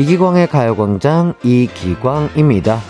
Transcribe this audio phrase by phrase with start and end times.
[0.00, 2.80] 이기광의 가요광장 이기광입니다.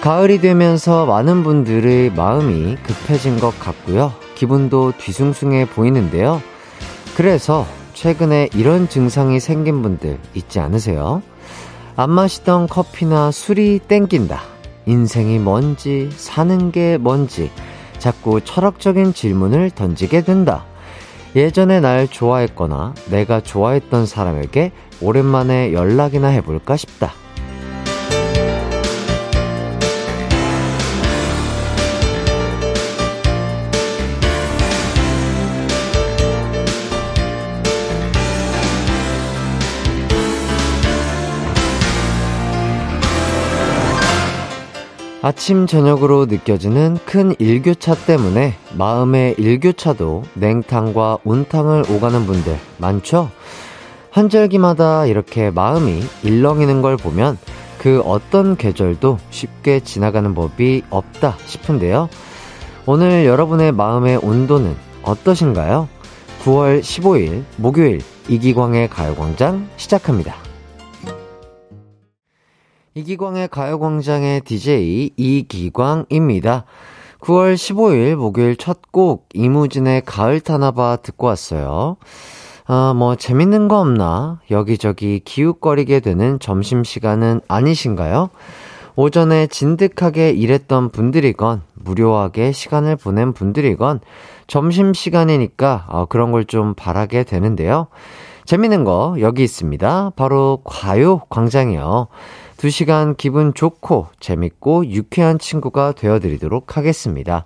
[0.00, 4.14] 가을이 되면서 많은 분들의 마음이 급해진 것 같고요.
[4.34, 6.40] 기분도 뒤숭숭해 보이는데요.
[7.18, 11.20] 그래서 최근에 이런 증상이 생긴 분들 있지 않으세요?
[11.96, 14.40] 안 마시던 커피나 술이 땡긴다.
[14.86, 17.50] 인생이 뭔지, 사는 게 뭔지,
[17.98, 20.64] 자꾸 철학적인 질문을 던지게 된다.
[21.34, 27.21] 예전에 날 좋아했거나 내가 좋아했던 사람에게 오랜만에 연락이나 해볼까 싶다.
[45.24, 53.30] 아침 저녁으로 느껴지는 큰 일교차 때문에 마음의 일교차도 냉탕과 온탕을 오가는 분들 많죠?
[54.10, 57.38] 한 절기마다 이렇게 마음이 일렁이는 걸 보면
[57.78, 62.08] 그 어떤 계절도 쉽게 지나가는 법이 없다 싶은데요.
[62.86, 65.88] 오늘 여러분의 마음의 온도는 어떠신가요?
[66.42, 70.51] 9월 15일 목요일 이기광의 가요광장 시작합니다.
[72.94, 76.64] 이기광의 가요광장의 DJ 이기광입니다.
[77.20, 81.96] 9월 15일 목요일 첫 곡 이무진의 가을 타나봐 듣고 왔어요.
[82.66, 84.40] 아, 뭐 재밌는 거 없나?
[84.50, 88.28] 여기저기 기웃거리게 되는 점심시간은 아니신가요?
[88.94, 94.00] 오전에 진득하게 일했던 분들이건 무료하게 시간을 보낸 분들이건
[94.46, 97.86] 점심시간이니까 어, 그런 걸 좀 바라게 되는데요.
[98.44, 100.12] 재밌는 거 여기 있습니다.
[100.16, 102.08] 바로 과요 광장이요.
[102.62, 107.44] 2시간 기분 좋고 재밌고 유쾌한 친구가 되어드리도록 하겠습니다.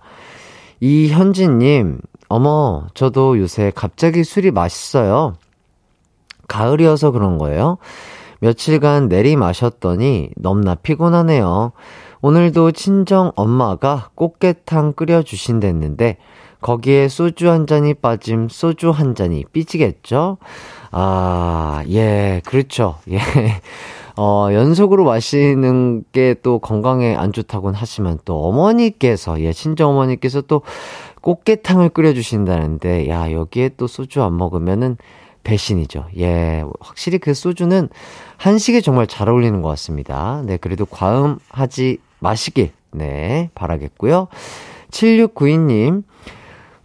[0.80, 5.32] 이현진님, 어머, 저도 요새 갑자기 술이 맛있어요.
[6.48, 7.78] 가을이어서 그런 거예요?
[8.40, 11.72] 며칠간 내리 마셨더니 넘나 피곤하네요.
[12.20, 16.18] 오늘도 친정 엄마가 꽃게탕 끓여주신댔는데,
[16.60, 20.36] 거기에 소주 한 잔이 빠짐 소주 한 잔이 삐지겠죠?
[20.90, 22.96] 아, 예, 그렇죠.
[23.10, 23.18] 예.
[24.18, 30.62] 어, 연속으로 마시는 게 또 건강에 안 좋다곤 하지만 또 어머니께서, 예, 친정 어머니께서 또
[31.22, 34.96] 꽃게탕을 끓여주신다는데, 야, 여기에 또 소주 안 먹으면은
[35.44, 36.06] 배신이죠.
[36.18, 37.88] 예, 확실히 그 소주는
[38.36, 40.42] 한식에 정말 잘 어울리는 것 같습니다.
[40.44, 44.28] 네, 그래도 과음하지 마시길, 네, 바라겠고요.
[44.90, 46.02] 7692님,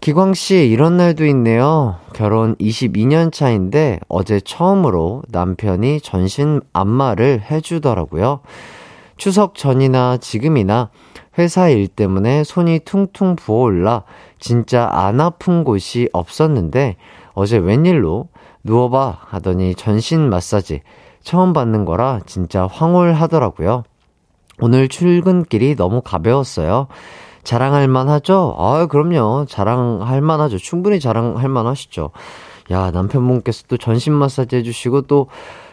[0.01, 1.97] 기광씨, 이런 날도 있네요.
[2.13, 8.39] 결혼 22년 차인데 어제 처음으로 남편이 전신 안마를 해주더라고요.
[9.17, 10.89] 추석 전이나 지금이나
[11.37, 14.03] 회사 일 때문에 손이 퉁퉁 부어올라
[14.39, 16.95] 진짜 안 아픈 곳이 없었는데
[17.33, 18.29] 어제 웬일로
[18.63, 20.81] 누워봐 하더니 전신 마사지
[21.21, 23.83] 처음 받는 거라 진짜 황홀하더라고요.
[24.61, 26.87] 오늘 출근길이 너무 가벼웠어요.
[27.43, 28.55] 자랑할 만하죠?
[28.57, 29.45] 아, 그럼요.
[29.47, 30.57] 자랑할 만하죠.
[30.57, 32.11] 충분히 자랑할 만하시죠.
[32.71, 35.27] 야, 남편분께서 또 전신 마사지 해주시고 또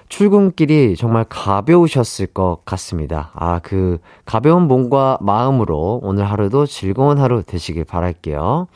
[0.08, 3.30] 출근길이 정말 가벼우셨을 것 같습니다.
[3.34, 8.68] 아, 그 가벼운 몸과 마음으로 오늘 하루도 즐거운 하루 되시길 바랄게요.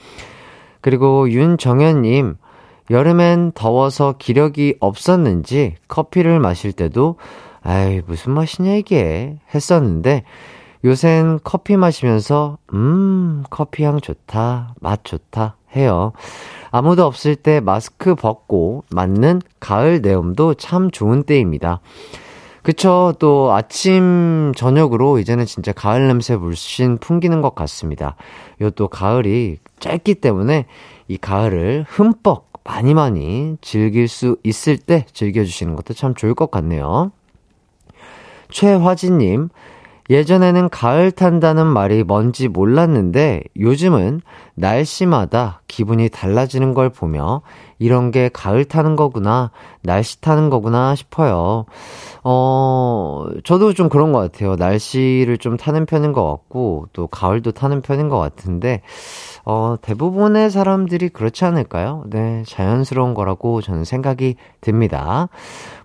[0.83, 2.37] 그리고 윤정현님,
[2.91, 7.17] 여름엔 더워서 기력이 없었는지 커피를 마실 때도,
[7.63, 10.25] 아이, 무슨 맛이냐 이게 했었는데,
[10.85, 16.13] 요샌 커피 마시면서, 음, 커피 향 좋다, 맛 좋다 해요.
[16.71, 21.81] 아무도 없을 때 마스크 벗고 맞는 가을 내음도 참 좋은 때입니다.
[22.63, 23.13] 그쵸.
[23.19, 28.17] 또 아침, 저녁으로 이제는 진짜 가을 냄새 물씬 풍기는 것 같습니다.
[28.61, 30.67] 요 또 가을이 짧기 때문에
[31.09, 37.11] 이 가을을 흠뻑 많이 많이 즐길 수 있을 때 즐겨주시는 것도 참 좋을 것 같네요.
[38.51, 39.49] 최화진님,
[40.11, 44.21] 예전에는 가을 탄다는 말이 뭔지 몰랐는데 요즘은
[44.55, 47.43] 날씨마다 기분이 달라지는 걸 보며
[47.79, 49.51] 이런 게 가을 타는 거구나,
[49.83, 51.65] 날씨 타는 거구나 싶어요.
[52.23, 54.55] 어, 저도 좀 그런 것 같아요.
[54.55, 58.83] 날씨를 좀 타는 편인 것 같고, 또 가을도 타는 편인 것 같은데,
[59.45, 62.05] 어, 대부분의 사람들이 그렇지 않을까요?
[62.09, 65.29] 네, 자연스러운 거라고 저는 생각이 듭니다.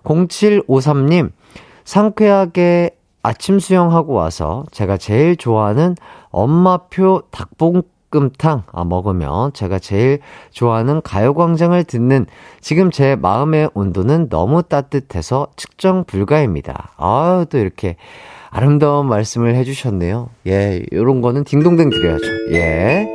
[0.04, 1.32] 0753님,
[1.84, 5.96] 상쾌하게 아침 수영하고 와서 제가 제일 좋아하는
[6.30, 10.20] 엄마표 닭볶음탕 아, 먹으며 제가 제일
[10.50, 12.26] 좋아하는 가요광장을 듣는
[12.60, 16.92] 지금 제 마음의 온도는 너무 따뜻해서 측정 불가입니다.
[16.96, 17.96] 아유, 또 이렇게
[18.50, 20.30] 아름다운 말씀을 해주셨네요.
[20.46, 22.24] 예, 요런 거는 딩동댕 드려야죠.
[22.52, 23.06] 예.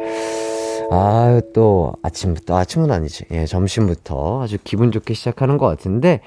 [0.92, 3.26] 아유, 또 아침부터, 아침은 아니지.
[3.32, 6.22] 예, 점심부터 아주 기분 좋게 시작하는 것 같은데,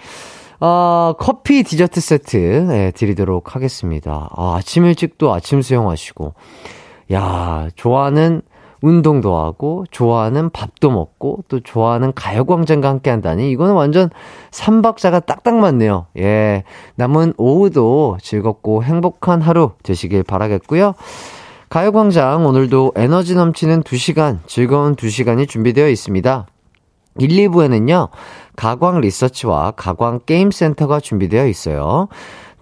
[0.60, 4.28] 어, 커피 디저트 세트, 예, 드리도록 하겠습니다.
[4.34, 6.34] 아, 아침 일찍 또 아침 수영하시고.
[7.12, 8.42] 야, 좋아하는
[8.82, 14.10] 운동도 하고, 좋아하는 밥도 먹고, 또 좋아하는 가요광장과 함께 한다니, 이거는 완전
[14.50, 16.06] 삼박자가 딱딱 맞네요.
[16.18, 16.64] 예.
[16.96, 20.94] 남은 오후도 즐겁고 행복한 하루 되시길 바라겠고요.
[21.68, 26.46] 가요광장 오늘도 에너지 넘치는 2시간, 즐거운 2시간이 준비되어 있습니다.
[27.18, 28.08] 1, 2부에는요,
[28.56, 32.08] 가광 리서치와 가광 게임센터가 준비되어 있어요.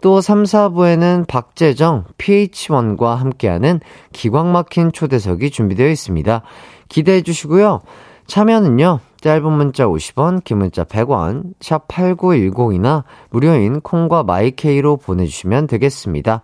[0.01, 3.81] 또 3, 4부에는 박재정, PH1과 함께하는
[4.13, 6.43] 기광 막힌 초대석이 준비되어 있습니다.
[6.91, 7.81] 기대해 주시고요.
[8.27, 16.43] 참여는요, 짧은 문자 50원, 긴 문자 100원, 샵 8910이나 무료인 콩과 마이케이로 보내주시면 되겠습니다.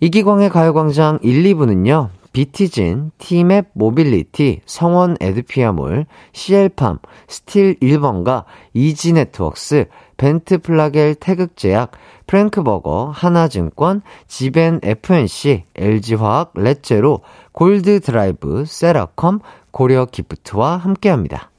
[0.00, 6.98] 이기광의 가요광장 1, 2부는요, 비티진, 티맵 모빌리티, 성원애드피아몰, CL팜,
[7.28, 9.86] 스틸 1번가, 이지네트웍스,
[10.16, 11.92] 벤트 플라겔 태극제약,
[12.26, 17.20] 프랭크버거, 하나증권, 지벤 FNC, LG화학, 렛제로,
[17.52, 19.40] 골드드라이브, 세라컴,
[19.72, 21.49] 고려 기프트와 함께합니다.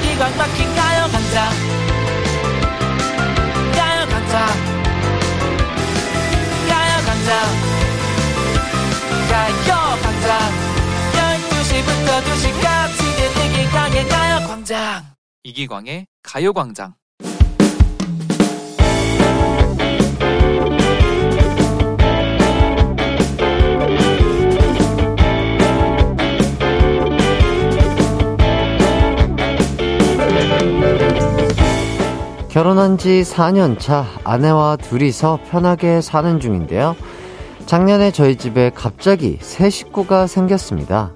[0.00, 1.50] 기광 막힌 가요광장.
[3.76, 4.46] 가요광장.
[6.68, 7.30] 가요광장.
[9.30, 10.28] 가요광장.
[11.12, 13.00] 12시부터 2시까지
[13.44, 15.04] 이기광의 가요 광장.
[15.42, 16.94] 이기광의 가요 광장
[32.52, 36.94] 결혼한 지 4년 차 아내와 둘이서 편하게 사는 중인데요.
[37.64, 41.12] 작년에 저희 집에 갑자기 새 식구가 생겼습니다.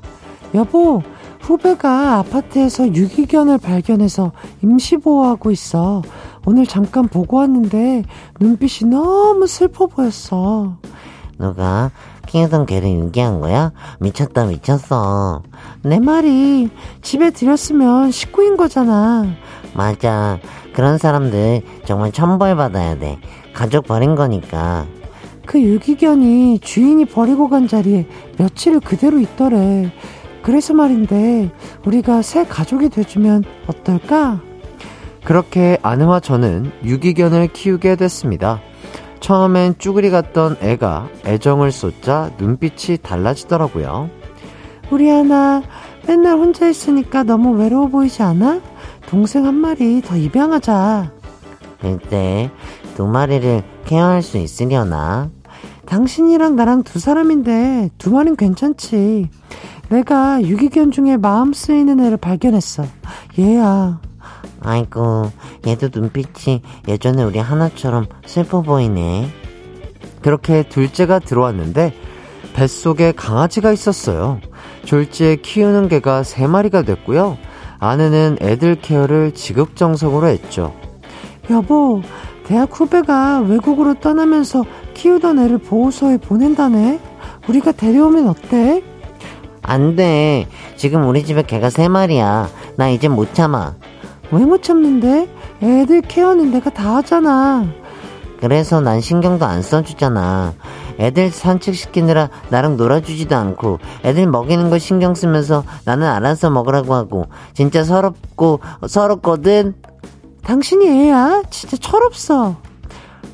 [0.54, 1.02] 여보,
[1.42, 6.00] 후배가 아파트에서 유기견을 발견해서 임시보호하고 있어.
[6.46, 8.04] 오늘 잠깐 보고 왔는데
[8.40, 10.78] 눈빛이 너무 슬퍼 보였어.
[11.38, 11.90] 누가
[12.28, 13.72] 키우던 개를 유기한 거야?
[14.00, 15.42] 미쳤다 미쳤어.
[15.82, 16.70] 내 말이
[17.02, 19.26] 집에 들였으면 식구인 거잖아.
[19.74, 20.38] 맞아.
[20.76, 23.18] 그런 사람들 정말 천벌받아야 돼.
[23.54, 24.86] 가족 버린 거니까.
[25.46, 28.06] 그 유기견이 주인이 버리고 간 자리에
[28.36, 29.90] 며칠을 그대로 있더래.
[30.42, 31.50] 그래서 말인데,
[31.86, 34.42] 우리가 새 가족이 돼주면 어떨까?
[35.24, 38.60] 그렇게 아내와 저는 유기견을 키우게 됐습니다.
[39.20, 44.10] 처음엔 쭈그리 갔던 애가 애정을 쏟자 눈빛이 달라지더라고요.
[44.90, 45.62] 우리 하나
[46.06, 48.60] 맨날 혼자 있으니까 너무 외로워 보이지 않아?
[49.08, 51.12] 동생 한 마리 더 입양하자.
[51.80, 52.50] 글쎄,
[52.96, 55.30] 두 마리를 케어할 수 있으려나?
[55.86, 59.28] 당신이랑 나랑 두 사람인데 두 마리는 괜찮지.
[59.88, 62.84] 내가 유기견 중에 마음 쓰이는 애를 발견했어.
[63.38, 64.00] 얘야.
[64.60, 65.30] 아이고,
[65.64, 69.28] 얘도 눈빛이 예전에 우리 하나처럼 슬퍼 보이네.
[70.22, 71.94] 그렇게 둘째가 들어왔는데
[72.54, 74.40] 뱃속에 강아지가 있었어요.
[74.84, 77.38] 졸지에 키우는 개가 세 마리가 됐고요.
[77.78, 80.74] 아내는 애들 케어를 지극정성으로 했죠.
[81.50, 82.02] 여보,
[82.44, 84.64] 대학 후배가 외국으로 떠나면서
[84.94, 87.00] 키우던 애를 보호소에 보낸다네?
[87.48, 88.82] 우리가 데려오면 어때?
[89.62, 90.46] 안 돼.
[90.76, 92.48] 지금 우리 집에 개가 세 마리야.
[92.76, 93.74] 나 이제 못 참아.
[94.32, 95.28] 왜 못 참는데?
[95.62, 97.64] 애들 케어는 내가 다 하잖아.
[98.40, 100.52] 그래서 난 신경도 안 써주잖아.
[100.98, 107.84] 애들 산책시키느라 나랑 놀아주지도 않고 애들 먹이는 거 신경 쓰면서 나는 알아서 먹으라고 하고 진짜
[107.84, 109.74] 서럽고 서럽거든.
[110.42, 111.42] 당신이 애야?
[111.50, 112.56] 진짜 철없어.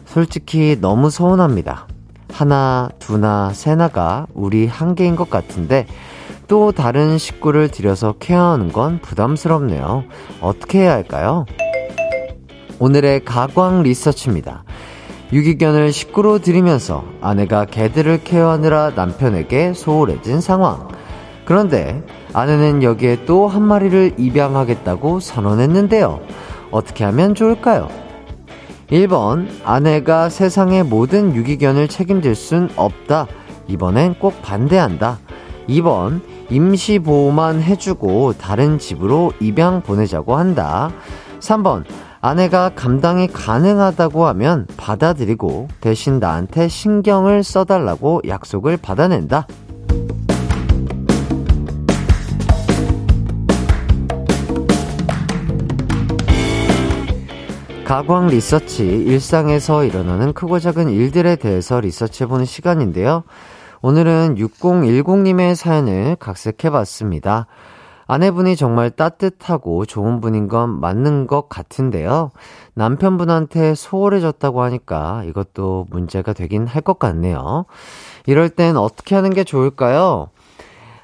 [0.07, 1.87] 솔직히 너무 서운합니다.
[2.33, 5.87] 하나, 두나, 세나가 우리 한계인 것 같은데
[6.49, 10.05] 또 다른 식구를 들여서 케어하는 건 부담스럽네요.
[10.41, 11.47] 어떻게 해야 할까요?
[12.79, 14.65] 오늘의 가광 리서치입니다.
[15.33, 20.89] 유기견을 식구로 들이면서 아내가 개들을 케어하느라 남편에게 소홀해진 상황.
[21.45, 22.03] 그런데
[22.35, 26.21] 아내는 여기에 또 한 마리를 입양하겠다고 선언했는데요.
[26.71, 27.89] 어떻게 하면 좋을까요?
[28.91, 33.27] 1번, 아내가 세상의 모든 유기견을 책임질 순 없다.
[33.69, 35.19] 이번엔 꼭 반대한다.
[35.69, 36.21] 2번,
[36.51, 40.91] 임시보호만 해주고 다른 집으로 입양 보내자고 한다.
[41.41, 41.85] 3번,
[42.25, 49.49] 아내가 감당이 가능하다고 하면 받아들이고 대신 나한테 신경을 써달라고 약속을 받아낸다.
[57.85, 63.25] 가광 리서치, 일상에서 일어나는 크고 작은 일들에 대해서 리서치해보는 시간인데요.
[63.83, 67.49] 오늘은 6010님의 사연을 각색해봤습니다.
[68.13, 72.31] 아내분이 정말 따뜻하고 좋은 분인 건 맞는 것 같은데요.
[72.75, 77.65] 남편분한테 소홀해졌다고 하니까 이것도 문제가 되긴 할 것 같네요.
[78.27, 80.29] 이럴 땐 어떻게 하는 게 좋을까요?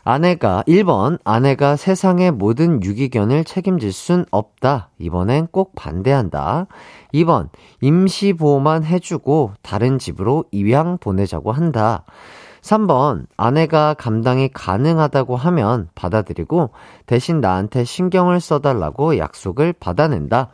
[0.05, 4.91] 아내가 1번 아내가 세상의 모든 유기견을 책임질 순 없다.
[4.99, 6.67] 이번엔 꼭 반대한다.
[7.15, 7.49] 2번
[7.81, 12.05] 임시 보호만 해주고 다른 집으로 입양 보내자고 한다.
[12.69, 16.71] 3번 아내가 감당이 가능하다고 하면 받아들이고
[17.07, 20.51] 대신 나한테 신경을 써달라고 약속을 받아낸다.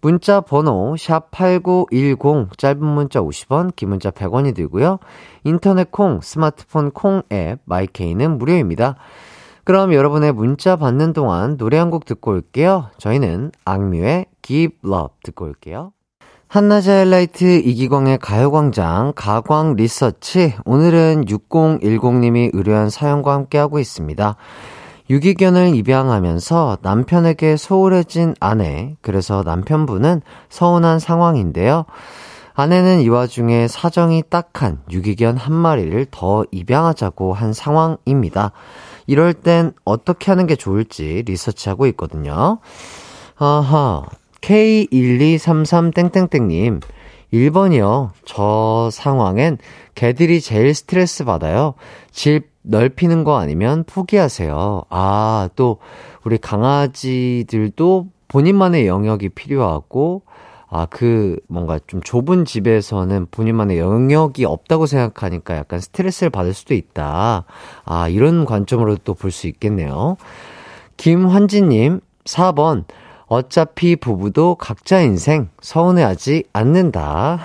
[0.00, 4.98] 문자 번호 샵8910 짧은 문자 50원 긴 문자 100원이 들고요.
[5.44, 8.96] 인터넷 콩 스마트폰 콩 앱 마이케이는 무료입니다.
[9.64, 12.90] 그럼 여러분의 문자 받는 동안 노래 한 곡 듣고 올게요.
[12.98, 15.92] 저희는 악뮤의 Give Love 듣고 올게요.
[16.48, 24.36] 한낮의 하이라이트 이기광의 가요광장 가광 리서치 오늘은 6010님이 의뢰한 사연과 함께하고 있습니다.
[25.10, 31.84] 유기견을 입양하면서 남편에게 소홀해진 아내, 그래서 남편분은 서운한 상황인데요.
[32.54, 38.52] 아내는 이 와중에 사정이 딱한 유기견 한 마리를 더 입양하자고 한 상황입니다.
[39.08, 42.58] 이럴 땐 어떻게 하는 게 좋을지 리서치하고 있거든요.
[43.36, 44.04] 아하,
[44.40, 46.80] K1233땡땡땡님,
[47.32, 48.10] 1번이요.
[48.24, 49.58] 저 상황엔
[49.94, 51.74] 개들이 제일 스트레스 받아요.
[52.10, 54.82] 집 넓히는 거 아니면 포기하세요.
[54.90, 55.78] 아, 또,
[56.24, 60.22] 우리 강아지들도 본인만의 영역이 필요하고,
[60.68, 67.44] 아, 그, 뭔가 좀 좁은 집에서는 본인만의 영역이 없다고 생각하니까 약간 스트레스를 받을 수도 있다.
[67.84, 70.16] 아, 이런 관점으로 또 볼 수 있겠네요.
[70.96, 72.84] 김환지님, 4번.
[73.26, 77.40] 어차피 부부도 각자 인생 서운해하지 않는다.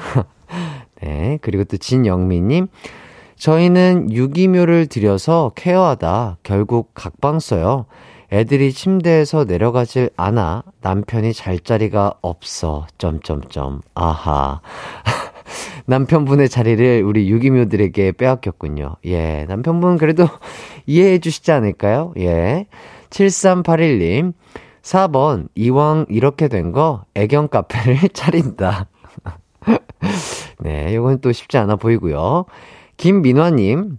[1.01, 1.39] 네.
[1.41, 2.67] 그리고 또 진영미님,
[3.35, 7.85] 저희는 유기묘를 들여서 케어하다 결국 각방 써요.
[8.31, 12.87] 애들이 침대에서 내려가질 않아 남편이 잘 자리가 없어.
[12.97, 13.81] 점점점.
[13.93, 14.61] 아하.
[15.85, 18.95] 남편분의 자리를 우리 유기묘들에게 빼앗겼군요.
[19.05, 19.45] 예.
[19.49, 20.27] 남편분 그래도
[20.85, 22.13] 이해해 주시지 않을까요?
[22.19, 22.67] 예.
[23.09, 24.33] 7381님.
[24.81, 25.47] 4번.
[25.55, 28.87] 이왕 이렇게 된 거 애견 카페를 차린다.
[30.59, 30.93] 네.
[30.93, 32.45] 이건 또 쉽지 않아 보이고요.
[32.97, 33.97] 김민화님,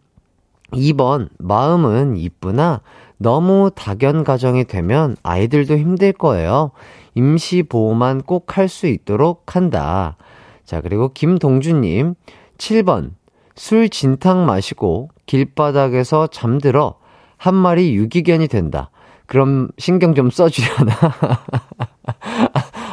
[0.72, 2.80] 2번, 마음은 이쁘나
[3.18, 6.70] 너무 다견 가정이 되면 아이들도 힘들 거예요.
[7.14, 10.16] 임시 보호만 꼭 할 수 있도록 한다.
[10.64, 12.14] 자, 그리고 김동주님,
[12.58, 13.10] 7번,
[13.54, 16.96] 술 진탕 마시고 길바닥에서 잠들어
[17.36, 18.90] 한 마리 유기견이 된다.
[19.32, 20.92] 그럼 신경 좀 써주려나?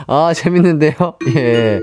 [0.08, 0.93] 아, 재밌는데요?
[1.36, 1.81] 예.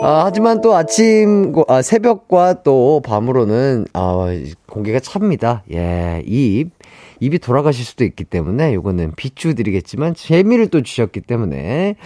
[0.00, 4.28] 아, 하지만 또 아침, 아, 새벽과 또 밤으로는, 아,
[4.68, 5.64] 공기가 찹니다.
[5.72, 6.70] 예, 입,
[7.18, 11.96] 입이 돌아가실 수도 있기 때문에, 요거는 비추 드리겠지만, 재미를 또 주셨기 때문에,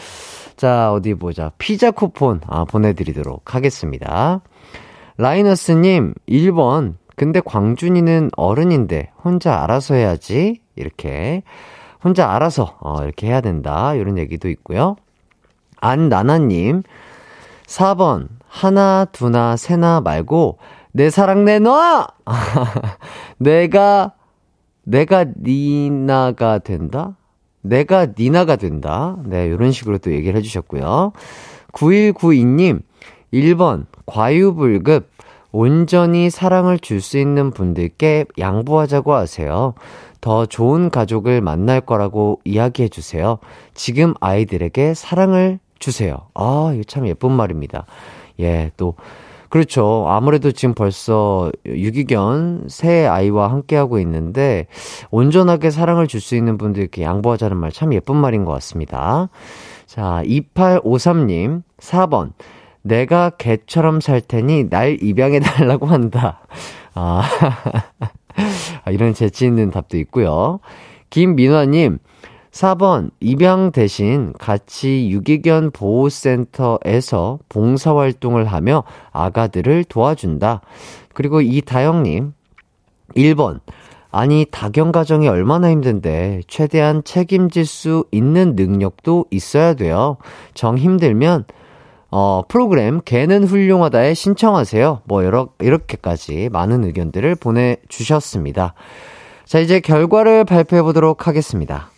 [0.56, 1.52] 자, 어디 보자.
[1.58, 4.40] 피자 쿠폰, 아, 보내드리도록 하겠습니다.
[5.18, 6.94] 라이너스님, 1번.
[7.14, 10.62] 근데 광준이는 어른인데, 혼자 알아서 해야지.
[10.78, 11.42] 이렇게.
[12.02, 13.94] 혼자 알아서, 어, 이렇게 해야 된다.
[13.94, 14.96] 이런 얘기도 있고요.
[15.80, 16.82] 안나나님,
[17.66, 20.58] 4번, 하나, 두나, 세나 말고,
[20.92, 22.06] 내 사랑 내놔!
[23.38, 24.12] 내가,
[24.84, 27.16] 내가 니나가 된다?
[27.60, 29.16] 내가 니나가 된다.
[29.24, 31.12] 네, 이런 식으로 또 얘기를 해주셨고요.
[31.72, 32.80] 9192님,
[33.32, 35.10] 1번, 과유불급.
[35.52, 39.74] 온전히 사랑을 줄 수 있는 분들께 양보하자고 하세요.
[40.20, 43.38] 더 좋은 가족을 만날 거라고 이야기해 주세요.
[43.74, 46.16] 지금 아이들에게 사랑을 주세요.
[46.34, 47.86] 아, 이거 참 예쁜 말입니다.
[48.40, 48.94] 예, 또,
[49.48, 50.04] 그렇죠.
[50.08, 54.66] 아무래도 지금 벌써 유기견 새 아이와 함께하고 있는데,
[55.10, 59.28] 온전하게 사랑을 줄 수 있는 분들께 양보하자는 말 참 예쁜 말인 것 같습니다.
[59.86, 62.32] 자, 2853님, 4번.
[62.82, 66.40] 내가 개처럼 살 테니 날 입양해 달라고 한다.
[66.94, 67.22] 아,
[68.90, 70.60] 이런 재치 있는 답도 있고요.
[71.10, 71.98] 김민화님,
[72.50, 80.62] 4번, 입양 대신 같이 유기견 보호센터에서 봉사활동을 하며 아가들을 도와준다.
[81.14, 82.32] 그리고 이다영님,
[83.16, 83.60] 1번,
[84.10, 90.16] 아니, 다견 가정이 얼마나 힘든데, 최대한 책임질 수 있는 능력도 있어야 돼요.
[90.54, 91.44] 정 힘들면,
[92.10, 95.02] 어, 프로그램 개는 훌륭하다에 신청하세요.
[95.04, 98.74] 뭐, 여러, 이렇게까지 많은 의견들을 보내 주셨습니다.
[99.44, 101.90] 자, 이제 결과를 발표해 보도록 하겠습니다.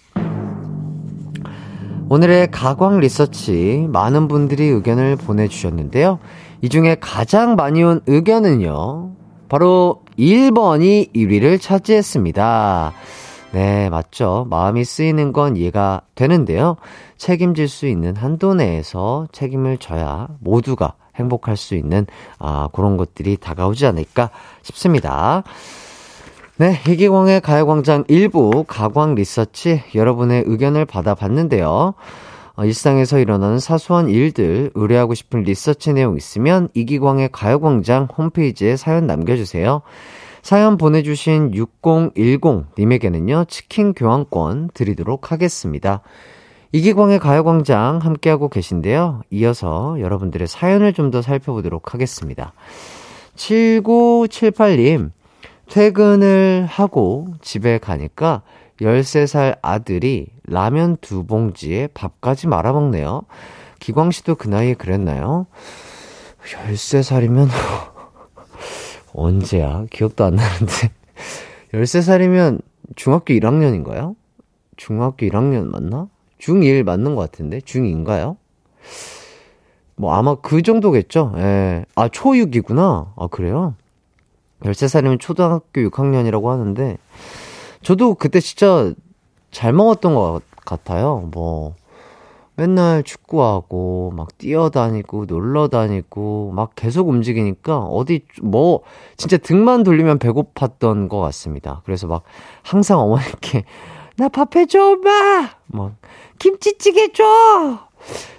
[2.09, 6.19] 오늘의 가광 리서치 많은 분들이 의견을 보내 주셨는데요.
[6.61, 9.13] 이 중에 가장 많이 온 의견은요.
[9.49, 12.93] 바로 1번이 1위를 차지했습니다.
[13.53, 14.47] 네, 맞죠.
[14.49, 16.77] 마음이 쓰이는 건 이해가 되는데요.
[17.17, 22.07] 책임질 수 있는 한도 내에서 책임을 져야 모두가 행복할 수 있는,
[22.39, 24.31] 아, 그런 것들이 다가오지 않을까
[24.63, 25.43] 싶습니다.
[26.57, 31.95] 네, 희기광의 가요광장 일부 가광 리서치 여러분의 의견을 받아봤는데요.
[32.57, 39.83] 어, 일상에서 일어나는 사소한 일들 의뢰하고 싶은 리서치 내용 있으면 이기광의 가요광장 홈페이지에 사연 남겨주세요.
[40.43, 46.03] 사연 보내주신 6010님에게는요, 치킨 교환권 드리도록 하겠습니다.
[46.73, 49.23] 이기광의 가요광장 함께하고 계신데요.
[49.31, 52.53] 이어서 여러분들의 사연을 좀 더 살펴보도록 하겠습니다.
[53.35, 55.11] 7978님,
[55.69, 58.43] 퇴근을 하고 집에 가니까
[58.81, 63.23] 13살 아들이 라면 두 봉지에 밥까지 말아먹네요.
[63.81, 65.47] 기광 씨도 그 나이에 그랬나요?
[66.45, 67.49] 13살이면
[69.15, 69.85] 언제야?
[69.91, 70.91] 기억도 안 나는데.
[71.75, 72.63] 13살이면
[72.97, 74.17] 중학교 1학년인가요?
[74.77, 76.09] 중학교 1학년 맞나?
[76.39, 77.59] 중1 맞는 것 같은데?
[77.59, 78.37] 중2인가요?
[79.97, 81.35] 뭐 아마 그 정도겠죠?
[81.37, 81.85] 예.
[81.95, 83.13] 아, 초6이구나.
[83.17, 83.75] 아, 그래요?
[84.63, 86.97] 13살이면 초등학교 6학년이라고 하는데,
[87.83, 88.93] 저도 그때 진짜
[89.51, 91.29] 잘 먹었던 것 같아요.
[91.33, 91.75] 뭐,
[92.57, 98.81] 맨날 축구하고, 막 뛰어다니고, 놀러 다니고, 막 계속 움직이니까, 어디, 뭐,
[99.17, 101.81] 진짜 등만 돌리면 배고팠던 것 같습니다.
[101.85, 102.23] 그래서 막,
[102.63, 103.65] 항상 어머니께,
[104.19, 105.49] 나 밥 해줘, 엄마!
[105.69, 105.95] 막,
[106.39, 107.25] 김치찌개 줘!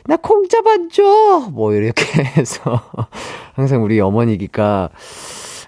[0.05, 1.47] 나 콩자반 줘!
[1.51, 2.03] 뭐, 이렇게
[2.37, 2.79] 해서,
[3.53, 4.89] 항상 우리 어머니기가,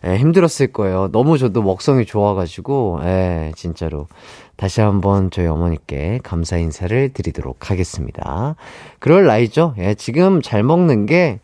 [0.06, 1.10] 예, 힘들었을 거예요.
[1.12, 4.08] 너무 저도 먹성이 좋아가지고, 예, 진짜로.
[4.56, 8.56] 다시 한번 저희 어머니께 감사 인사를 드리도록 하겠습니다.
[9.00, 9.76] 그럴 나이죠?
[9.80, 11.40] 예, 지금 잘 먹는 게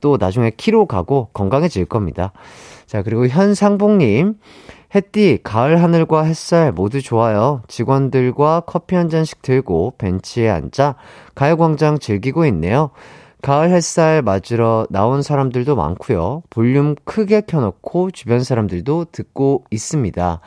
[0.00, 2.32] 또 나중에 키로 가고 건강해질 겁니다.
[2.86, 4.34] 자, 그리고 현상봉님.
[4.94, 7.62] 햇띠, 가을 하늘과 햇살 모두 좋아요.
[7.68, 10.94] 직원들과 커피 한 잔씩 들고 벤치에 앉아
[11.34, 12.90] 가요광장 즐기고 있네요.
[13.42, 16.42] 가을 햇살 맞으러 나온 사람들도 많고요.
[16.50, 20.40] 볼륨 크게 켜놓고 주변 사람들도 듣고 있습니다.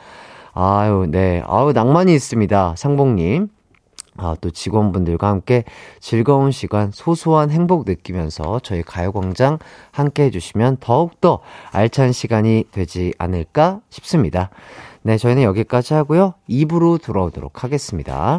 [0.54, 1.42] 아유, 네.
[1.46, 2.74] 아유, 낭만이 있습니다.
[2.76, 3.48] 상봉님.
[4.18, 5.64] 아, 또 직원분들과 함께
[5.98, 9.58] 즐거운 시간, 소소한 행복 느끼면서 저희 가요광장
[9.90, 14.50] 함께 해주시면 더욱더 알찬 시간이 되지 않을까 싶습니다.
[15.00, 16.34] 네, 저희는 여기까지 하고요.
[16.48, 18.38] 2부로 돌아오도록 하겠습니다.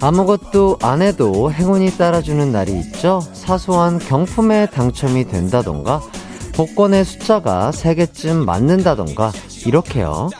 [0.00, 3.22] 아무것도 안 해도 행운이 따라주는 날이 있죠.
[3.32, 6.00] 사소한 경품에 당첨이 된다던가,
[6.54, 9.32] 복권의 숫자가 3개쯤 맞는다던가,
[9.64, 10.30] 이렇게요.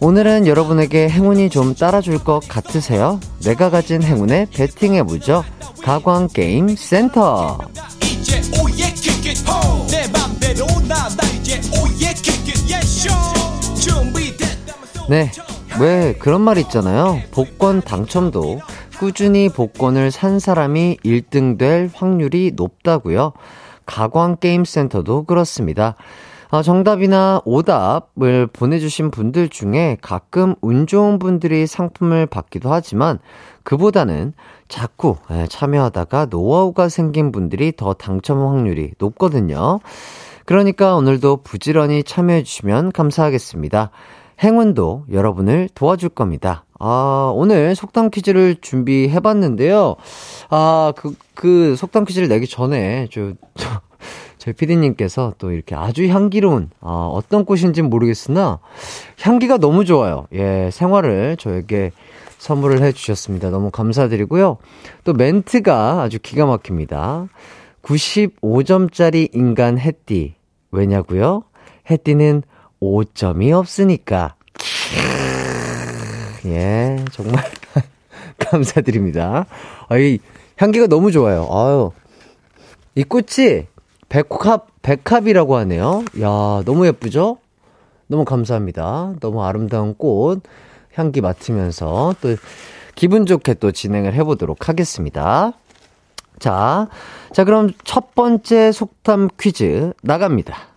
[0.00, 3.20] 오늘은 여러분에게 행운이 좀 따라줄 것 같으세요?
[3.44, 5.44] 내가 가진 행운에 베팅해보죠.
[5.82, 7.58] 가광게임 센터.
[15.08, 15.30] 네,
[15.80, 17.18] 왜 그런 말 있잖아요.
[17.30, 18.60] 복권 당첨도
[18.98, 23.32] 꾸준히 복권을 산 사람이 1등 될 확률이 높다고요.
[23.84, 25.94] 가광게임센터도 그렇습니다.
[26.50, 33.18] 어, 정답이나 오답을 보내주신 분들 중에 가끔 운 좋은 분들이 상품을 받기도 하지만
[33.62, 34.32] 그보다는
[34.68, 39.80] 자꾸 예, 참여하다가 노하우가 생긴 분들이 더 당첨 확률이 높거든요.
[40.46, 43.90] 그러니까 오늘도 부지런히 참여해주시면 감사하겠습니다.
[44.42, 46.64] 행운도 여러분을 도와줄 겁니다.
[46.78, 49.96] 아, 오늘 속담 퀴즈를 준비해 봤는데요.
[50.50, 53.80] 아, 그, 그 속담 퀴즈를 내기 전에, 저, 저
[54.44, 58.58] 저희 피디님께서 또 이렇게 아주 향기로운, 어, 어떤 꽃인지는 모르겠으나,
[59.22, 60.26] 향기가 너무 좋아요.
[60.34, 61.92] 예, 생활을 저에게
[62.36, 63.48] 선물을 해주셨습니다.
[63.48, 64.58] 너무 감사드리고요.
[65.04, 67.28] 또 멘트가 아주 기가 막힙니다.
[67.82, 70.34] 95점짜리 인간 햇띠.
[70.70, 71.44] 왜냐고요?
[71.90, 72.42] 해띠는
[72.84, 74.34] 5점이 없으니까.
[76.46, 77.42] 예, 정말
[78.38, 79.46] 감사드립니다.
[79.88, 80.18] 아, 이
[80.56, 81.48] 향기가 너무 좋아요.
[81.50, 81.90] 아유.
[82.94, 83.66] 이 꽃이
[84.08, 86.04] 백합, 백합이라고 하네요.
[86.20, 87.38] 야, 너무 예쁘죠?
[88.06, 89.14] 너무 감사합니다.
[89.20, 90.42] 너무 아름다운 꽃
[90.92, 92.36] 향기 맡으면서 또
[92.94, 95.52] 기분 좋게 또 진행을 해보도록 하겠습니다.
[96.38, 96.88] 자,
[97.32, 100.73] 자, 그럼 첫 번째 속담 퀴즈 나갑니다.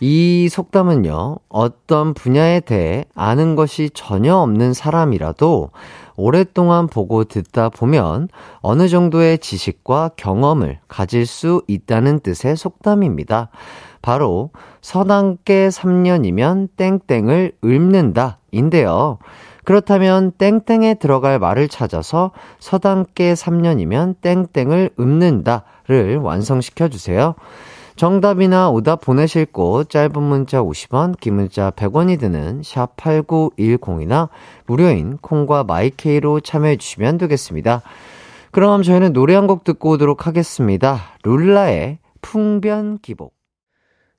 [0.00, 5.70] 이 속담은요, 어떤 분야에 대해 아는 것이 전혀 없는 사람이라도
[6.16, 8.28] 오랫동안 보고 듣다 보면
[8.60, 13.48] 어느 정도의 지식과 경험을 가질 수 있다는 뜻의 속담입니다.
[14.02, 14.50] 바로
[14.82, 19.18] 서당개 3년이면 땡땡을 읊는다 인데요.
[19.64, 27.34] 그렇다면 땡땡에 들어갈 말을 찾아서 서당개 3년이면 땡땡을 읊는다를 완성시켜 주세요.
[27.96, 34.28] 정답이나 오답 보내실 곳 짧은 문자 50원, 긴 문자 100원이 드는 샵 8910이나
[34.66, 37.80] 무료인 콩과 마이케이로 참여해 주시면 되겠습니다.
[38.52, 40.98] 그럼 저희는 노래 한 곡 듣고 오도록 하겠습니다.
[41.22, 43.35] 룰라의 풍변기곡.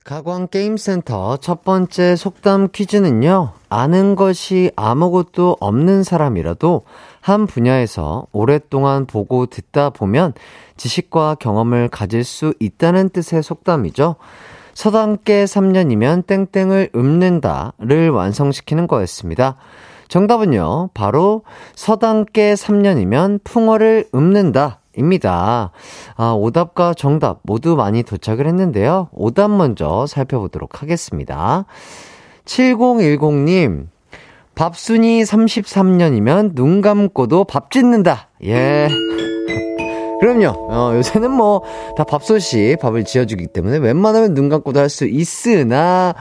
[0.04, 6.82] 가광게임센터 첫 번째 속담 퀴즈는요, 아는 것이 아무것도 없는 사람이라도
[7.20, 10.32] 한 분야에서 오랫동안 보고 듣다 보면
[10.78, 14.16] 지식과 경험을 가질 수 있다는 뜻의 속담이죠.
[14.72, 19.56] 서당께 3년이면 땡땡을 읊는다를 완성시키는 거였습니다.
[20.06, 21.42] 정답은요, 바로
[21.74, 24.80] 서당께 3년이면 풍어를 읊는다.
[24.98, 25.70] 입니다.
[26.16, 29.08] 아, 오답과 정답 모두 많이 도착을 했는데요.
[29.12, 31.64] 오답 먼저 살펴보도록 하겠습니다.
[32.44, 33.86] 7010님,
[34.54, 38.28] 밥순이 33년이면 눈 감고도 밥 짓는다.
[38.44, 38.88] 예.
[40.20, 40.48] 그럼요.
[40.68, 41.62] 어, 요새는 뭐,
[41.96, 46.14] 다 밥솥이 밥을 지어주기 때문에 웬만하면 눈 감고도 할 수 있으나,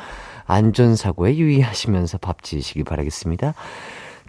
[0.45, 3.55] 안전사고에 유의하시면서 밥 지으시기 바라겠습니다.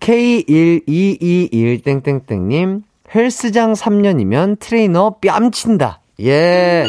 [0.01, 2.83] K1221땡땡땡님,
[3.15, 6.01] 헬스장 3년이면 트레이너 뺨친다.
[6.21, 6.85] 예.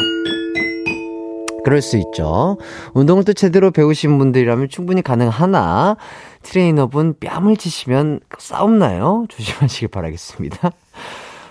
[1.64, 2.58] 그럴 수 있죠.
[2.94, 5.98] 운동을 또 제대로 배우신 분들이라면 충분히 가능하나,
[6.42, 9.26] 트레이너분 뺨을 치시면 싸움 나요?
[9.30, 10.72] 조심하시길 바라겠습니다.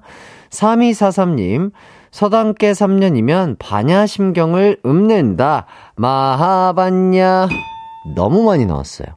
[0.48, 1.72] 3243님,
[2.14, 5.66] 서당께 3년이면 반야심경을 읊는다.
[5.96, 7.48] 마하반야.
[8.14, 9.08] 너무 많이 나왔어요.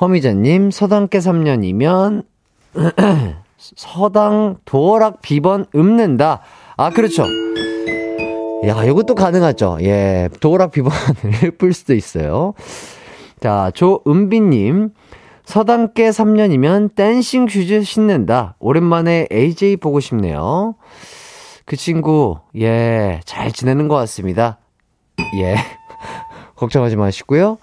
[0.00, 2.22] 허미자님, 서당께 3년이면,
[3.58, 6.42] 서당 도어락 비번 읊는다.
[6.76, 7.24] 아, 그렇죠.
[8.64, 9.78] 야, 이것도 가능하죠.
[9.80, 10.98] 예, 도어락 비번을
[11.60, 12.54] 읊을 수도 있어요.
[13.40, 14.90] 자, 조은비님.
[15.46, 18.54] 서당개 3년이면 Dancing Shoes 신는다.
[18.60, 20.76] 오랜만에 AJ 보고 싶네요.
[21.70, 24.58] 그 친구, 예, 잘 지내는 것 같습니다.
[25.38, 25.54] 예.
[26.56, 27.58] 걱정하지 마시고요.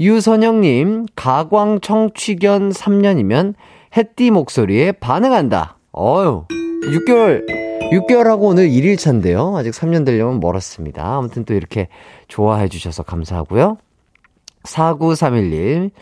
[0.00, 3.54] 유선영님, 가광 청취견 3년이면
[3.96, 5.78] 햇디 목소리에 반응한다.
[5.96, 7.46] 어유 6개월,
[7.92, 9.54] 6개월하고 오늘 1일차인데요.
[9.54, 11.18] 아직 3년 되려면 멀었습니다.
[11.18, 11.86] 아무튼 또 이렇게
[12.26, 13.78] 좋아해 주셔서 감사하고요.
[14.64, 15.92] 4931님,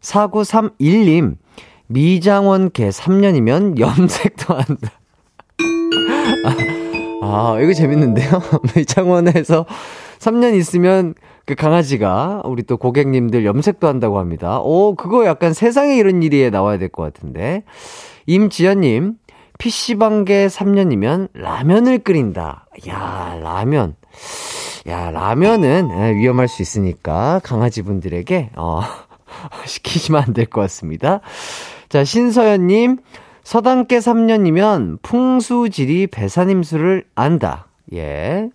[0.00, 1.36] 4931님,
[1.88, 4.92] 미장원 개 3년이면 염색도 한다.
[7.24, 8.42] 아, 이거 재밌는데요?
[8.76, 9.64] 미장원에서
[10.18, 11.14] 3년 있으면
[11.46, 14.58] 그 강아지가 우리 또 고객님들 염색도 한다고 합니다.
[14.60, 17.62] 오, 그거 약간 세상에 이런 일이 나와야 될 것 같은데.
[18.26, 19.14] 임지연님,
[19.58, 22.66] PC방계 3년이면 라면을 끓인다.
[22.88, 23.94] 야, 라면.
[24.88, 28.80] 야, 라면은 예, 위험할 수 있으니까 강아지분들에게, 어,
[29.66, 31.20] 시키시면 안 될 것 같습니다.
[31.88, 32.98] 자, 신서연님,
[33.44, 37.66] 서당계 3년이면 풍수지리 배산임수를 안다.
[37.92, 38.48] 예.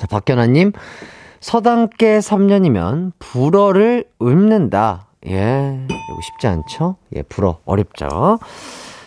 [0.00, 0.72] 자, 박현아님.
[1.40, 5.06] 서당계 3년이면 불어를 읊는다.
[5.26, 5.86] 예.
[5.86, 6.96] 이거 쉽지 않죠?
[7.14, 7.60] 예, 불어.
[7.64, 8.38] 어렵죠?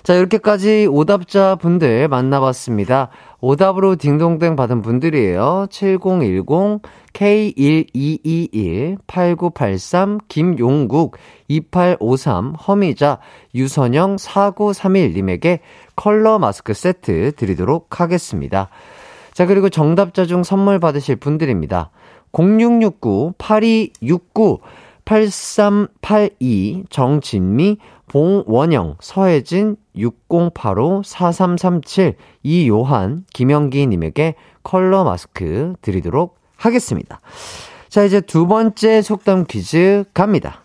[0.04, 3.10] 자, 이렇게까지 오답자 분들 만나봤습니다.
[3.46, 5.68] 오답으로 딩동댕 받은 분들이에요.
[5.70, 6.80] 7010,
[7.12, 11.18] K1221, 8983, 김용국,
[11.50, 13.20] 2853, 허미자,
[13.54, 15.60] 유선영, 4931님에게
[15.98, 18.70] 컬러 마스크 세트 드리도록 하겠습니다.
[19.34, 21.90] 자, 그리고 정답자 중 선물 받으실 분들입니다.
[22.32, 24.62] 0669, 8269,
[25.04, 27.78] 8382, 정진미,
[28.14, 37.20] 봉원영, 서혜진, 6085, 4337, 이요한, 김영기님에게 컬러 마스크 드리도록 하겠습니다.
[37.90, 40.62] 자, 이제 두 번째 속담 퀴즈 갑니다.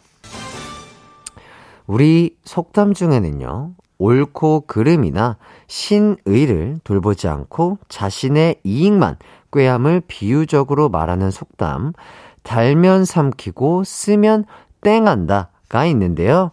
[1.87, 9.17] 우리 속담 중에는요, 옳고 그름이나 신의를 돌보지 않고 자신의 이익만
[9.55, 11.95] 꾀함을 비유적으로 말하는 속담,
[12.43, 14.45] 달면 삼키고 쓰면
[14.83, 16.51] 땡한다가 있는데요.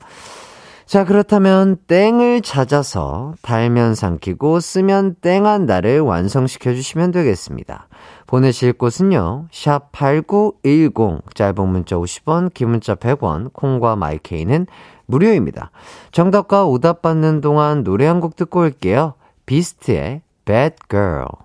[0.86, 7.88] 자, 그렇다면 땡을 찾아서 달면 삼키고 쓰면 땡한다를 완성시켜 주시면 되겠습니다.
[8.28, 9.48] 보내실 곳은요.
[9.52, 14.68] 샵 8910 짧은 문자 50원, 긴 문자 100원, 콩과 마이케이는
[15.08, 15.72] 무료입니다.
[16.12, 19.16] 정답과 오답 받는 동안 노래 한 곡 듣고 올게요.
[19.48, 21.45] 비스트의 Bad Girl.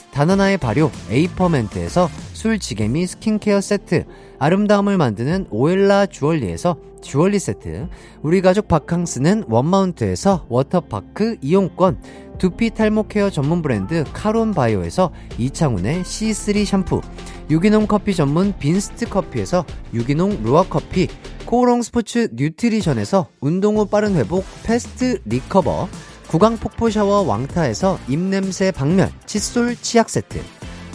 [0.11, 4.05] 다나나의 발효 에이퍼멘트에서 술지개미 스킨케어 세트,
[4.39, 7.87] 아름다움을 만드는 오엘라 주얼리에서 주얼리 세트,
[8.21, 12.01] 우리 가족 바캉스는 원마운트에서 워터파크 이용권,
[12.37, 17.01] 두피 탈모 케어 전문 브랜드 카론 바이오에서 이창훈의 C3 샴푸,
[17.49, 21.07] 유기농 커피 전문 빈스트 커피에서 유기농 루아 커피,
[21.45, 25.87] 코오롱 스포츠 뉴트리션에서 운동 후 빠른 회복 패스트 리커버,
[26.31, 30.39] 구강 폭포 샤워 왕타에서 입냄새 박멸 칫솔 치약 세트,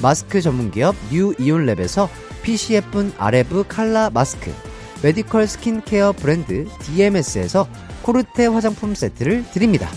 [0.00, 2.08] 마스크 전문 기업 뉴 이온랩에서
[2.70, 4.50] 예쁜 아레브 칼라 마스크,
[5.02, 7.68] 메디컬 스킨케어 브랜드 DMS에서
[8.00, 9.90] 코르테 화장품 세트를 드립니다.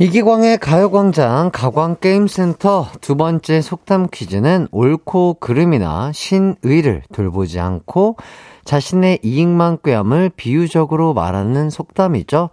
[0.00, 8.16] 이기광의 가요광장 가광게임센터 두 번째 속담 퀴즈는 옳고 그름이나 신의를 돌보지 않고
[8.64, 12.50] 자신의 이익만 꾀함을 비유적으로 말하는 속담이죠.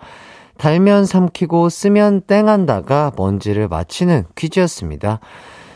[0.58, 5.20] 달면 삼키고 쓰면 땡한다가 뭔지를 맞히는 퀴즈였습니다.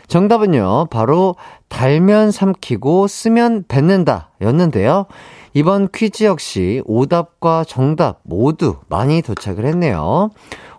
[0.08, 1.36] 정답은요, 바로
[1.68, 5.06] 달면 삼키고 쓰면 뱉는다 였는데요.
[5.54, 10.30] 이번 퀴즈 역시 오답과 정답 모두 많이 도착을 했네요.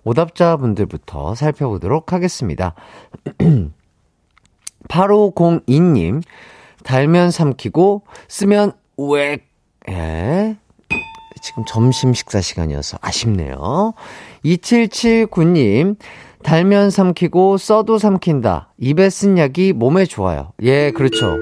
[0.04, 2.74] 오답자분들부터 살펴보도록 하겠습니다.
[4.88, 6.22] 8502님,
[6.84, 9.48] 달면 삼키고 쓰면 우액,
[9.90, 10.58] 예.
[11.42, 13.94] 지금 점심 식사 시간이어서 아쉽네요.
[14.46, 15.98] 2779님,
[16.44, 18.74] 달면 삼키고 써도 삼킨다.
[18.78, 20.54] 입에 쓴 약이 몸에 좋아요.
[20.62, 21.38] 예, 그렇죠.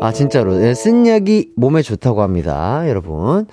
[0.00, 0.62] 아, 진짜로.
[0.62, 3.46] 예, 쓴 약이 몸에 좋다고 합니다, 여러분.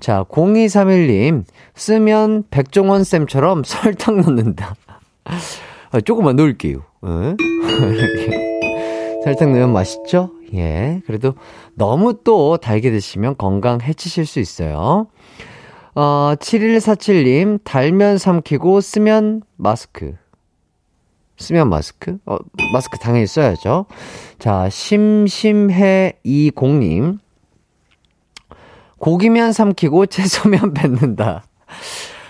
[0.00, 4.74] 자, 0231님, 쓰면 백종원쌤처럼 설탕 넣는다.
[5.90, 6.78] 아, 조금만 넣을게요.
[7.06, 7.36] 예?
[9.24, 10.30] 설탕 넣으면 맛있죠?
[10.54, 11.00] 예.
[11.06, 11.34] 그래도
[11.74, 15.06] 너무 또 달게 드시면 건강 해치실 수 있어요.
[15.94, 20.14] 어, 7147님, 달면 삼키고 쓰면 마스크.
[21.42, 22.16] 쓰면 마스크?
[22.24, 22.38] 어,
[22.72, 23.84] 마스크 당연히 써야죠.
[24.38, 27.18] 자, 심심해 이공님.
[28.98, 31.44] 고기면 삼키고 채소면 뱉는다.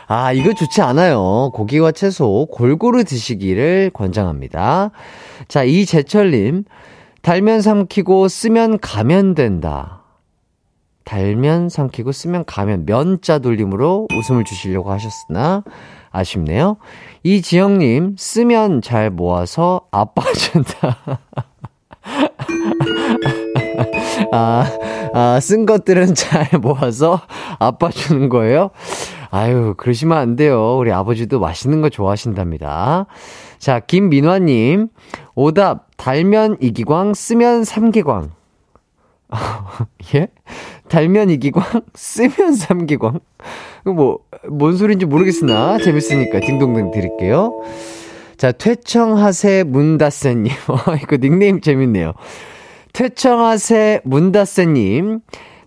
[0.09, 1.51] 아, 이거 좋지 않아요.
[1.55, 4.91] 고기와 채소 골고루 드시기를 권장합니다.
[5.49, 6.65] 자, 이재철님.
[7.23, 10.03] 달면 삼키고 쓰면 가면 된다.
[11.05, 15.63] 달면 삼키고 쓰면 가면 면자 돌림으로 웃음을 주시려고 하셨으나
[16.13, 16.77] 아쉽네요.
[17.23, 20.99] 이지영님, 쓰면 잘 모아서 아빠 준다.
[24.33, 24.71] 아,
[25.15, 27.21] 아, 쓴 것들은 잘 모아서
[27.59, 28.71] 아빠 주는 거예요?
[29.31, 30.77] 아유, 그러시면 안 돼요.
[30.77, 33.07] 우리 아버지도 맛있는 거 좋아하신답니다.
[33.59, 34.89] 자, 김민화님,
[35.35, 38.31] 오답, 달면 이기광, 쓰면 삼기광.
[40.15, 40.29] 예?
[40.89, 43.21] 달면 이기광, 쓰면 삼기광.
[43.87, 47.63] 뭐, 뭔 소리인지 모르겠으나, 재밌으니까 딩동댕 드릴게요.
[48.37, 50.53] 자, 퇴청하세 문다세님.
[50.69, 52.13] 어, 이거 닉네임 재밌네요.
[52.93, 55.21] 퇴청하세 문다세님.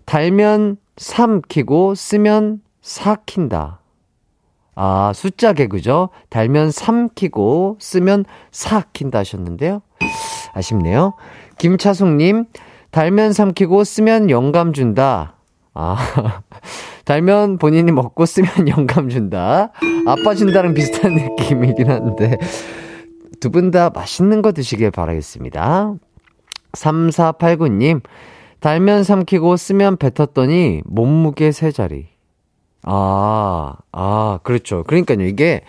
[0.04, 3.80] 달면 삼키고 쓰면 사킨다.
[4.74, 6.10] 아, 숫자 개그죠?
[6.28, 9.80] 달면 삼키고 쓰면 사킨다 하셨는데요.
[10.52, 11.14] 아쉽네요.
[11.58, 12.44] 김차숙님,
[12.90, 15.35] 달면 삼키고 쓰면 영감 준다.
[15.76, 15.96] 아,
[17.04, 19.70] 달면 본인이 먹고 쓰면 영감 준다.
[20.06, 22.36] 아빠 준다랑 비슷한 느낌이긴 한데,
[23.40, 25.94] 두 분 다 맛있는 거 드시길 바라겠습니다.
[26.72, 28.00] 3489님,
[28.60, 32.06] 달면 삼키고 쓰면 뱉었더니 몸무게 세 자리.
[32.82, 34.82] 아, 아, 그렇죠.
[34.84, 35.22] 그러니까요.
[35.26, 35.62] 이게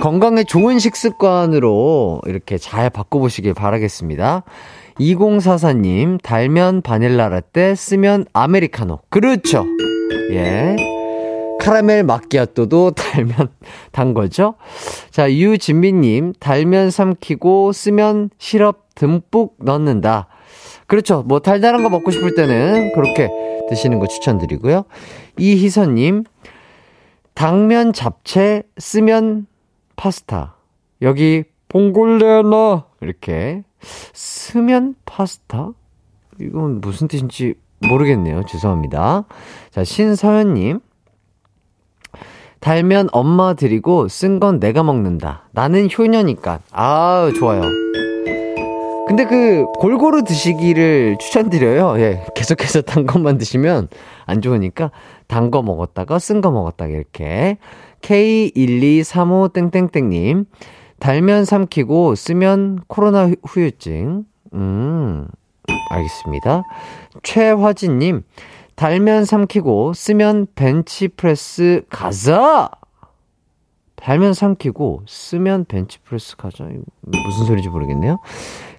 [0.00, 4.42] 건강에 좋은 식습관으로 이렇게 잘 바꿔보시길 바라겠습니다.
[5.00, 9.00] 2044님, 달면 바닐라 라떼, 쓰면 아메리카노.
[9.08, 9.64] 그렇죠.
[10.30, 10.76] 예.
[11.60, 13.48] 카라멜 마끼아또도 달면
[13.90, 14.54] 단 거죠.
[15.10, 20.28] 자, 유진미님, 달면 삼키고 쓰면 시럽 듬뿍 넣는다.
[20.86, 21.22] 그렇죠.
[21.26, 23.28] 뭐 달달한 거 먹고 싶을 때는 그렇게
[23.70, 24.84] 드시는 거 추천드리고요.
[25.38, 26.24] 이희선님,
[27.32, 29.46] 당면 잡채 쓰면
[29.96, 30.56] 파스타.
[31.02, 33.62] 여기 봉골레나 이렇게
[34.12, 35.70] 쓰면 파스타?
[36.40, 38.44] 이건 무슨 뜻인지 모르겠네요.
[38.46, 39.24] 죄송합니다.
[39.70, 40.80] 자, 신서연님.
[42.60, 45.48] 달면 엄마 드리고 쓴 건 내가 먹는다.
[45.52, 46.60] 나는 효녀니까.
[46.72, 47.60] 아, 좋아요.
[49.06, 52.00] 근데 그 골고루 드시기를 추천드려요.
[52.00, 52.24] 예.
[52.34, 53.88] 계속해서 단 것만 드시면
[54.24, 54.90] 안 좋으니까
[55.28, 57.58] 단 거 먹었다가 쓴 거 먹었다가 이렇게
[58.00, 60.46] K1235땡땡땡 님
[61.04, 64.24] 달면 삼키고 쓰면 코로나 후유증.
[64.54, 65.28] 음.
[65.90, 66.62] 알겠습니다.
[67.22, 68.22] 최화진님
[68.74, 72.70] 달면 삼키고 쓰면 벤치프레스 가자!
[73.96, 76.64] 달면 삼키고 쓰면 벤치프레스 가자.
[77.02, 78.18] 무슨 소리인지 모르겠네요.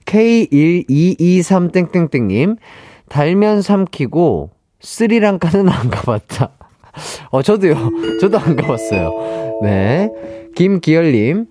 [0.06, 2.58] K1223땡땡땡님,
[3.08, 4.50] 달면 삼키고
[4.82, 6.50] 스리랑카는 안 가봤다.
[7.30, 7.76] 어, 저도요.
[8.20, 9.60] 저도 안 가봤어요.
[9.62, 10.10] 네.
[10.56, 11.46] 김기열님,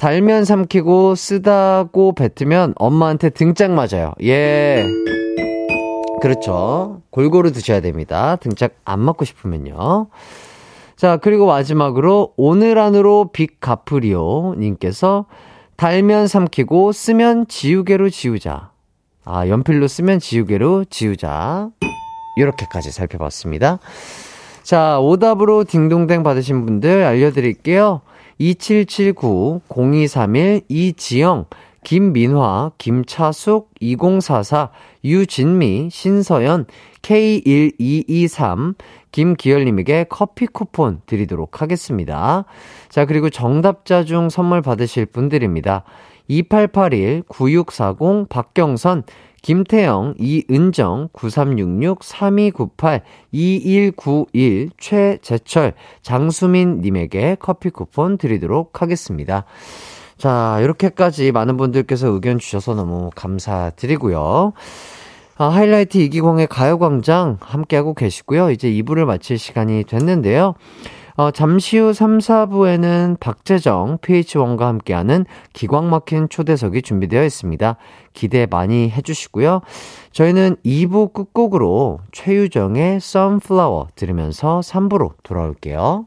[0.00, 4.14] 달면 삼키고 쓰다고 뱉으면 엄마한테 등짝 맞아요.
[4.22, 4.82] 예.
[6.22, 7.02] 그렇죠.
[7.10, 8.36] 골고루 드셔야 됩니다.
[8.36, 10.06] 등짝 안 맞고 싶으면요.
[10.96, 15.26] 자, 그리고 마지막으로 오늘 안으로 빅 가프리오 님께서
[15.76, 18.70] 달면 삼키고 쓰면 지우개로 지우자.
[19.26, 21.68] 아, 연필로 쓰면 지우개로 지우자.
[22.38, 23.80] 이렇게까지 살펴봤습니다.
[24.62, 28.00] 자, 오답으로 딩동댕 받으신 분들 알려드릴게요.
[28.40, 31.46] 2779-0231 이지영
[31.82, 34.68] 김민화, 김차숙, 2044,
[35.02, 36.66] 유진미, 신서연,
[37.00, 38.74] K1223,
[39.12, 42.44] 김기열님에게 커피 쿠폰 드리도록 하겠습니다.
[42.90, 45.84] 자, 그리고 정답자 중 선물 받으실 분들입니다.
[46.28, 49.04] 2881, 9640, 박경선,
[49.42, 59.44] 김태영, 이은정, 9366, 3298, 2191, 최재철, 장수민님에게 커피 쿠폰 드리도록 하겠습니다.
[60.18, 64.52] 자, 이렇게까지 많은 분들께서 의견 주셔서 너무 감사드리고요.
[65.38, 68.50] 아, 하이라이트 이기광의 가요광장 함께하고 계시고요.
[68.50, 70.54] 이제 2부를 마칠 시간이 됐는데요.
[71.20, 77.76] 어, 잠시 후 3, 4부에는 박재정, PH1과 함께하는 기광 막힌 초대석이 준비되어 있습니다.
[78.14, 79.60] 기대 많이 해주시고요.
[80.12, 86.06] 저희는 2부 끝곡으로 최유정의 Sunflower 들으면서 3부로 돌아올게요.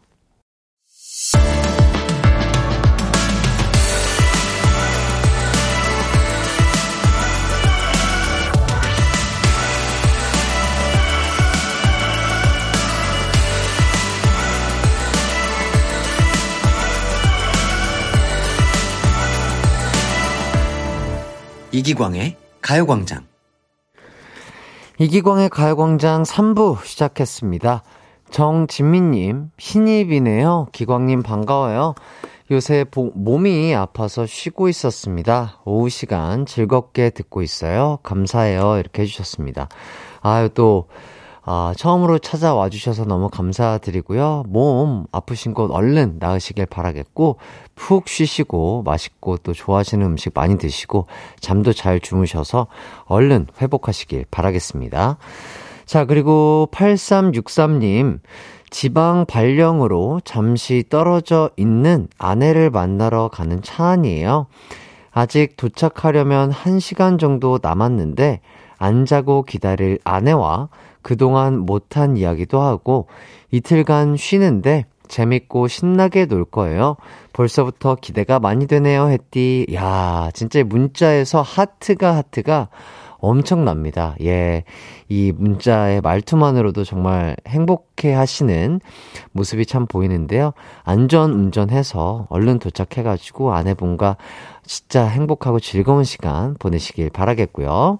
[21.73, 23.25] 이기광의 가요광장.
[24.99, 27.81] 이기광의 가요광장 3부 시작했습니다.
[28.29, 30.67] 정진미님, 신입이네요.
[30.71, 31.95] 기광님 반가워요.
[32.51, 35.61] 요새 보, 몸이 아파서 쉬고 있었습니다.
[35.65, 37.97] 오후 시간 즐겁게 듣고 있어요.
[38.03, 38.77] 감사해요.
[38.77, 39.67] 이렇게 해주셨습니다.
[40.21, 40.89] 아유, 또,
[41.41, 44.43] 아, 처음으로 찾아와 주셔서 너무 감사드리고요.
[44.47, 47.39] 몸 아프신 곳 얼른 나으시길 바라겠고,
[47.75, 51.07] 푹 쉬시고, 맛있고 또 좋아하시는 음식 많이 드시고,
[51.39, 52.67] 잠도 잘 주무셔서
[53.05, 55.17] 얼른 회복하시길 바라겠습니다.
[55.85, 58.19] 자, 그리고 8363님,
[58.69, 64.47] 지방 발령으로 잠시 떨어져 있는 아내를 만나러 가는 차 안이에요.
[65.11, 68.41] 아직 도착하려면 1시간 정도 남았는데,
[68.77, 70.67] 안 자고 기다릴 아내와
[71.01, 73.07] 그동안 못한 이야기도 하고
[73.51, 76.95] 이틀간 쉬는데 재밌고 신나게 놀 거예요.
[77.33, 79.67] 벌써부터 기대가 많이 되네요, 했디.
[79.73, 82.69] 야, 진짜 문자에서 하트가 하트가
[83.23, 84.15] 엄청납니다.
[84.21, 84.65] 예.
[85.07, 88.81] 이 문자의 말투만으로도 정말 행복해 하시는
[89.31, 90.51] 모습이 참 보이는데요.
[90.83, 94.17] 안전 운전해서 얼른 도착해가지고 아내분과
[94.65, 97.99] 진짜 행복하고 즐거운 시간 보내시길 바라겠고요.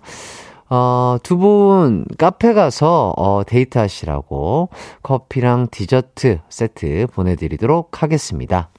[0.76, 4.70] 어, 두 분 카페 가서 어, 데이트 하시라고
[5.04, 8.70] 커피랑 디저트 세트 보내드리도록 하겠습니다.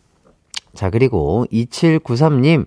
[0.75, 2.67] 자, 그리고 2793님,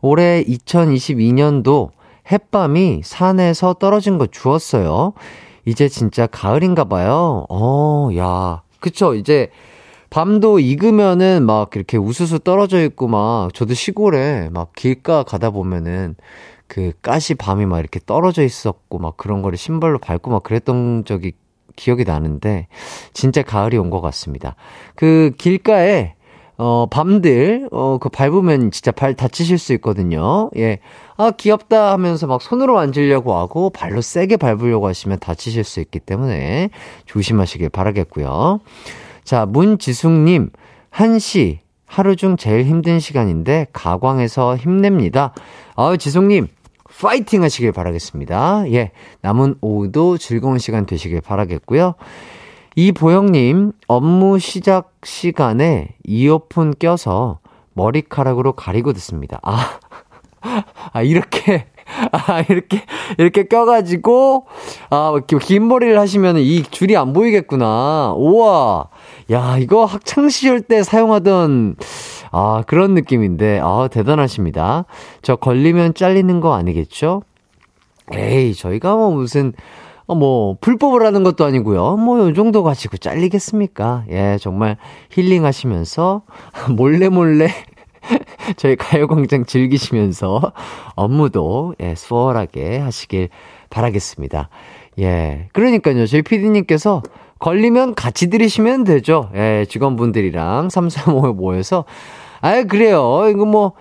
[0.00, 1.90] 올해 2022년도
[2.32, 5.12] 햇밤이 산에서 떨어진 거 주웠어요.
[5.64, 7.46] 이제 진짜 가을인가 봐요.
[7.48, 8.62] 어, 야.
[8.80, 9.14] 그쵸.
[9.14, 9.48] 이제
[10.10, 16.16] 밤도 익으면은 막 이렇게 우수수 떨어져 있고 막 저도 시골에 막 길가 가다 보면은
[16.68, 21.32] 그 가시 밤이 막 이렇게 떨어져 있었고 막 그런 거를 신발로 밟고 막 그랬던 적이
[21.76, 22.68] 기억이 나는데
[23.12, 24.56] 진짜 가을이 온 것 같습니다.
[24.94, 26.14] 그 길가에
[26.58, 30.50] 어 밤들 어그 밟으면 진짜 발 다치실 수 있거든요.
[30.56, 30.78] 예.
[31.18, 36.70] 아 귀엽다 하면서 막 손으로 만지려고 하고 발로 세게 밟으려고 하시면 다치실 수 있기 때문에
[37.04, 38.60] 조심하시길 바라겠고요.
[39.24, 40.50] 자, 문지숙 님,
[40.92, 45.34] 1시, 하루 중 제일 힘든 시간인데, 가광에서 힘냅니다.
[45.74, 46.46] 아우, 지숙님,
[47.00, 48.70] 파이팅 하시길 바라겠습니다.
[48.72, 51.94] 예, 남은 오후도 즐거운 시간 되시길 바라겠고요.
[52.74, 57.38] 이보영님, 업무 시작 시간에 이어폰 껴서
[57.74, 59.38] 머리카락으로 가리고 듣습니다.
[59.42, 59.78] 아,
[60.92, 61.66] 아, 이렇게,
[62.12, 62.82] 아, 이렇게,
[63.18, 64.46] 이렇게 껴가지고,
[64.90, 68.14] 아, 긴 머리를 하시면 이 줄이 안 보이겠구나.
[68.16, 68.88] 우와.
[69.30, 71.76] 야, 이거 학창시절 때 사용하던,
[72.32, 74.84] 아, 그런 느낌인데, 아, 대단하십니다.
[75.22, 77.22] 저 걸리면 잘리는 거 아니겠죠?
[78.12, 79.52] 에이, 저희가 뭐 무슨,
[80.06, 81.96] 어, 뭐, 불법을 하는 것도 아니고요.
[81.96, 84.04] 뭐, 요 정도 가지고 잘리겠습니까?
[84.10, 84.76] 예, 정말
[85.10, 86.22] 힐링 하시면서,
[86.76, 87.48] 몰래 몰래,
[88.56, 90.52] 저희 가요광장 즐기시면서
[90.94, 93.28] 업무도, 예, 수월하게 하시길
[93.70, 94.48] 바라겠습니다.
[95.00, 96.06] 예, 그러니까요.
[96.06, 97.02] 저희 피디님께서
[97.38, 99.30] 걸리면 같이 들으시면 되죠.
[99.34, 101.84] 예, 직원분들이랑 335에 모여서.
[102.40, 103.26] 아 그래요.
[103.28, 103.72] 이거 뭐,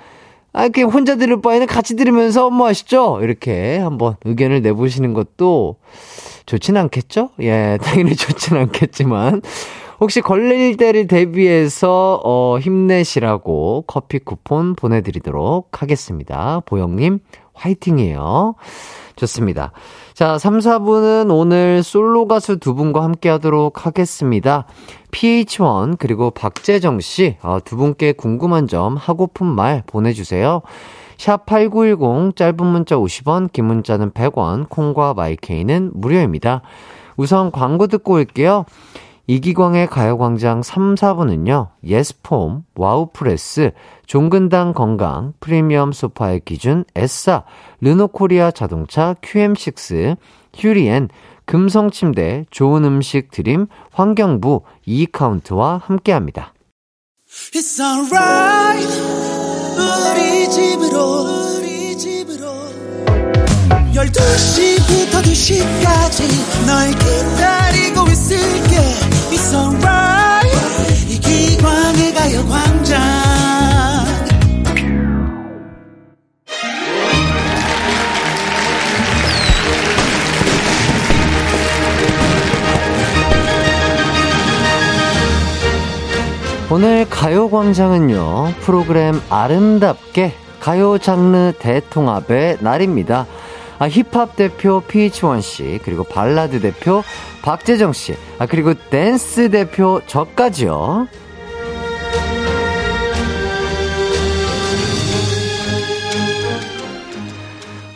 [0.53, 3.19] 아, 그냥 혼자 들을 바에는 같이 들으면서 뭐 하시죠?
[3.21, 5.77] 이렇게 한번 의견을 내보시는 것도
[6.45, 7.29] 좋진 않겠죠?
[7.41, 9.41] 예, 당연히 좋진 않겠지만.
[9.99, 16.61] 혹시 걸릴 때를 대비해서, 어, 힘내시라고 커피 쿠폰 보내드리도록 하겠습니다.
[16.65, 17.19] 보영님,
[17.53, 18.55] 화이팅이에요.
[19.15, 19.71] 좋습니다.
[20.13, 24.65] 자, 3, 4분은 오늘 솔로 가수 두 분과 함께 하도록 하겠습니다.
[25.11, 30.61] PH1 그리고 박재정 씨, 어, 두 분께 궁금한 점, 하고픈 말 보내주세요.
[31.17, 36.61] 샵8910 짧은 문자 50원, 긴 문자는 100원, 콩과 마이케이는 무료입니다.
[37.15, 38.65] 우선 광고 듣고 올게요.
[39.27, 43.71] 이기광의 가요광장 3, 4부는요, 예스폼, 와우프레스,
[44.05, 47.43] 종근당 건강, 프리미엄 소파의 기준, 에싸,
[47.81, 50.17] 르노코리아 자동차, QM6,
[50.55, 51.09] 휴리엔,
[51.45, 56.53] 금성침대, 좋은 음식 드림, 환경부, 이카운트와 함께합니다.
[57.27, 58.87] It's alright,
[59.77, 61.54] 우리 집으로.
[63.95, 68.75] 12시부터 2시까지 널 기다리고 있을게.
[69.31, 71.09] It's alright.
[71.09, 73.01] 이 기광의 가요광장.
[86.69, 93.27] 오늘 가요광장은요 프로그램 아름답게 가요 장르 대통합의 날입니다
[93.85, 97.03] 아, 힙합 대표 PH1 씨, 그리고 발라드 대표
[97.43, 101.07] 박재정 씨, 아, 그리고 댄스 대표 저까지요.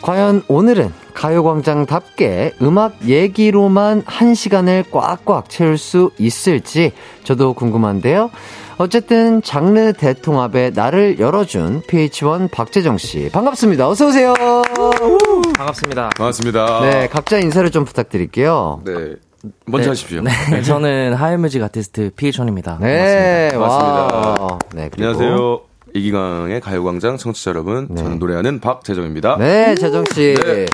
[0.00, 6.92] 과연 오늘은 가요광장답게 음악 얘기로만 한 시간을 꽉꽉 채울 수 있을지
[7.24, 8.30] 저도 궁금한데요.
[8.78, 13.88] 어쨌든 장르 대통합에 나를 열어준 PH1 박재정 씨 반갑습니다.
[13.88, 14.34] 어서 오세요.
[15.60, 16.10] 반갑습니다.
[16.16, 16.80] 반갑습니다.
[16.80, 18.80] 네, 각자 인사를 좀 부탁드릴게요.
[18.84, 18.92] 네.
[19.66, 20.22] 먼저 네, 하십시오.
[20.22, 22.78] 네, 저는 하이뮤직 아티스트 피해천입니다.
[22.80, 24.42] 네, 반갑습니다.
[24.42, 24.58] 와.
[24.74, 25.60] 네, 그리고 안녕하세요.
[25.92, 27.94] 이기광의 가요광장 청취자 여러분.
[27.94, 29.36] 저는 노래하는 박재정입니다.
[29.36, 30.34] 네, 재정 씨.
[30.42, 30.64] 네.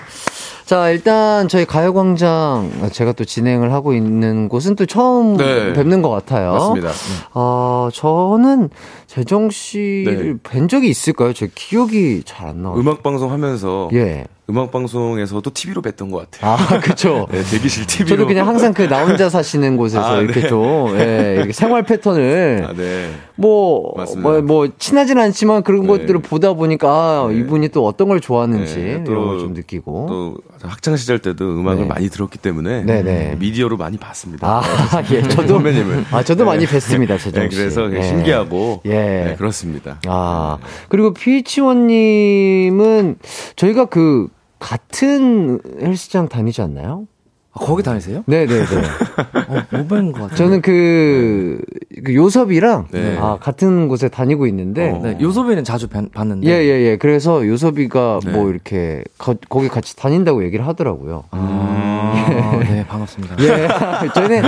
[0.67, 5.73] 자, 일단 저희 가요광장 제가 또 진행을 하고 있는 곳은 또 처음 네.
[5.73, 6.53] 뵙는 것 같아요.
[6.53, 6.91] 맞습니다.
[7.35, 8.71] 어, 저는
[9.09, 11.33] 재정 씨를 뵌 적이 있을까요?
[11.33, 12.75] 제 기억이 잘 안 나요.
[12.77, 14.25] 음악 방송 하면서 예.
[14.49, 16.53] 음악 방송에서도 TV로 뵀던 것 같아요.
[16.53, 17.27] 아, 그쵸.
[17.33, 18.09] 네, 대기실 TV로.
[18.11, 20.49] 저도 그냥 항상 그 나 혼자 사시는 곳에서 아, 이렇게 네.
[20.49, 23.11] 좀, 예, 이렇게 생활 패턴을 아, 네.
[23.35, 24.29] 뭐, 맞습니다.
[24.31, 25.89] 뭐, 뭐, 친하진 않지만 그런 네.
[25.89, 27.39] 것들을 보다 보니까 아, 네.
[27.39, 30.07] 이분이 또 어떤 걸 좋아하는지 네, 또- 이런 걸 좀 느끼고.
[30.09, 31.89] 또 학창 시절 때도 음악을 네.
[31.89, 33.37] 많이 들었기 때문에 네네.
[33.41, 34.61] 미디어로 많이 봤습니다.
[34.63, 35.55] 아, 예, 저도.
[35.55, 36.05] 선배님을.
[36.13, 36.51] 아, 저도 네.
[36.51, 37.57] 많이 뵀습니다, 재정 네, 씨.
[37.57, 38.03] 그래서 예.
[38.03, 38.91] 신기하고 예.
[38.91, 40.01] 네, 그렇습니다.
[40.07, 43.17] 아, 그리고 피치원 님은
[43.57, 44.29] 저희가 그,
[44.67, 47.07] 같은 헬스장 다니지 않나요?
[47.59, 48.23] 아, 거기 다니세요?
[48.27, 48.63] 네네네.
[49.49, 50.35] 어, 못뵌것 같아요.
[50.37, 51.59] 저는 그,
[52.05, 53.17] 그 요섭이랑 네.
[53.19, 55.01] 아, 같은 곳에 다니고 있는데 어.
[55.03, 56.47] 네, 요소비는 자주 뵀- 봤는데.
[56.49, 56.97] 예, 예, 예.
[56.97, 58.31] 그래서 요섭이가 네.
[58.33, 61.25] 뭐 이렇게 거, 거기 같이 다닌다고 얘기를 하더라고요.
[61.31, 63.37] 아, 네, 반갑습니다.
[63.41, 63.69] 예.
[64.15, 64.43] 저희는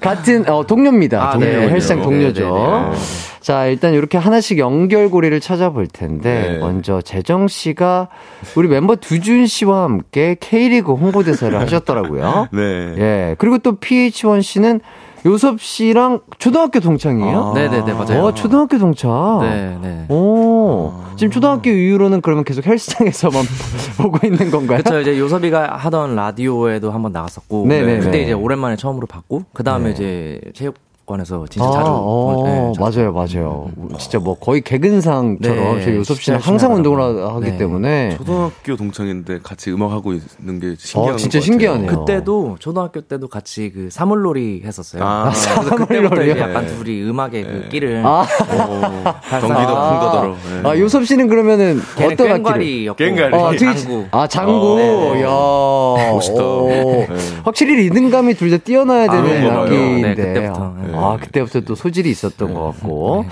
[0.00, 1.22] 같은 어, 동료입니다.
[1.28, 1.46] 아, 동료.
[1.46, 2.54] 네, 헬스장 네, 동료죠.
[2.54, 2.96] 네, 네, 네.
[3.40, 6.58] 자, 일단 이렇게 하나씩 연결고리를 찾아볼 텐데 네.
[6.58, 8.08] 먼저 재정 씨가
[8.56, 12.48] 우리 멤버 두준 씨와 함께 K리그 홍보대사를 하셨더라고요.
[12.54, 12.94] 네.
[12.98, 13.36] 예.
[13.38, 14.80] 그리고 또 PH1 씨는
[15.26, 17.38] 요섭 씨랑 초등학교 동창이에요?
[17.38, 17.52] 아.
[17.54, 18.24] 네네네, 맞아요.
[18.24, 19.38] 어, 초등학교 동창.
[19.40, 20.04] 네, 네.
[20.14, 23.42] 오, 지금 초등학교 이후로는 그러면 계속 헬스장에서만
[23.96, 24.82] 보고 있는 건가요?
[24.84, 27.66] 그쵸, 이제 요섭이가 하던 라디오에도 한번 나갔었고.
[27.66, 28.00] 네네네.
[28.00, 29.90] 그때 이제 오랜만에 처음으로 봤고, 그 다음에 네.
[29.92, 30.74] 이제 체육
[31.06, 31.90] 관에서 진짜 아, 자주.
[31.90, 32.72] 어, 네.
[32.78, 33.70] 맞아요, 맞아요.
[33.98, 37.36] 진짜 뭐 거의 개근상처럼 네, 저희 요섭 씨는 진짜 항상 운동을 하더라고요.
[37.36, 37.56] 하기 네.
[37.58, 41.40] 때문에 초등학교 동창인데 같이 음악 하고 있는 게 신기한 어, 진짜 것 같아요.
[41.42, 41.86] 신기하네요.
[41.90, 45.02] 그때도 초등학교 때도 같이 그 사물놀이 했었어요.
[45.04, 45.30] 아.
[45.30, 46.32] 그때부터 사물놀이요?
[46.32, 46.74] 이제 약간 네.
[46.76, 47.68] 둘이 음악의 그 네.
[47.68, 49.02] 끼를 아, 어,
[49.40, 50.34] 경기도 아, 풍더더러.
[50.62, 50.68] 네.
[50.70, 52.94] 아, 요섭 씨는 그러면은 어떤 악기를?
[52.96, 53.34] 꽹과리.
[53.34, 54.04] 아, 장구.
[54.10, 54.72] 아, 장구.
[54.72, 55.22] 어, 네.
[55.22, 56.12] 야.
[56.12, 56.42] 멋있다.
[56.44, 56.68] 오.
[56.68, 57.08] 네.
[57.44, 59.60] 확실히 리듬감이 둘 다 뛰어나야 되는 거 봐요.
[59.62, 60.14] 악기인데.
[60.14, 60.74] 네, 그때부터.
[60.94, 61.04] 네.
[61.04, 63.24] 아, 그때부터 또 소질이 있었던 것 같고.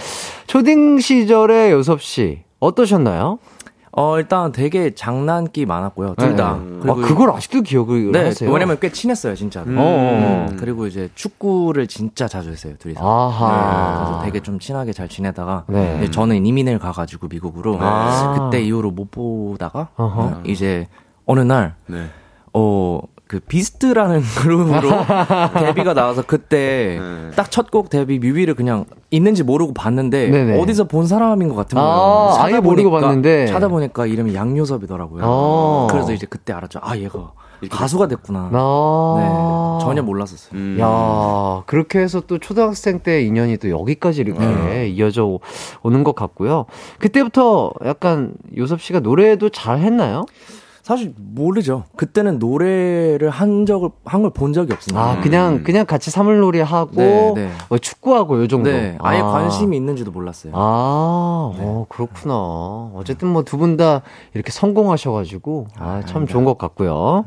[0.46, 3.38] 초딩 시절의 요섭 씨 어떠셨나요?
[3.94, 6.14] 어, 일단 되게 장난기 많았고요.
[6.16, 6.58] 둘 다.
[6.64, 6.90] 네.
[6.90, 8.50] 아, 그걸 아직도 기억을 네, 하세요?
[8.50, 9.66] 왜냐면 꽤 친했어요, 진짜로.
[9.72, 10.46] 어, 어.
[10.50, 13.00] 음, 그리고 이제 축구를 진짜 자주 했어요, 둘이서.
[13.02, 13.50] 아하.
[13.50, 16.10] 네, 그래서 되게 좀 친하게 잘 지내다가 네.
[16.10, 18.48] 저는 이민을 가가지고 미국으로 아.
[18.50, 20.40] 그때 이후로 못 보다가 어허.
[20.46, 20.88] 이제
[21.26, 22.06] 어느 날 네.
[22.54, 22.98] 어,
[23.32, 24.90] 그 비스트라는 그룹으로
[25.58, 27.30] 데뷔가 나와서 그때 네.
[27.34, 30.60] 딱첫 곡 데뷔 뮤비를 그냥 있는지 모르고 봤는데 네네.
[30.60, 31.90] 어디서 본 사람인 것 같은 거예요.
[31.90, 33.46] 아, 아예 모르고 찾아보니까- 봤는데.
[33.46, 35.22] 찾아보니까 이름이 양요섭이더라고요.
[35.24, 35.86] 어.
[35.90, 36.80] 그래서 이제 그때 알았죠.
[36.82, 37.32] 아 얘가
[37.70, 38.50] 가수가 됐구나.
[38.52, 39.78] 아.
[39.78, 40.50] 네, 전혀 몰랐었어요.
[40.52, 40.76] 음.
[40.78, 44.88] 야, 그렇게 해서 또 초등학생 때 인연이 또 여기까지 이렇게 네.
[44.88, 45.40] 이어져 오-
[45.82, 46.66] 오는 것 같고요.
[46.98, 50.26] 그때부터 약간 요섭 씨가 노래도 잘 했나요?
[50.92, 51.84] 사실 모르죠.
[51.96, 55.02] 그때는 노래를 한 적을 한 걸 본 적이 없습니다.
[55.02, 57.50] 아, 그냥 그냥 같이 사물놀이 하고 네, 네.
[57.70, 58.70] 어, 축구하고 요 정도.
[58.70, 59.24] 네, 아예 아.
[59.30, 60.52] 관심이 있는지도 몰랐어요.
[60.54, 61.62] 아, 네.
[61.64, 62.34] 어, 그렇구나.
[62.94, 64.02] 어쨌든 뭐 두 분 다
[64.34, 67.24] 이렇게 성공하셔가지고, 아, 참 좋은 것 같고요.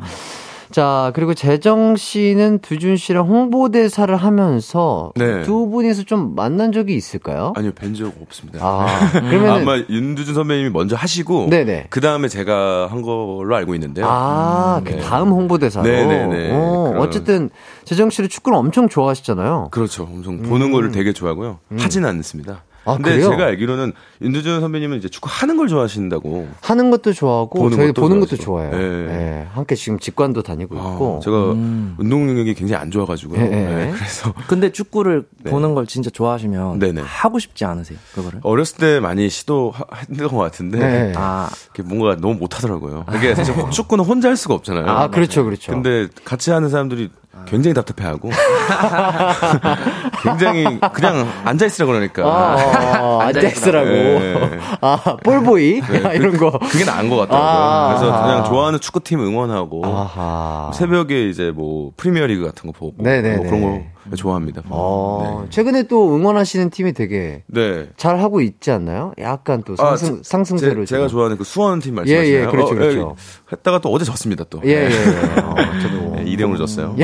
[0.75, 5.41] 자, 그리고 재정 씨는 두준 씨랑 홍보대사를 하면서 네.
[5.43, 7.53] 두 분이서 좀 만난 적이 있을까요?
[7.55, 8.59] 아니요, 뵌 적 없습니다.
[8.61, 11.85] 아, 그러면 아마 윤두준 선배님이 먼저 하시고 네네.
[11.91, 14.05] 그 다음에 제가 한 걸로 알고 있는데요.
[14.05, 14.99] 아, 그 네.
[14.99, 15.87] 다음 홍보대사로.
[15.87, 16.51] 네네네.
[16.51, 17.49] 어, 그런- 어쨌든
[17.85, 19.69] 재정 씨를 축구를 엄청 좋아하시잖아요.
[19.71, 20.03] 그렇죠.
[20.03, 21.59] 엄청 보는 거를 되게 좋아하고요.
[21.79, 22.63] 하진 않습니다.
[22.85, 22.89] 음.
[22.91, 23.29] 아, 근데 그래요?
[23.29, 26.47] 제가 알기로는 윤두준 선배님은 이제 축구 하는 걸 좋아하신다고.
[26.61, 28.37] 하는 것도 좋아하고 보는 저희 것도 보는 것도.
[28.37, 28.71] 좋아해요.
[28.71, 28.77] 네.
[29.09, 31.17] 예, 함께 지금 직관도 다니고 있고.
[31.17, 31.95] 아, 제가 음.
[31.97, 33.39] 운동 능력이 굉장히 안 좋아 가지고요.
[33.39, 33.65] 네, 네.
[33.85, 35.51] 네, 그래서 근데 축구를 네.
[35.51, 37.01] 보는 걸 진짜 좋아하시면 네네.
[37.01, 37.97] 하고 싶지 않으세요?
[38.13, 38.39] 그거를?
[38.43, 41.13] 어렸을 때 많이 시도했던 것 같은데 네.
[41.15, 41.49] 아,
[41.83, 43.05] 뭔가 너무 못 하더라고요.
[43.15, 44.85] 이게 사실 축구는 혼자 할 수가 없잖아요.
[44.87, 45.71] 아, 그렇죠, 그렇죠.
[45.71, 47.09] 근데 같이 하는 사람들이
[47.45, 48.29] 굉장히 답답해하고
[50.23, 53.87] 굉장히 그냥 앉아 있으라 그러니까 아, 앉아 있으라고.
[53.89, 54.59] 네.
[54.81, 55.81] 아, 볼보이?
[56.15, 56.51] 이런 거.
[56.59, 57.49] 그게 나은 것 같더라고요.
[57.51, 57.87] 아.
[57.97, 60.71] 그래서 그냥 좋아하는 축구팀 응원하고 아하.
[60.73, 63.37] 새벽에 이제 뭐 프리미어리그 같은 거 보고 네네네.
[63.37, 64.61] 뭐 그런 거 좋아합니다.
[64.69, 67.89] 어, 최근에 또 응원하시는 팀이 되게 네.
[67.97, 69.13] 잘 하고 있지 않나요?
[69.19, 70.85] 약간 또 아, 상승, 제- 상승세로.
[70.85, 71.07] 제, 가.
[71.07, 72.41] 좋아하는 그 수원 팀 예, 말씀하시나요?
[72.43, 73.15] 예, 그렇죠, 어, 그렇죠.
[73.17, 74.61] 예, 했다가 또 어제 졌습니다 또.
[74.65, 75.39] 예, 예, 예.
[75.41, 76.15] 어, 저도.
[76.15, 76.95] 네, 2대 0으로 졌어요.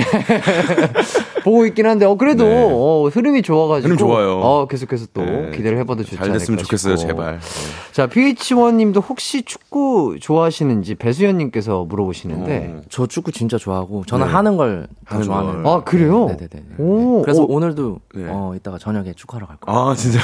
[1.43, 2.69] 보고 있긴 한데, 어, 그래도, 네.
[2.71, 3.85] 어, 흐름이 좋아가지고.
[3.87, 4.39] 흐름 좋아요.
[4.39, 5.51] 어, 계속해서 또 네.
[5.51, 6.95] 기대를 해봐도 좋지 잘 됐으면 않을까 좋겠어요.
[6.97, 7.39] 제발.
[7.91, 12.73] 자, PH1 님도 혹시 축구 좋아하시는지 배수연 님께서 물어보시는데.
[12.77, 12.81] 어.
[12.89, 14.31] 저 축구 진짜 좋아하고 저는 네.
[14.33, 15.63] 하는 걸더 하는 좋아하는.
[15.63, 15.67] 걸.
[15.73, 16.25] 아, 그래요?
[16.27, 16.75] 네네네.
[16.77, 17.53] 오, 그래서 오.
[17.53, 18.25] 오늘도 네.
[18.27, 19.79] 어 이따가 저녁에 축구하러 갈 거예요.
[19.79, 20.23] 아, 진짜요?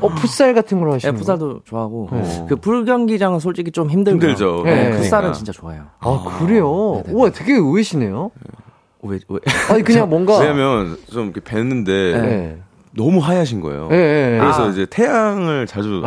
[0.00, 2.46] 어, 풋살 같은 걸 네, 하시는 풋살도 좋아하고 네.
[2.48, 4.20] 그 풀경기장은 솔직히 좀 힘들고요.
[4.30, 4.62] 힘들죠.
[4.64, 5.02] 네, 네, 그러니까.
[5.02, 5.82] 풋살은 진짜 좋아요.
[6.00, 7.02] 아, 그래요?
[7.04, 7.12] 네네네.
[7.12, 8.30] 우와, 되게 의외시네요.
[9.02, 9.38] 왜, 왜?
[9.70, 10.38] 아니, 그냥 뭔가.
[10.40, 12.58] 왜냐면 좀 이렇게 뵀는데 네.
[12.92, 13.88] 너무 하얗신 거예요.
[13.88, 14.38] 네, 네.
[14.40, 14.68] 그래서 아.
[14.70, 16.02] 이제 태양을 자주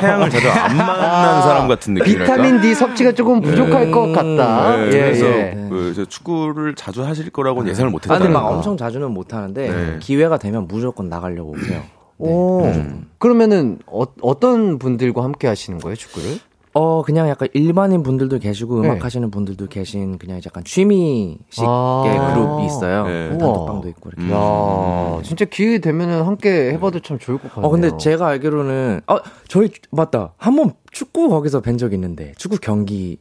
[0.00, 2.32] 태양을 자주 안 만난 사람 같은 느낌이랄까.
[2.32, 4.76] 비타민 D 섭취가 조금 부족할 것 같다.
[4.76, 5.66] 네, 예, 그래서 예.
[5.68, 8.56] 그 축구를 자주 하실 거라고는 예상을 못 아, 근데 막 했어요.
[8.56, 9.98] 엄청 자주는 못 하는데 네.
[10.00, 11.82] 기회가 되면 무조건 나가려고 해요.
[12.18, 13.08] 오, 음.
[13.18, 16.38] 그러면은 어, 어떤 분들과 함께 하시는 거예요, 축구를?
[16.78, 18.88] 어, 그냥 약간 일반인 분들도 계시고 네.
[18.88, 22.32] 음악 하시는 분들도 계신 그냥 약간 취미식의 아.
[22.34, 23.06] 그룹이 있어요.
[23.06, 23.28] 네.
[23.30, 24.22] 단톡방도 있고 이렇게.
[24.22, 24.30] 음.
[24.32, 27.66] 야, 진짜 기회 되면은 함께 해봐도 참 좋을 것 같아요.
[27.66, 29.16] 어, 근데 제가 알기로는, 어,
[29.48, 30.34] 저희, 맞다.
[30.38, 33.18] 한 번 축구 거기서 뵌 적 있는데, 축구 경기,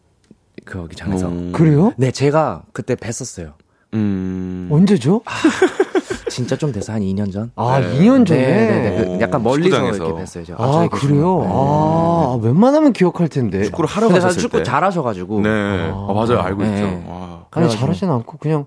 [0.64, 1.28] 그 거기 장에서.
[1.30, 1.52] 음.
[1.52, 1.94] 그래요?
[1.98, 3.54] 네, 제가 그때 뵀었어요.
[3.94, 4.68] 음.
[4.72, 5.22] 언제죠?
[6.30, 7.52] 진짜 좀 돼서 한 2년 전?
[7.56, 8.00] 아, 네.
[8.00, 8.40] 2년 전에.
[8.42, 9.06] 네, 네, 네.
[9.18, 10.06] 오, 약간 멀리서 축구장에서.
[10.06, 10.46] 이렇게 뵀어요.
[10.46, 10.64] 제가.
[10.64, 11.40] 아, 그래요?
[11.42, 11.48] 네.
[11.50, 13.64] 아, 웬만하면 기억할 텐데.
[13.64, 14.64] 축구를 하러 가셨을 축구 때.
[14.64, 15.42] 잘하셔가지고.
[15.42, 15.50] 네.
[15.92, 16.40] 아, 맞아요.
[16.40, 16.74] 알고 네.
[16.74, 17.04] 있죠.
[17.08, 17.38] 와.
[17.52, 17.70] 아니.
[17.72, 18.66] 잘하진 않고, 그냥,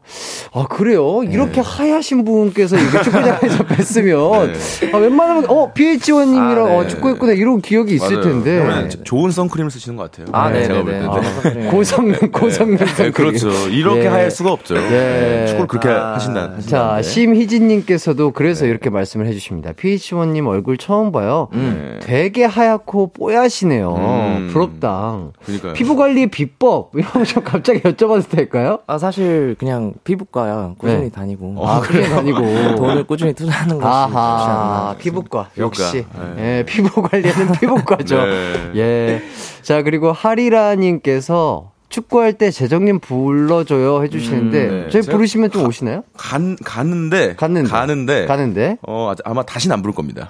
[0.52, 1.22] 아, 그래요?
[1.22, 4.90] 이렇게 하얗신 분께서 이게 축구장에서 뵀으면, 네.
[4.92, 6.76] 아, 웬만하면, 어, BH1님이랑 아, 네.
[6.78, 8.22] 어, 축구했구나, 이런 기억이 있을 맞아요.
[8.42, 8.88] 텐데.
[9.04, 10.26] 좋은 선크림을 쓰시는 것 같아요.
[10.32, 10.98] 아, 네, 제가 네, 볼 네.
[11.00, 11.12] 때도.
[11.12, 13.12] 아, 고성능, 고성능 네, 선크림.
[13.12, 13.50] 그렇죠.
[13.68, 14.06] 이렇게 네.
[14.08, 14.74] 하얄 수가 없죠.
[14.74, 15.46] 네.
[15.46, 16.58] 축구를 그렇게 아, 하신다.
[16.66, 18.70] 자, 하신 심희진님께서도 그래서 네.
[18.70, 19.72] 이렇게 말씀을 해주십니다.
[19.72, 21.48] PH1님 얼굴 처음 봐요.
[21.52, 21.98] 네.
[22.00, 23.94] 되게 하얗고 뽀얗시네요.
[23.94, 24.48] 음.
[24.52, 25.18] 부럽다.
[25.44, 25.72] 그러니까요.
[25.74, 28.78] 피부 관리 비법 이런 거좀 갑자기 여쭤봐도 될까요?
[28.86, 31.10] 아, 사실 그냥 피부과야 꾸준히 네.
[31.10, 31.56] 다니고.
[31.66, 32.40] 아, 그래 다니고.
[32.76, 34.94] 돈을 꾸준히 투자하는 것이 아하.
[34.98, 35.50] 피부과.
[35.58, 36.06] 역시.
[36.36, 36.58] 네.
[36.58, 38.24] 예, 피부 관리하는 피부과죠.
[38.24, 38.70] 네.
[38.76, 39.22] 예.
[39.62, 44.88] 자, 그리고 하리라님께서 축구할 때 재정님 불러줘요 해주시는데, 음, 네.
[44.90, 46.04] 저희 부르시면 좀 오시나요?
[46.16, 47.34] 간, 가는데.
[47.36, 47.68] 갔는데.
[47.68, 48.26] 가는데.
[48.26, 48.76] 가는데.
[48.86, 50.26] 어, 아마 다시는 안 부를 겁니다.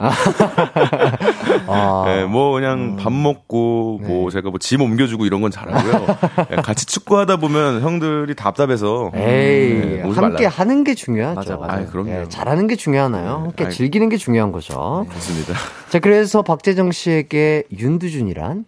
[1.66, 2.04] 아.
[2.06, 6.06] 네, 뭐 그냥 밥 먹고 뭐 제가 뭐 짐 옮겨주고 이런 건 잘하고요.
[6.50, 10.48] 네, 같이 축구하다 보면 형들이 답답해서 에이, 네, 오지 함께 말라.
[10.48, 11.36] 하는 게 중요하죠.
[11.36, 11.72] 맞아, 맞아.
[11.74, 12.10] 아, 그럼요.
[12.10, 13.30] 예, 잘하는 게 중요하나요?
[13.44, 13.70] 함께 아이.
[13.70, 15.06] 즐기는 게 중요한 거죠.
[15.12, 15.54] 좋습니다.
[15.90, 18.64] 자, 그래서 박재정 씨에게 윤두준이란?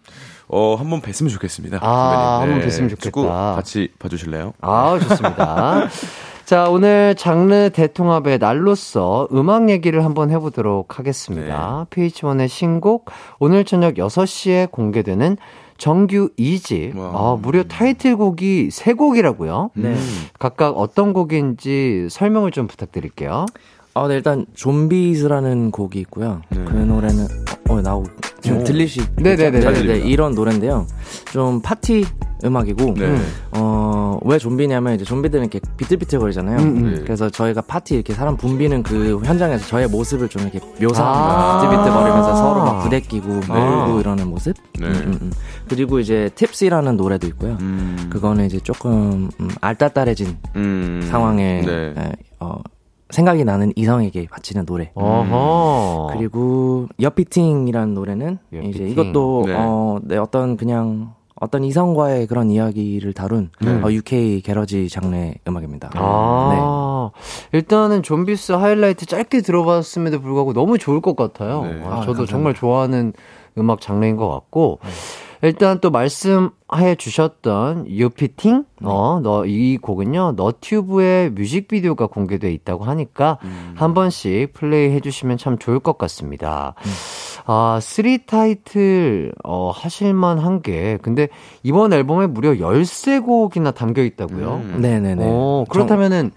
[0.48, 1.78] 어, 한번 뵀으면 좋겠습니다.
[1.82, 2.54] 아, 선배님.
[2.62, 3.02] 한번 뵀으면 좋겠다.
[3.02, 4.52] 축구 같이 봐주실래요?
[4.60, 5.88] 아, 좋습니다.
[6.44, 11.86] 자, 오늘 장르 대통합의 날로서 음악 얘기를 한번 해보도록 하겠습니다.
[11.90, 15.36] PH1의 신곡, 오늘 저녁 6시에 공개되는
[15.78, 16.96] 정규 2집.
[16.96, 17.10] 와.
[17.14, 19.70] 아, 무려 타이틀곡이 3곡이라고요?
[19.74, 19.96] 네.
[20.38, 23.46] 각각 어떤 곡인지 설명을 좀 부탁드릴게요.
[23.94, 26.42] 아, 네, 일단 좀비즈라는 곡이 있고요.
[26.50, 26.64] 네.
[26.64, 27.26] 그 노래는
[27.72, 28.08] 어, 나오고
[28.40, 28.64] 지금 오.
[28.64, 29.60] 들리시 네네네.
[29.60, 30.06] 잘 네, 들립니다.
[30.06, 30.86] 이런 노래인데요.
[31.32, 32.04] 좀 파티
[32.44, 33.16] 음악이고 네.
[33.52, 36.58] 어, 왜 좀비냐면 이제 좀비들은 이렇게 비틀비틀거리잖아요.
[36.58, 36.94] 음, 음.
[36.94, 37.00] 네.
[37.02, 41.02] 그래서 저희가 파티 이렇게 사람 붐비는 그 현장에서 저의 모습을 좀 이렇게 묘사합니다.
[41.04, 41.60] 아.
[41.60, 43.58] 비틀비틀거리면서 서로 막 부대끼고 아.
[43.86, 44.56] 놀고 이러는 모습.
[44.78, 44.86] 네.
[44.88, 45.32] 음, 음, 음.
[45.68, 47.56] 그리고 이제 팁시라는 노래도 있고요.
[47.60, 48.08] 음.
[48.10, 51.06] 그거는 이제 조금 음, 알딸딸해진 음.
[51.10, 51.94] 상황에 네.
[51.96, 52.58] 에, 어,
[53.12, 54.90] 생각이 나는 이성에게 바치는 노래.
[54.94, 56.08] 어허.
[56.12, 58.70] 그리고 여피팅이라는 노래는 여피팅.
[58.70, 59.54] 이제 이것도 네.
[59.56, 63.70] 어, 네, 어떤 그냥 어떤 이성과의 그런 이야기를 다룬 네.
[63.82, 65.90] 어, UK 게러지 장르의 음악입니다.
[65.94, 67.10] 아,
[67.52, 71.62] 일단은 좀비스 하이라이트 짧게 들어봤음에도 불구하고 너무 좋을 것 같아요.
[71.64, 71.82] 네.
[71.84, 72.26] 아, 아, 저도 감사합니다.
[72.26, 73.12] 정말 좋아하는
[73.58, 74.78] 음악 장르인 것 같고,
[75.42, 83.38] 일단 또 말씀해 주셨던 유피팅, 어, 너, 이 곡은요, 너튜브에 뮤직비디오가 공개돼 있다고 하니까,
[83.74, 86.74] 한 번씩 플레이 해 주시면 참 좋을 것 같습니다.
[87.44, 91.28] 아, 3 타이틀, 어, 하실만 한 게, 근데
[91.64, 94.60] 이번 앨범에 무려 13곡이나 담겨 있다고요?
[94.64, 94.80] 음.
[94.80, 95.24] 네네네.
[95.26, 96.30] 어, 그렇다면은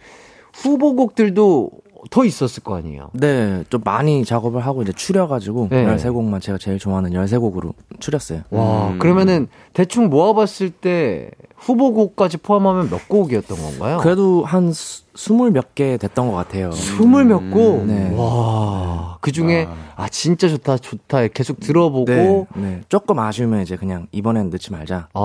[0.54, 1.70] 후보곡들도
[2.10, 3.10] 더 있었을 거 아니에요.
[3.14, 5.86] 네, 좀 많이 작업을 하고 이제 추려가지고 네.
[5.86, 8.42] 13곡만 제가 제일 좋아하는 13곡으로 추렸어요.
[8.52, 9.00] 와, 음.
[9.00, 13.98] 그러면은 대충 모아봤을 때 후보곡까지 포함하면 몇 곡이었던 건가요?
[14.02, 16.72] 그래도 한 스물 몇 개 됐던 것 같아요.
[16.72, 17.86] 스물 몇 곡?
[17.86, 18.14] 네.
[18.16, 22.82] 와, 그 중에, 아, 진짜 좋다, 좋다, 계속 들어보고, 네, 네.
[22.90, 25.08] 조금 아쉬우면 이제 그냥 이번엔 넣지 말자.
[25.14, 25.20] 아,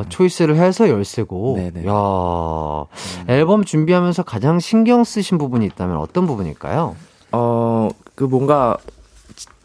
[0.00, 1.56] 그냥 초이스를 해서 열세곡.
[1.56, 1.86] 네네.
[1.88, 2.84] 야
[3.28, 6.96] 앨범 준비하면서 가장 신경 쓰신 부분이 있다면 어떤 부분일까요?
[7.32, 8.76] 어, 그 뭔가,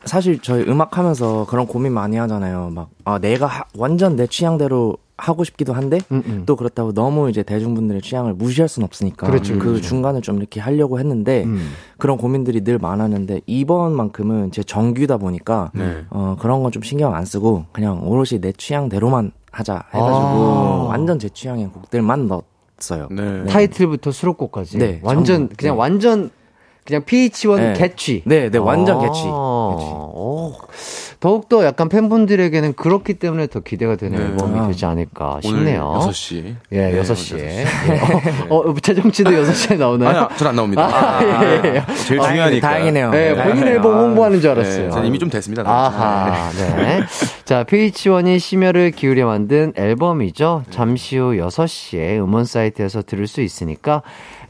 [0.06, 2.70] 사실 저희 음악 하면서 그런 고민 많이 하잖아요.
[2.74, 6.44] 막, 아, 내가 하- 완전 내 취향대로 하고 싶기도 한데 음, 음.
[6.48, 9.82] 또 그렇다고 너무 이제 대중분들의 취향을 무시할 순 없으니까 그렇죠, 그 그렇죠.
[9.82, 11.72] 중간을 좀 이렇게 하려고 했는데 음.
[12.00, 16.04] 그런 고민들이 늘 많았는데 이번만큼은 제 정규다 보니까 네.
[16.10, 20.86] 어 그런 건 좀 신경 안 쓰고 그냥 오롯이 내 취향대로만 하자 해가지고 아.
[20.88, 23.10] 완전 제 취향의 곡들만 넣었어요.
[23.12, 23.44] 네.
[23.46, 24.78] 타이틀부터 수록곡까지.
[24.78, 25.56] 네, 완전 전부.
[25.58, 25.80] 그냥 네.
[25.80, 26.30] 완전
[26.86, 27.74] 그냥 PH1 네.
[27.74, 28.24] 개취.
[28.26, 29.28] 네, 네, 완전 아, 개취.
[29.28, 30.54] 오.
[31.22, 34.26] 더욱더 약간 팬분들에게는 그렇기 때문에 더 기대가 되는 네.
[34.26, 34.68] 앨범이 아.
[34.68, 36.00] 되지 않을까 오늘 싶네요.
[36.08, 36.56] 6시.
[36.72, 37.38] 예, 네, 6시에.
[37.38, 37.66] 네.
[38.50, 40.18] 어, 어, 재정치도 6시에 나오나요?
[40.22, 40.82] 아니, 전안 나옵니다.
[40.84, 41.84] 아, 예, 예.
[42.08, 42.68] 제일 다행이네, 중요하니까.
[42.68, 43.12] 다행이네요.
[43.12, 43.68] 네, 본인.
[43.68, 44.90] 앨범 홍보하는 줄 네, 알았어요.
[44.90, 45.62] 저는 이미 좀 됐습니다.
[45.64, 47.02] 아하, 네.
[47.46, 50.64] 자, PH1이 심혈을 기울여 만든 앨범이죠.
[50.72, 54.02] 잠시 후 6시에 음원 사이트에서 들을 수 있으니까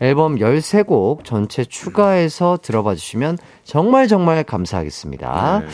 [0.01, 5.59] 앨범 13곡 전체 추가해서 들어봐 주시면 정말 정말 감사하겠습니다.
[5.63, 5.67] 네.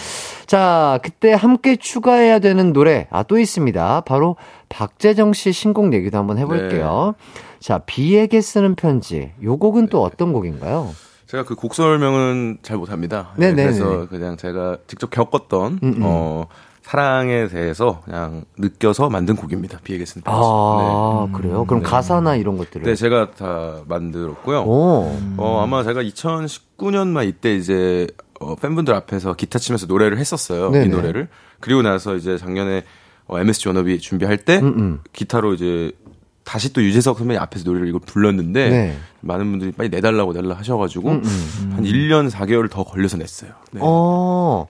[0.45, 4.01] 자, 그때 함께 추가해야 되는 노래, 아, 또 있습니다.
[4.01, 4.35] 바로
[4.69, 7.15] 박재정 씨 신곡 얘기도 한번 해볼게요.
[7.59, 9.31] 자, 비에게 쓰는 편지.
[9.43, 10.93] 요 곡은 또 어떤 곡인가요?
[11.27, 13.31] 제가 그 곡 설명은 잘 못합니다.
[13.37, 13.63] 네네네.
[13.63, 16.01] 그래서 그냥 제가 직접 겪었던 음, 음.
[16.03, 16.47] 어
[16.87, 19.79] 사랑에 대해서 그냥 느껴서 만든 곡입니다.
[19.83, 20.39] 비에게 쓴 편지.
[20.41, 21.65] 아, 그래요?
[21.65, 21.89] 그럼 네.
[21.89, 22.85] 가사나 이런 것들을.
[22.85, 22.91] 네.
[22.91, 24.61] 네, 제가 다 만들었고요.
[24.61, 25.17] 오.
[25.35, 28.07] 어 아마 제가 2019년만 이때 이제
[28.39, 30.69] 어, 팬분들 앞에서 기타 치면서 노래를 했었어요.
[30.69, 30.85] 네네.
[30.85, 31.27] 이 노래를.
[31.59, 32.85] 그리고 나서 이제 작년에
[33.25, 34.99] 어, MSG 워너비 준비할 때 음, 음.
[35.11, 35.91] 기타로 이제
[36.45, 38.97] 다시 또 유재석 선배님 앞에서 노래를 이걸 불렀는데 네.
[39.19, 41.71] 많은 분들이 빨리 내달라고 내달라 하셔가지고 음, 음.
[41.75, 43.51] 한 1년 4개월 더 걸려서 냈어요.
[43.71, 43.81] 네.
[43.83, 44.67] 어,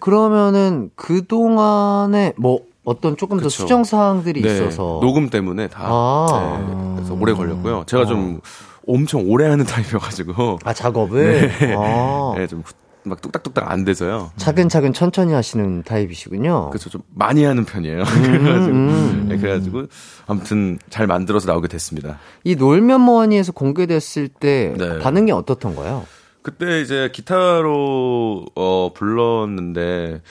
[0.00, 3.50] 그러면은 그 동안에 뭐 어떤 조금 더 그쵸.
[3.62, 6.64] 수정 사항들이 네, 있어서 녹음 때문에 다 아.
[6.66, 7.84] 네, 그래서 오래 걸렸고요.
[7.86, 8.40] 제가 좀
[8.86, 12.62] 엄청 오래 하는 타입이어가지고 아 작업을 아, 네, 좀
[13.04, 14.30] 막 뚝딱뚝딱 안 돼서요.
[14.36, 16.70] 차근차근 천천히 하시는 타입이시군요.
[16.70, 18.04] 그래서 좀 많이 하는 편이에요.
[18.04, 19.26] 그래가지고 음.
[19.28, 19.84] 네, 그래가지고
[20.26, 22.18] 아무튼 잘 만들어서 나오게 됐습니다.
[22.44, 24.98] 이 놀면 뭐하니에서 공개됐을 때 네.
[24.98, 26.04] 반응이 어떻던가요?
[26.42, 30.22] 그때 이제 기타로 어 불렀는데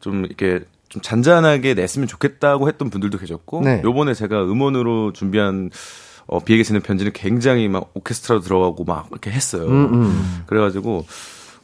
[0.00, 3.80] 좀 이렇게 좀 잔잔하게 냈으면 좋겠다고 했던 분들도 계셨고 네.
[3.84, 5.70] 요번에 제가 음원으로 준비한
[6.26, 9.66] 어 비에게 쓰는 편지는 굉장히 막 오케스트라로 들어가고 막 이렇게 했어요.
[9.66, 10.42] 음, 음.
[10.46, 11.04] 그래가지고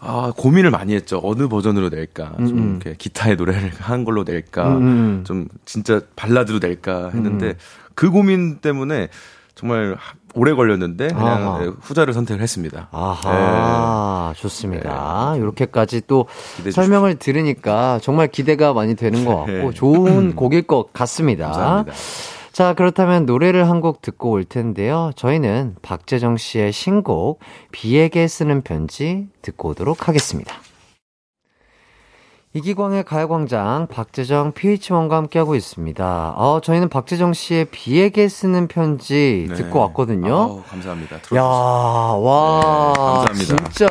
[0.00, 1.20] 아 고민을 많이 했죠.
[1.22, 2.32] 어느 버전으로 낼까?
[2.38, 2.78] 좀 음.
[2.82, 4.76] 이렇게 기타의 노래를 한 걸로 낼까?
[4.76, 5.24] 음, 음.
[5.26, 7.56] 좀 진짜 발라드로 낼까 했는데
[7.94, 9.08] 그 고민 때문에
[9.54, 11.58] 정말 하- 오래 걸렸는데 그냥 아하.
[11.60, 12.88] 네, 후자를 선택을 했습니다.
[12.92, 15.34] 아하, 좋습니다.
[15.36, 16.56] 이렇게까지 또 네.
[16.56, 19.70] 기대해 설명을 들으니까 정말 기대가 많이 되는 것 같고 네.
[19.72, 21.46] 좋은 곡일 것 같습니다.
[21.46, 21.92] 감사합니다.
[22.52, 25.10] 자, 그렇다면 노래를 한 곡 듣고 올 텐데요.
[25.16, 27.38] 저희는 박재정 씨의 신곡
[27.72, 30.54] 비에게 쓰는 편지 듣고 오도록 하겠습니다.
[32.52, 36.34] 이기광의 가요광장 박재정 PH1과 함께하고 있습니다.
[36.36, 39.54] 어, 저희는 박재정 씨의 비에게 쓰는 편지 네.
[39.54, 40.34] 듣고 왔거든요.
[40.34, 41.14] 아우, 감사합니다.
[41.14, 42.18] 야, 틀어주셔서.
[42.18, 43.70] 와, 네, 감사합니다.
[43.70, 43.88] 진짜.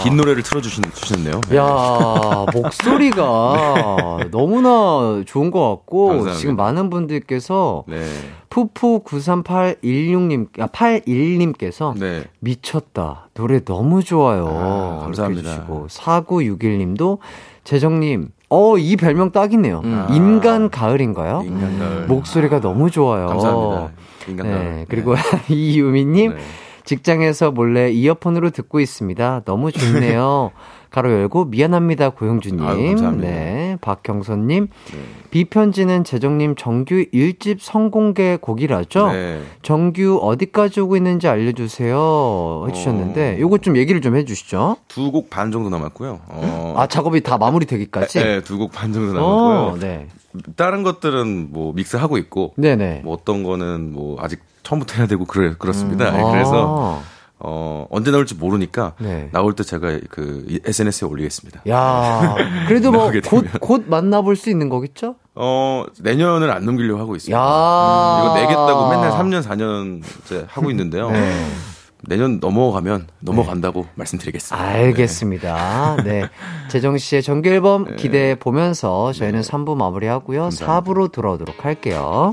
[0.00, 1.40] 이긴 노래를 틀어주신 주셨네요.
[1.48, 1.56] 네.
[1.56, 6.38] 야, 목소리가 너무나 좋은 것 같고, 감사합니다.
[6.40, 8.04] 지금 많은 분들께서 네.
[8.50, 12.24] 푸푸 93816님, 아, 81님께서 네.
[12.40, 13.28] 미쳤다.
[13.34, 14.48] 노래 너무 좋아요.
[14.48, 15.48] 아, 감사합니다.
[15.48, 17.18] 해주시고, 4961님도
[17.64, 19.80] 재정님, 어, 이 별명 딱이네요.
[19.84, 20.06] 음.
[20.10, 21.42] 인간 가을인가요?
[21.44, 22.06] 인간 가을.
[22.06, 23.26] 목소리가 너무 좋아요.
[23.26, 23.90] 감사합니다.
[24.28, 24.64] 인간 가을.
[24.64, 25.14] 네, 그리고
[25.48, 26.40] 이유미님, 네.
[26.84, 29.42] 직장에서 몰래 이어폰으로 듣고 있습니다.
[29.44, 30.52] 너무 좋네요.
[30.94, 32.64] 가로 열고 미안합니다 고영주님.
[32.64, 32.94] 아유.
[33.20, 34.68] 네, 박경선님.
[34.92, 34.98] 네.
[35.30, 39.10] 비편지는 재정님 정규 1집 성공개 곡이라죠.
[39.10, 39.42] 네.
[39.62, 44.76] 정규 어디까지 오고 있는지 알려주세요 해주셨는데 요거 좀 얘기를 좀 해주시죠.
[44.86, 46.20] 두 곡 반 정도 남았고요.
[46.28, 48.18] 어, 아 작업이 다 마무리 되기까지.
[48.20, 49.80] 네, 두 곡 반 정도 어, 남았고요.
[49.80, 50.06] 네,
[50.54, 53.00] 다른 것들은 뭐 믹스하고 있고, 네네.
[53.04, 56.10] 뭐 어떤 거는 뭐 아직 처음부터 해야 되고 그래 그렇습니다.
[56.10, 57.02] 음, 네, 아, 그래서
[57.46, 59.28] 어 언제 나올지 모르니까 네.
[59.32, 61.60] 나올 때 제가 그 SNS에 올리겠습니다.
[61.68, 62.34] 야,
[62.66, 63.44] 그래도 뭐 곧.
[63.60, 65.16] 곧 만나볼 수 있는 거겠죠?
[65.34, 67.38] 어 내년을 안 넘기려고 하고 있습니다.
[67.38, 71.10] 야, 음, 이거 내겠다고 맨날 3년 4년째 하고 있는데요.
[71.10, 71.46] 네.
[72.06, 74.62] 내년 넘어가면 넘어간다고 말씀드리겠습니다.
[74.66, 75.96] 알겠습니다.
[76.04, 76.24] 네.
[76.68, 80.42] 재정 씨의 정규 앨범 기대해 보면서 저희는 3부 마무리하고요.
[80.42, 80.80] 감사합니다.
[80.92, 82.32] 4부로 돌아오도록 할게요.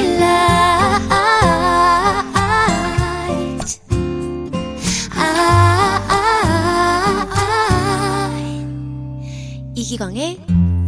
[9.91, 10.39] 이기광의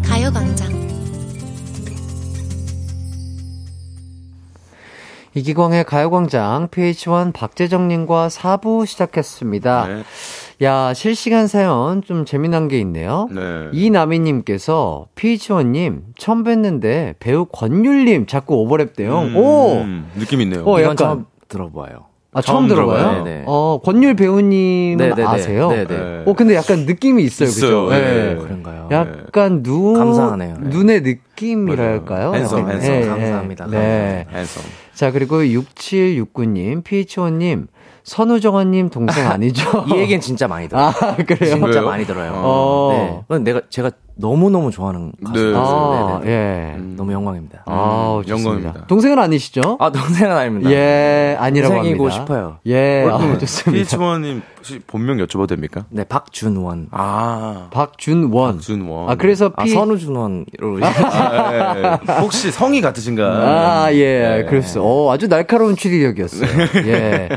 [0.06, 0.72] 가요광장
[5.36, 9.88] 이기광의 가요광장 PH1 박재정님과 4부 시작했습니다.
[9.88, 10.04] 네.
[10.62, 13.28] 야, 실시간 사연 좀 재미난 게 있네요.
[13.30, 13.42] 네.
[13.74, 19.20] 이나미님께서 PH1님 처음 뵀는데 배우 권율님 자꾸 오버랩 대요.
[19.24, 19.82] 음, 오!
[19.82, 20.64] 음, 느낌 있네요.
[20.66, 22.06] 어, 이건 약간- 들어봐요.
[22.34, 22.98] 아, 처음, 처음 들어봐요?
[22.98, 23.24] 들어봐요.
[23.24, 23.44] 네네.
[23.48, 25.24] 어, 권율 배우님은 네네네.
[25.24, 25.70] 아세요?
[25.70, 25.86] 네네.
[25.86, 26.24] 네.
[26.26, 27.48] 어, 근데 약간 느낌이 있어요.
[27.50, 27.86] 있어요.
[27.86, 27.96] 그죠?
[27.96, 28.36] 네.
[28.36, 28.90] 그런가요?
[28.92, 30.58] 약간 눈, 감사하네요.
[30.62, 30.70] 네.
[30.70, 32.28] 눈의 느낌이랄까요?
[32.28, 32.70] 약간, 핸섬.
[32.82, 33.06] 예, 예.
[33.08, 33.68] 감사합니다.
[33.68, 34.26] 네.
[34.34, 34.64] 핸섬.
[34.94, 37.68] 자, 그리고 6769님, PH1님,
[38.04, 39.86] 선우정아님 동생 아니죠?
[39.88, 40.88] 이 얘기는 진짜 많이 들어요.
[40.88, 41.56] 아, 그래요?
[41.56, 41.86] 진짜 왜요?
[41.86, 42.32] 많이 들어요.
[42.36, 43.26] 어.
[43.30, 43.40] 네.
[43.40, 45.58] 내가 제가 너무 너무 좋아하는 가수예요.
[45.58, 46.32] 아, 네, 네.
[46.32, 46.76] 예.
[46.78, 46.94] 음.
[46.96, 47.64] 너무 영광입니다.
[47.66, 48.50] 아, 좋습니다.
[48.52, 48.88] 영광입니다.
[48.88, 49.78] 동생은 아니시죠?
[49.80, 50.70] 아 동생은 아닙니다.
[50.72, 52.24] 예, 아니라고 동생이고 합니다.
[52.24, 52.58] 싶어요.
[52.68, 53.98] 예, 아, 좋습니다.
[53.98, 55.86] PH1님 혹시 본명 여쭤봐도 됩니까?
[55.90, 56.90] 네 박준원.
[56.92, 58.58] 아, 박준원.
[58.58, 59.10] 박준원.
[59.10, 59.72] 아, 그래서 아 P.
[59.72, 62.14] 선우준원으로 아, 예, 예.
[62.22, 63.24] 혹시 성이 같으신가?
[63.86, 64.46] 아, 예, 네.
[64.46, 64.82] 그랬어.
[64.84, 66.50] 어, 아주 날카로운 추리력이었어요.
[66.86, 67.30] 예.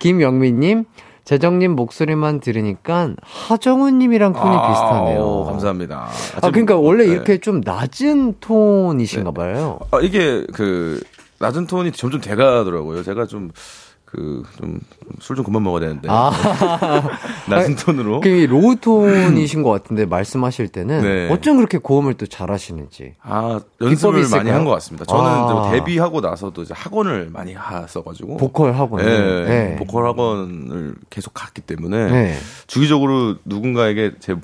[0.00, 0.84] 김영민님,
[1.26, 5.20] 재정님 목소리만 들으니까 하정우님이랑 톤이 아, 비슷하네요.
[5.20, 6.08] 오, 감사합니다.
[6.40, 7.12] 아, 그러니까 원래 네.
[7.12, 9.80] 이렇게 좀 낮은 톤이신가 봐요.
[9.90, 11.02] 아, 이게 그
[11.40, 13.02] 낮은 톤이 점점 돼가더라고요.
[13.02, 13.50] 제가 좀
[14.16, 14.42] 그
[15.18, 16.32] 좀술좀 그만 먹어야 되는데 아,
[17.50, 18.22] 낮은 톤으로.
[18.22, 21.28] 그 low 톤이신 것 같은데 말씀하실 때는 네.
[21.30, 23.12] 어쩜 그렇게 고음을 또 잘하시는지.
[23.22, 24.48] 아 연습을 많이?
[24.50, 25.04] 한 것 같습니다.
[25.04, 25.70] 저는 아.
[25.70, 29.04] 데뷔하고 나서도 이제 학원을 많이 했어가지고 보컬 학원.
[29.04, 29.76] 예, 네.
[29.76, 32.34] 보컬 학원을 계속 갔기 때문에 네.
[32.66, 34.34] 주기적으로 누군가에게 제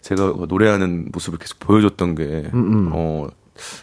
[0.00, 2.90] 제가 노래하는 모습을 계속 보여줬던 게 음, 음.
[2.94, 3.28] 어,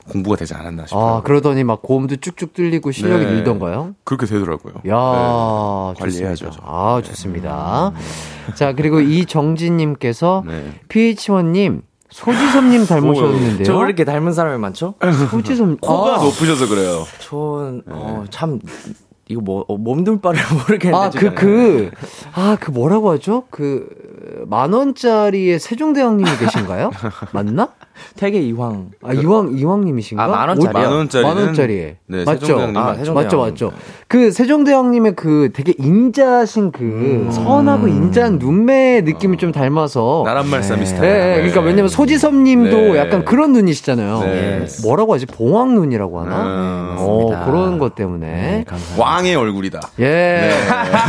[0.10, 1.06] 공부가 되지 않았나 싶어요.
[1.06, 3.32] 아, 그러더니 막 고음도 쭉쭉 뚫리고 실력이 네.
[3.32, 3.96] 늘던가요?
[4.04, 4.74] 그렇게 되더라고요.
[4.88, 6.00] 야, 네.
[6.00, 6.46] 관리해야죠.
[6.46, 6.64] 좋습니다.
[6.66, 7.94] 아, 좋습니다.
[8.56, 10.74] 자, 그리고 이정진 님께서 네.
[10.90, 13.64] PH1 님, 소지섭 님 닮으셨는데요.
[13.66, 14.96] 저왜 이렇게 닮은 사람이 많죠?
[15.30, 17.06] 소지섭, 코가 아, 높으셔서 그래요.
[17.20, 18.60] 전, 어, 참,
[19.30, 20.96] 이거 뭐, 어, 몸둘바를 모르겠는데.
[20.96, 21.36] 아, 그, 제가.
[21.36, 21.92] 그,
[22.34, 23.44] 아, 그 뭐라고 하죠?
[23.50, 23.90] 그,
[24.48, 26.92] 만 원짜리의 세종대왕님이 계신가요?
[27.32, 27.70] 맞나?
[28.16, 28.90] 태계 이황.
[29.04, 30.24] 아, 이왕, 이왕님이신가?
[30.24, 30.72] 아, 만 원짜리요?
[30.72, 31.98] 만 원짜리는 만 원짜리에.
[32.08, 32.40] 네, 맞죠?
[32.46, 32.98] 세종대왕님 아, 맞죠?
[33.00, 33.24] 세종대왕.
[33.24, 33.72] 맞죠, 맞죠.
[34.08, 40.24] 그 세종대왕님의 그 되게 인자신 그 선하고 인자한 눈매 느낌이 좀 닮아서.
[40.26, 41.00] 나란 말씀이 네.
[41.00, 42.98] 네, 그러니까 왜냐면 소지섭님도 네.
[42.98, 44.20] 약간 그런 눈이시잖아요.
[44.22, 44.66] 네.
[44.84, 45.26] 뭐라고 하지?
[45.26, 46.44] 봉황 눈이라고 하나?
[46.44, 47.46] 음, 어, 맞습니다.
[47.46, 48.28] 그런 것 때문에.
[48.28, 48.66] 네.
[48.98, 49.80] 왕의 얼굴이다.
[50.00, 50.52] 예.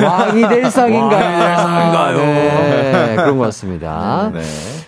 [0.02, 1.10] 왕이 될 상인가요?
[1.10, 2.97] 왕이 될 상인가요?
[3.06, 4.30] 네, 그런 것 같습니다.
[4.32, 4.42] 네.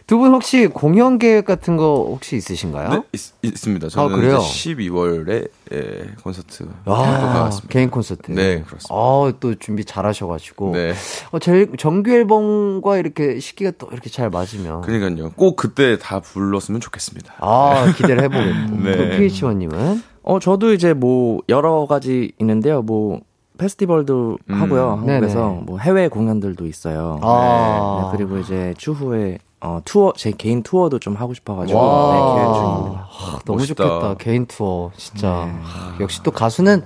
[0.07, 2.91] 두분 혹시 공연 계획 같은 거 혹시 있으신가요?
[2.91, 3.03] 네,
[3.43, 4.39] 있, 습니다 저는 아, 그래요?
[4.39, 7.51] 이제 12월에 예, 콘서트 아.
[7.69, 8.33] 개인 콘서트.
[8.33, 8.89] 네, 그렇습니다.
[8.91, 10.73] 아, 또 준비 잘 하셔 가지고.
[10.73, 10.95] 네.
[11.31, 14.83] 어, 제 정규 앨범과 이렇게 시기가 또 이렇게 잘 맞으면.
[14.83, 15.31] 그러니까요.
[15.37, 17.35] 꼭 그때 다 불렀으면 좋겠습니다.
[17.39, 18.83] 아, 기대를 해 보겠고.
[18.83, 18.97] 네.
[18.97, 20.03] 또 PH1 님은?
[20.23, 22.83] 어, 저도 이제 뭐, 여러 가지 있는데요.
[22.83, 23.21] 뭐,
[23.65, 24.55] 페스티벌도 음.
[24.55, 24.91] 하고요.
[25.07, 25.63] 한국에서 네네.
[25.67, 27.21] 뭐, 해외 공연들도 있어요.
[27.23, 28.03] 아.
[28.11, 32.15] 네, 그리고 이제 추후에, 어, 투어, 제 개인 투어도 좀 하고 싶어가지고, 와.
[32.15, 33.09] 네, 계획 중입니다.
[33.11, 33.85] 아, 너무 멋있다.
[33.85, 34.15] 좋겠다.
[34.15, 34.91] 개인 투어.
[34.97, 35.29] 진짜.
[35.29, 36.83] 아, 역시 또 가수는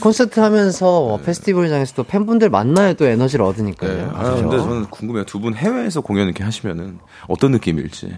[0.00, 3.92] 콘서트 하면서 페스티벌장에서 또 팬분들 만나야 또 에너지를 얻으니까요.
[3.92, 4.08] 네.
[4.14, 4.42] 아, 그죠?
[4.48, 5.24] 근데 저는 궁금해요.
[5.24, 8.16] 두 분 해외에서 공연 이렇게 하시면은 어떤 느낌일지.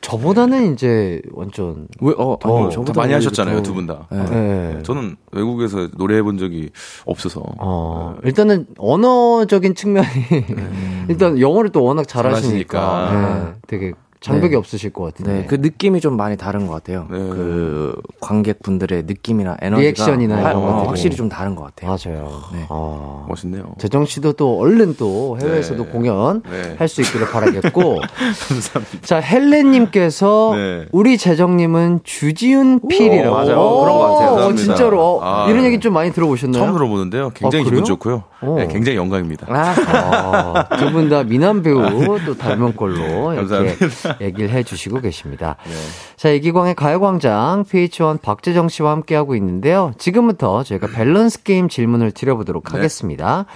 [0.00, 1.88] 저보다는 이제 완전.
[2.00, 4.06] 왜, 어, 더- 아니요, 다 저보다 많이 하셨잖아요, 더- 두분 다.
[4.10, 4.24] 네.
[4.30, 4.82] 네.
[4.82, 6.70] 저는 외국에서 노래해 본 적이
[7.06, 7.42] 없어서.
[7.58, 10.06] 어, 일단은 언어적인 측면이
[11.08, 13.44] 일단 영어를 또 워낙 잘하시니까 잘하시니까.
[13.54, 13.92] 네, 되게
[14.24, 14.56] 장벽이 네.
[14.56, 15.32] 없으실 것 같은데.
[15.32, 17.06] 네, 그 느낌이 좀 많이 다른 것 같아요.
[17.10, 17.18] 네.
[17.18, 20.86] 그 관객분들의 느낌이나 에너지가 리액션이나 화- 이런 어, 것들이.
[20.88, 21.90] 확실히 좀 다른 것 같아요.
[21.90, 22.40] 맞아요.
[22.54, 22.66] 네.
[22.70, 23.26] 아.
[23.28, 23.74] 멋있네요.
[23.78, 25.90] 재정 씨도 또 얼른 또 해외에서도 네.
[25.90, 26.74] 공연 네.
[26.78, 28.00] 할수 있기를 바라겠고.
[28.00, 28.98] 감사합니다.
[29.02, 30.86] 자, 헬렌님께서 네.
[30.92, 33.34] 우리 재정님은 주지훈 필이라고.
[33.34, 33.58] 맞아요.
[33.60, 34.28] 어, 그런 것 같아요.
[34.28, 34.62] 어, 감사합니다.
[34.62, 35.00] 진짜로.
[35.02, 35.66] 어, 아, 이런 네.
[35.66, 36.62] 얘기 좀 많이 들어보셨나요?
[36.62, 37.30] 처음 들어보는데요.
[37.34, 37.68] 굉장히 아?
[37.68, 38.22] 기분 좋고요.
[38.40, 38.54] 어.
[38.58, 39.46] 네, 굉장히 영광입니다.
[39.50, 41.82] 아, 두 분 다 미남 배우
[42.24, 44.13] 또 닮은 걸로 이렇게 감사합니다.
[44.20, 45.56] 얘기를 해주시고 계십니다.
[45.64, 45.72] 네.
[46.16, 49.92] 자, 이기광의 가요광장 PH1 박재정 씨와 함께하고 있는데요.
[49.98, 52.70] 지금부터 저희가 밸런스 게임 질문을 드려보도록 네.
[52.76, 53.46] 하겠습니다.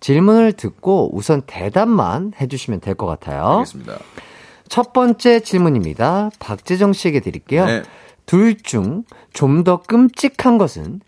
[0.00, 3.58] 질문을 듣고 우선 대답만 해주시면 될 것 같아요.
[3.58, 3.98] 알겠습니다.
[4.68, 6.30] 첫 번째 질문입니다.
[6.38, 7.66] 박재정 씨에게 드릴게요.
[7.66, 7.82] 네.
[8.26, 11.00] 둘중 좀 더 끔찍한 것은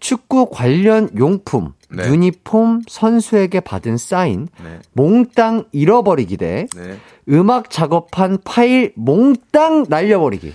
[0.00, 2.06] 축구 관련 용품, 네.
[2.08, 4.78] 유니폼 선수에게 받은 사인, 네.
[4.94, 6.96] 몽땅 잃어버리기 대 네.
[7.28, 10.52] 음악 작업한 파일 몽땅 날려버리기.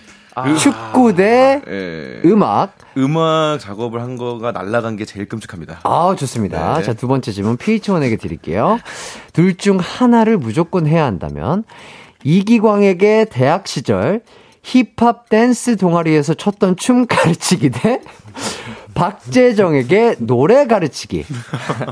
[0.59, 2.21] 축구 대 예.
[2.27, 2.75] 음악.
[2.97, 5.79] 음악 작업을 한 거가 날라간 게 제일 끔찍합니다.
[5.83, 6.77] 아, 좋습니다.
[6.79, 6.83] 네.
[6.83, 8.77] 자, 두 번째 질문 PH1에게 드릴게요.
[9.31, 11.63] 둘 중 하나를 무조건 해야 한다면
[12.25, 14.21] 이기광에게 대학 시절
[14.63, 18.01] 힙합 댄스 동아리에서 췄던 춤 가르치기 대
[18.95, 21.25] 박재정에게 노래 가르치기.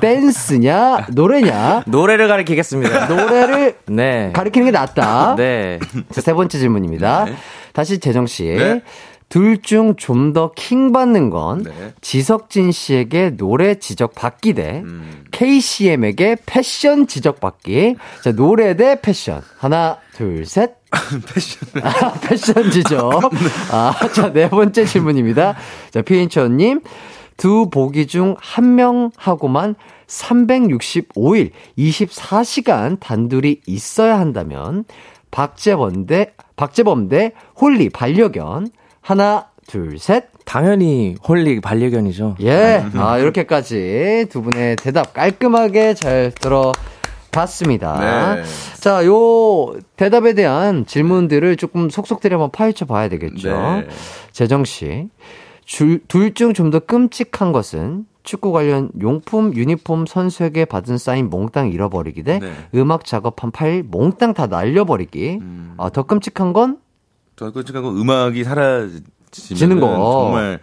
[0.01, 1.83] 댄스냐, 노래냐?
[1.85, 3.07] 노래를 가리키겠습니다.
[3.07, 4.31] 노래를 네.
[4.33, 5.35] 가르치는 게 낫다.
[5.35, 5.79] 네.
[6.11, 7.27] 자, 세 번째 질문입니다.
[7.73, 8.45] 다시 재정 씨.
[8.45, 8.81] 네.
[9.29, 11.71] 둘중 좀 더 킹 받는 건 네.
[12.01, 15.23] 지석진 씨에게 노래 지적 받기 대 음.
[15.31, 17.95] KCM에게 패션 지적 받기.
[18.23, 19.41] 자, 노래 대 패션.
[19.57, 20.75] 하나, 둘, 셋.
[21.33, 21.83] 패션.
[21.83, 23.21] 아, 패션 지적.
[23.71, 25.55] 아, 자, 네 번째 질문입니다.
[25.91, 26.81] 자, 피인천님.
[27.35, 29.73] 두 보기 중 한 명하고만
[30.07, 31.49] 365일
[31.79, 34.85] 24시간 단둘이 있어야 한다면
[35.31, 38.69] 박재범 대 박재범 대 홀리 반려견
[39.01, 40.25] 하나 둘 셋.
[40.45, 42.35] 당연히 홀리 반려견이죠.
[42.41, 42.85] 예.
[42.95, 46.71] 아, 이렇게까지 두 분의 대답 깔끔하게 잘 들어
[47.33, 48.35] 봤습니다.
[48.37, 48.43] 네.
[48.79, 53.49] 자, 요 대답에 대한 질문들을 조금 속속들이 한번 파헤쳐 봐야 되겠죠.
[53.49, 53.87] 네.
[54.31, 55.09] 재정 씨.
[55.65, 62.23] 둘 중 좀 더 끔찍한 것은 축구 관련 용품, 유니폼 선수에게 받은 사인 몽땅 잃어버리기
[62.23, 62.51] 대 네.
[62.75, 65.39] 음악 작업한 파일 몽땅 다 날려버리기.
[65.41, 65.73] 음.
[65.77, 69.03] 아, 더 끔찍한 건저 끔찍한 건 음악이 사라지면
[69.33, 69.87] 지는 거.
[70.25, 70.59] 정말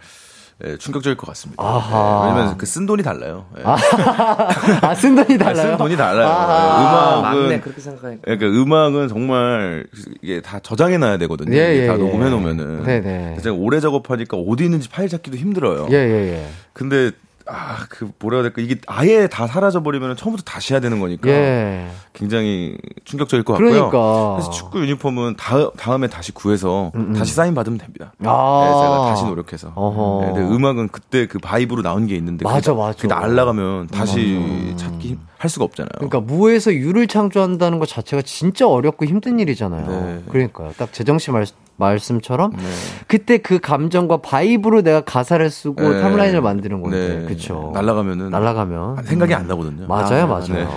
[0.65, 1.63] 예, 충격적일 것 같습니다.
[1.63, 2.27] 아하.
[2.27, 3.45] 예, 왜냐면 그 쓴 돈이 달라요.
[3.57, 3.63] 예.
[3.65, 5.67] 아, 쓴 돈이 아, 달라요.
[5.71, 6.27] 쓴 돈이 달라요.
[6.27, 6.81] 아하.
[6.81, 8.21] 예, 음악은 맞네, 그렇게 생각하니까.
[8.23, 9.85] 그러니까 음악은 정말
[10.21, 11.55] 이게 다 저장해 놔야 되거든요.
[11.57, 11.97] 예, 이게 예, 다 예.
[11.97, 12.83] 녹음해 놓으면은.
[12.83, 13.37] 네 네.
[13.41, 15.87] 제가 오래 작업하니까 어디 있는지 파일 찾기도 힘들어요.
[15.91, 16.47] 예, 예, 예.
[16.73, 17.11] 근데
[17.47, 18.61] 아, 그 뭐라 해야 될까?
[18.61, 21.87] 이게 아예 다 사라져 버리면 처음부터 다시 해야 되는 거니까 예.
[22.13, 23.71] 굉장히 충격적일 것 같고요.
[23.89, 24.33] 그러니까.
[24.35, 27.13] 그래서 축구 유니폼은 다, 다음에 다시 구해서 음, 음.
[27.13, 28.13] 다시 사인 받으면 됩니다.
[28.25, 28.61] 아.
[28.65, 29.71] 네, 제가 다시 노력해서.
[29.75, 30.25] 어허.
[30.25, 32.95] 네, 근데 음악은 그때 그 바이브로 나온 게 있는데 맞아, 맞아.
[32.95, 35.89] 그게 날라가면 다시 찾기 힘- 할 수가 없잖아요.
[35.95, 39.87] 그러니까 무에서 유를 창조한다는 것 자체가 진짜 어렵고 힘든 일이잖아요.
[39.87, 40.23] 네.
[40.29, 40.71] 그러니까요.
[40.77, 41.45] 딱 재정 씨 말,
[41.81, 42.63] 말씀처럼 네.
[43.07, 46.01] 그때 그 감정과 vibe로 내가 가사를 쓰고 네.
[46.01, 47.19] top line을 만드는 건데.
[47.19, 47.25] 네.
[47.25, 47.71] 그쵸.
[47.73, 49.03] 날라가면은 날라가면.
[49.03, 49.87] 생각이 안 나거든요.
[49.87, 50.47] 맞아요, 아, 맞아요.
[50.53, 50.67] 네.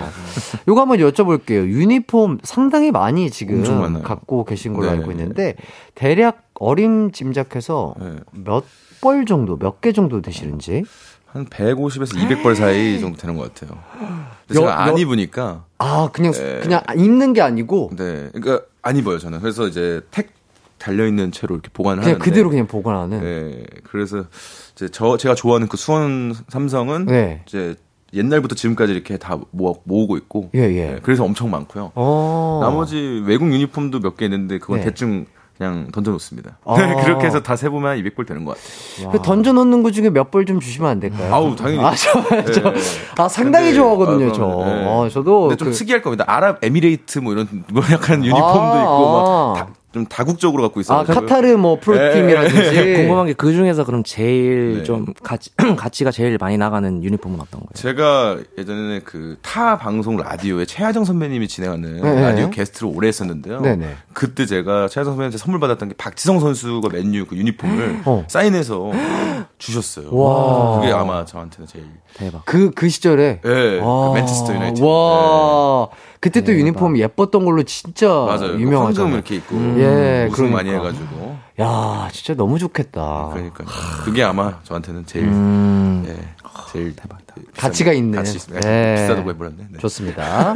[0.67, 1.65] 요거 한번 여쭤볼게요.
[1.67, 3.63] 유니폼 상당히 많이 지금.
[4.03, 4.97] 갖고 계신 걸로 네.
[4.97, 5.55] 알고 있는데
[5.93, 8.15] 대략 어림 짐작해서 네.
[8.31, 10.83] 몇벌 정도, 몇 개 정도 되시는지.
[11.27, 13.77] 한 150에서 200벌 사이 정도 되는 것 같아요.
[14.47, 16.59] 근데 제가 여- 안 여- 입으니까 아, 그냥 네.
[16.61, 19.41] 그냥 입는 게 아니고 네, 그러니까 안 입어요 저는.
[19.41, 20.29] 그래서 이제 택
[20.85, 22.23] 달려 있는 채로 이렇게 보관을 그냥 하는데.
[22.29, 23.19] 그대로 그냥 보관하는.
[23.21, 24.25] 네, 그래서
[24.75, 27.41] 이제 저 제가 좋아하는 그 수원 삼성은 네.
[27.47, 27.73] 이제
[28.13, 30.51] 옛날부터 지금까지 이렇게 다 모아, 모으고 있고.
[30.53, 30.85] 예, 예.
[30.91, 31.91] 네, 그래서 엄청 많고요.
[31.95, 32.59] 어.
[32.61, 34.85] 나머지 외국 유니폼도 몇 개 있는데 그건 네.
[34.85, 35.25] 대충
[35.57, 36.59] 그냥 던져놓습니다.
[36.65, 36.75] 아.
[36.77, 39.11] 네, 그렇게 해서 다 세보면 한 200벌 되는 것 같아요.
[39.11, 41.33] 그 던져 놓는 것 중에 몇 벌 좀 주시면 안 될까요?
[41.33, 41.83] 아우 당연히.
[41.83, 42.79] 아, 저, 저, 네.
[43.17, 44.45] 아, 상당히 근데, 좋아하거든요, 아, 저.
[44.45, 44.85] 네.
[44.85, 45.41] 어, 저도.
[45.47, 46.25] 근데 좀 그- 특이할 겁니다.
[46.27, 49.53] 아랍 에미레이트 뭐 이런 뭐 약간 유니폼도 아, 있고 아.
[49.57, 50.99] 막 좀 다국적으로 갖고 있어요.
[50.99, 52.95] 아, 카타르 뭐 프로팀이라든지.
[52.97, 54.83] 궁금한 게 그 중에서 그럼 제일 네.
[54.83, 57.69] 좀 가치, 가치가 제일 많이 나가는 유니폼은 어떤 거예요?
[57.73, 62.21] 제가 예전에 그 타 방송 라디오에 최화정 선배님이 진행하는 네.
[62.21, 63.61] 라디오 게스트로 오래 했었는데요.
[63.61, 63.95] 네네.
[64.13, 68.25] 그때 제가 최화정 선배님한테 선물 받았던 게 박지성 선수가 맨유 그 유니폼을 어.
[68.27, 68.91] 사인해서
[69.65, 70.15] 주셨어요.
[70.15, 70.79] 와.
[70.79, 72.45] 그게 아마 저한테는 제일 대박.
[72.45, 73.41] 그, 그 시절에.
[73.43, 74.09] 예, 와.
[74.09, 74.85] 그 맨체스터 유나이티드.
[74.85, 75.89] 와.
[76.19, 76.59] 그때 또 대박.
[76.59, 78.09] 유니폼 예뻤던 걸로 진짜 예.
[78.09, 78.83] 맞아요.
[78.83, 79.13] 황금.
[79.13, 79.75] 이렇게 있고 음.
[79.79, 80.89] 예, 우승 많이 그러니까.
[80.93, 83.29] 해가지고 야, 진짜 너무 좋겠다.
[83.33, 83.63] 그러니까
[84.03, 86.05] 그게 아마 저한테는 제일 음.
[86.07, 86.15] 예,
[86.71, 87.25] 제일 대박
[87.57, 88.17] 가치가 있는.
[88.17, 88.67] 가치 있습니다.
[88.67, 88.95] 네.
[88.95, 89.57] 비싸다고 해버렸네.
[89.71, 89.79] 네.
[89.79, 90.55] 좋습니다.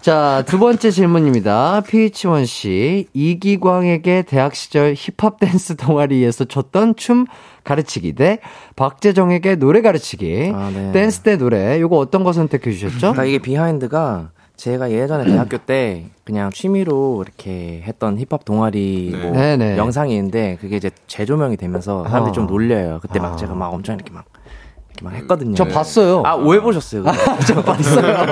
[0.00, 1.82] 자, 두 번째 질문입니다.
[1.86, 7.26] PH1 씨, 이기광에게 대학 시절 힙합 댄스 동아리에서 췄던 춤
[7.66, 8.38] 가르치기 대
[8.76, 10.52] 박재정에게 노래 가르치기.
[10.54, 10.92] 아, 네.
[10.92, 11.80] 댄스 대 노래.
[11.80, 12.98] 요거 어떤 거 선택해 주셨죠?
[12.98, 19.18] 그러니까 이게 behind가 제가 예전에 대학교 때 그냥 취미로 이렇게 했던 힙합 동아리 네.
[19.18, 19.76] 뭐 네네.
[19.76, 22.32] 영상이 있는데 그게 이제 재조명이 되면서 사람들이 아.
[22.32, 23.00] 좀 놀려요.
[23.02, 23.36] 그때 막 아.
[23.36, 24.24] 제가 막 엄청 이렇게 막
[25.02, 25.54] 막 했거든요.
[25.54, 26.22] 저 봤어요.
[26.24, 27.04] 아 오해 보셨어요?
[27.46, 28.26] 저 봤어요.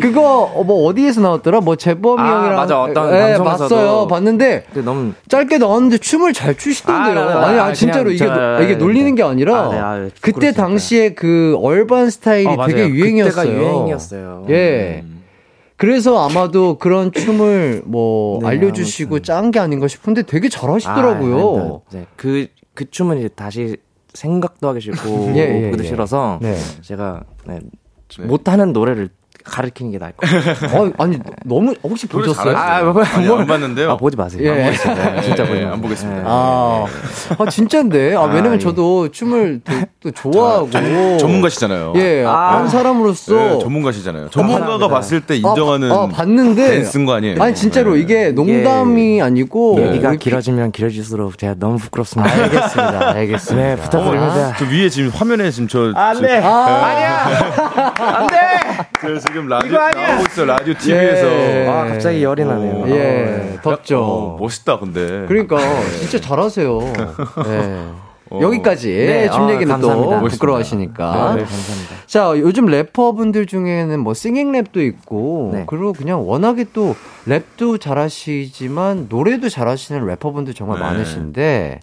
[0.00, 1.60] 그거 어, 뭐 어디에서 나왔더라?
[1.60, 2.82] 뭐 재범이 아, 형이랑 맞아.
[2.82, 3.44] 어떤 예, 방송에서도.
[3.44, 4.06] 봤어요.
[4.08, 7.20] 봤는데 너무 짧게 나왔는데 춤을 잘 추시던데요.
[7.20, 7.58] 아, 네, 네, 네.
[7.60, 10.52] 아니 진짜로 그냥 이게 저- 노- 이게 놀리는 게 아니라 아, 네, 아, 그때.
[10.52, 12.66] 당시에 그 urban 스타일이 어.
[12.66, 13.46] 되게 유행이었어요.
[13.46, 14.46] 그때가 유행이었어요.
[14.50, 15.00] 예.
[15.04, 15.22] 음.
[15.76, 19.20] 그래서 아마도 그런 춤을 뭐 네, 알려주시고.
[19.20, 21.82] 짠 게 아닌가 싶은데 되게 잘하시더라고요.
[21.86, 22.06] 아, 네, 네.
[22.16, 23.76] 그, 그 춤은 이제 다시
[24.14, 25.88] 생각도 하기 싫고, 예, 예, 보기도 예.
[25.88, 26.56] 싫어서, 네.
[26.82, 27.60] 제가, 네,
[28.18, 28.24] 네.
[28.26, 29.08] 못하는 노래를
[29.44, 30.72] 가르치는 게 나을 것 같아요.
[30.82, 32.56] 어, 아니 너무 혹시 보셨어요?
[32.56, 33.90] 아, 뭐, 아니, 뭐- 안 봤는데요.
[33.90, 34.42] 아, 보지 마세요.
[34.44, 34.50] 예.
[34.50, 35.10] 안 보겠습니다.
[35.12, 35.72] 네, 진짜 보지 네, 마세요.
[35.72, 36.20] 안 보겠습니다.
[36.20, 36.24] 예.
[36.26, 36.84] 아,
[37.38, 38.14] 아 진짜인데.
[38.16, 38.58] 아, 왜냐면 아, 예.
[38.58, 40.70] 저도 춤을 또, 또 좋아하고
[41.18, 41.92] 전문가시잖아요.
[41.96, 42.56] 예, 아.
[42.58, 44.30] 한 사람으로서 네, 전문가시잖아요.
[44.30, 44.88] 전문가가 감사합니다.
[44.94, 47.42] 봤을 때 인정하는 아, 아, 봤는데 댄스인 거 아니에요?
[47.42, 48.00] 아니 진짜로 네.
[48.00, 52.32] 이게 농담이 아니고 얘기가 길어지면 길어질수록 제가 너무 부끄럽습니다.
[52.32, 53.10] 알겠습니다.
[53.14, 53.66] 알겠습니다.
[53.66, 54.54] 네, 부탁드립니다.
[54.58, 56.38] 저 위에 지금 화면에 지금 저 안 돼.
[56.38, 58.36] 안 돼.
[59.32, 61.26] 저 지금 라디오 나오고 있어 라디오 TV에서.
[61.26, 61.66] 예.
[61.68, 62.84] 아, 갑자기 열이 나네요.
[62.88, 64.04] 예, 덥죠.
[64.04, 65.24] 어, 멋있다 근데.
[65.26, 65.58] 그러니까
[66.00, 66.78] 진짜 잘하세요.
[66.78, 67.84] 네.
[68.30, 68.40] 어.
[68.40, 70.20] 여기까지 네, 춤 아, 얘기는 또 감사합니다.
[70.20, 71.34] 부끄러워하시니까.
[71.36, 71.94] 네, 감사합니다.
[72.06, 75.64] 자, 요즘 래퍼분들 중에는 뭐 싱잉 랩도 있고 네.
[75.66, 76.94] 그리고 그냥 워낙에 또
[77.26, 80.84] 랩도 잘하시지만 노래도 잘하시는 래퍼분들 정말 네.
[80.84, 81.80] 많으신데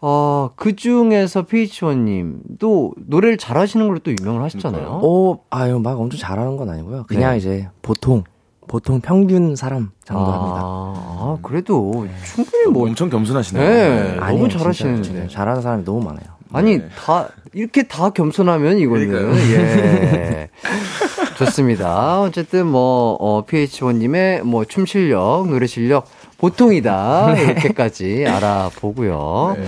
[0.00, 5.00] 어, 그 중에서 피치원 님도 노래를 잘하시는 걸로 또 유명을 하셨잖아요.
[5.02, 7.04] 오, 아유, 막 엄청 잘하는 건 아니고요.
[7.08, 7.38] 그냥 네.
[7.38, 8.24] 이제 보통,
[8.66, 10.60] 보통 평균 사람 정도 합니다.
[10.64, 13.64] 아, 그래도 충분히 뭐 엄청 겸손하시네요.
[13.68, 14.16] 네.
[14.20, 15.02] 아니에요, 너무 진짜, 잘하시는데.
[15.02, 16.34] 진짜 잘하는 사람이 너무 많아요.
[16.52, 16.88] 아니 네.
[16.96, 19.36] 다 이렇게 다 겸손하면 이거는 그러니까요.
[19.56, 20.48] 예
[21.36, 22.20] 좋습니다.
[22.20, 26.06] 어쨌든 뭐 어, PH1님의 뭐 춤 실력, 노래 실력
[26.38, 29.56] 보통이다 이렇게까지 알아보고요.
[29.58, 29.64] 네.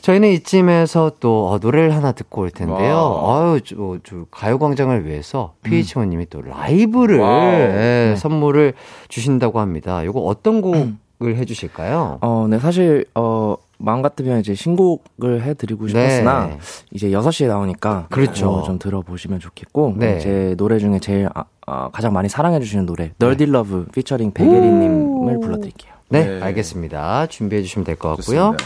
[0.00, 2.94] 저희는 이쯤에서 또 어, 노래를 하나 듣고 올 텐데요.
[2.94, 3.52] 와우.
[3.54, 7.20] 아유, 저, 저 가요광장을 위해서 PH1님이 또 라이브를.
[7.20, 8.74] 예, 선물을
[9.08, 10.04] 주신다고 합니다.
[10.04, 10.88] 요거 어떤 곡
[11.22, 12.18] 을 해주실까요?
[12.22, 16.58] 어, 네, 사실, 어, 마음 같으면 이제 신곡을 해드리고 싶었으나, 네.
[16.90, 18.08] 이제 6시에 나오니까.
[18.10, 18.50] 그렇죠.
[18.50, 20.18] 어, 좀 들어보시면 좋겠고, 네.
[20.18, 25.92] 제 노래 중에 제일, 아, 아, 가장 많이 사랑해주시는 노래, Nerdy Love 피처링 백예리님을 불러드릴게요.
[26.10, 26.42] 네, 네.
[26.42, 27.26] 알겠습니다.
[27.26, 28.56] 준비해 주시면 될 것 같고요.
[28.58, 28.64] 좋습니다.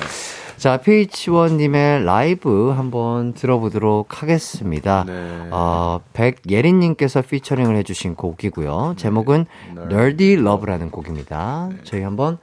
[0.58, 5.04] 자, PH1님의 라이브 한번 들어보도록 하겠습니다.
[5.06, 5.12] 네.
[5.52, 8.94] 어, 백예린님께서 피처링을 해주신 곡이고요.
[8.96, 9.46] 제목은
[9.76, 9.82] 네.
[9.82, 11.70] Nerdy Love라는 곡입니다.
[11.84, 12.38] 저희 한번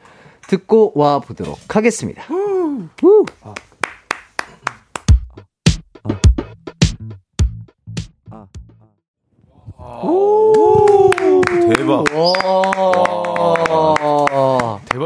[0.47, 2.23] 듣고 와 보도록 하겠습니다.
[2.31, 3.25] 우!
[11.75, 12.05] 대박.
[12.15, 12.94] 와.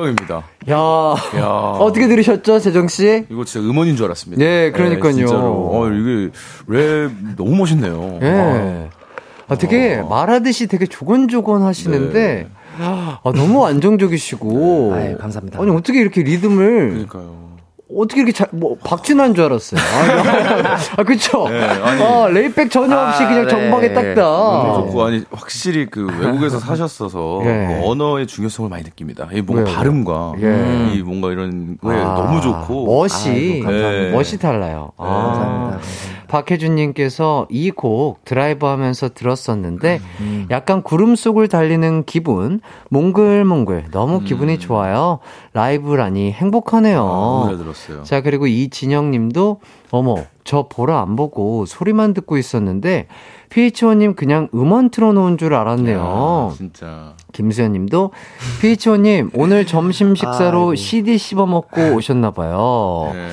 [0.10, 0.44] 대박입니다.
[0.70, 1.40] 야.
[1.40, 1.46] 야.
[1.80, 3.26] 어떻게 들으셨죠, 재정 씨?
[3.30, 4.44] 이거 진짜 음원인 줄 알았습니다.
[4.44, 5.14] 네, 그러니까요.
[5.14, 5.70] 진짜로.
[5.74, 6.30] 어, 이게
[6.68, 8.20] 랩 너무 멋있네요.
[8.22, 8.90] 예.
[9.48, 12.48] 아, 되게 말하듯이 되게 조곤조곤 하시는데, 네.
[12.80, 14.94] 아, 너무 안정적이시고.
[14.94, 15.60] 아유, 감사합니다.
[15.62, 17.49] 아니, 어떻게 이렇게 리듬을, 그러니까요.
[17.96, 19.80] 어떻게 이렇게 잘, 뭐, 박진환 줄 알았어요.
[19.82, 21.48] 아, 아 그쵸?
[21.50, 22.02] 네, 아니.
[22.04, 23.50] 아, lay back 전혀 없이 아, 그냥 네.
[23.50, 24.74] 정박에 너무 딱다.
[24.76, 27.80] 좋고 아니 확실히 그 외국에서 사셨어서 예.
[27.82, 29.28] 그 언어의 중요성을 많이 느낍니다.
[29.34, 29.76] 이 뭔가 왜요?
[29.76, 30.92] 발음과 예.
[30.94, 33.64] 이 뭔가 이런 거에 아, 너무 좋고 멋이.
[33.64, 34.12] 네.
[34.12, 34.92] 멋이 달라요.
[34.98, 35.06] 아.
[35.06, 35.80] 감사합니다.
[36.30, 40.48] 박혜준님께서 이 곡 드라이브 하면서 들었었는데 음.
[40.52, 44.24] 약간 구름 속을 달리는 기분, 몽글몽글 너무 음.
[44.24, 45.20] 기분이 좋아요.
[45.54, 47.44] 라이브라니 행복하네요.
[47.48, 48.04] 잘 들었어요.
[48.04, 49.60] 자, 그리고 이진영님도
[49.92, 53.08] 어머, 저 보라 안 보고 소리만 듣고 있었는데
[53.50, 56.50] PH1님 그냥 음원 틀어놓은 줄 알았네요.
[56.52, 58.12] 야, 진짜 김수현님도
[58.62, 60.76] PH1님 오늘 점심 식사로 아이고.
[60.76, 63.10] CD 씹어 먹고 오셨나봐요.
[63.14, 63.30] 네.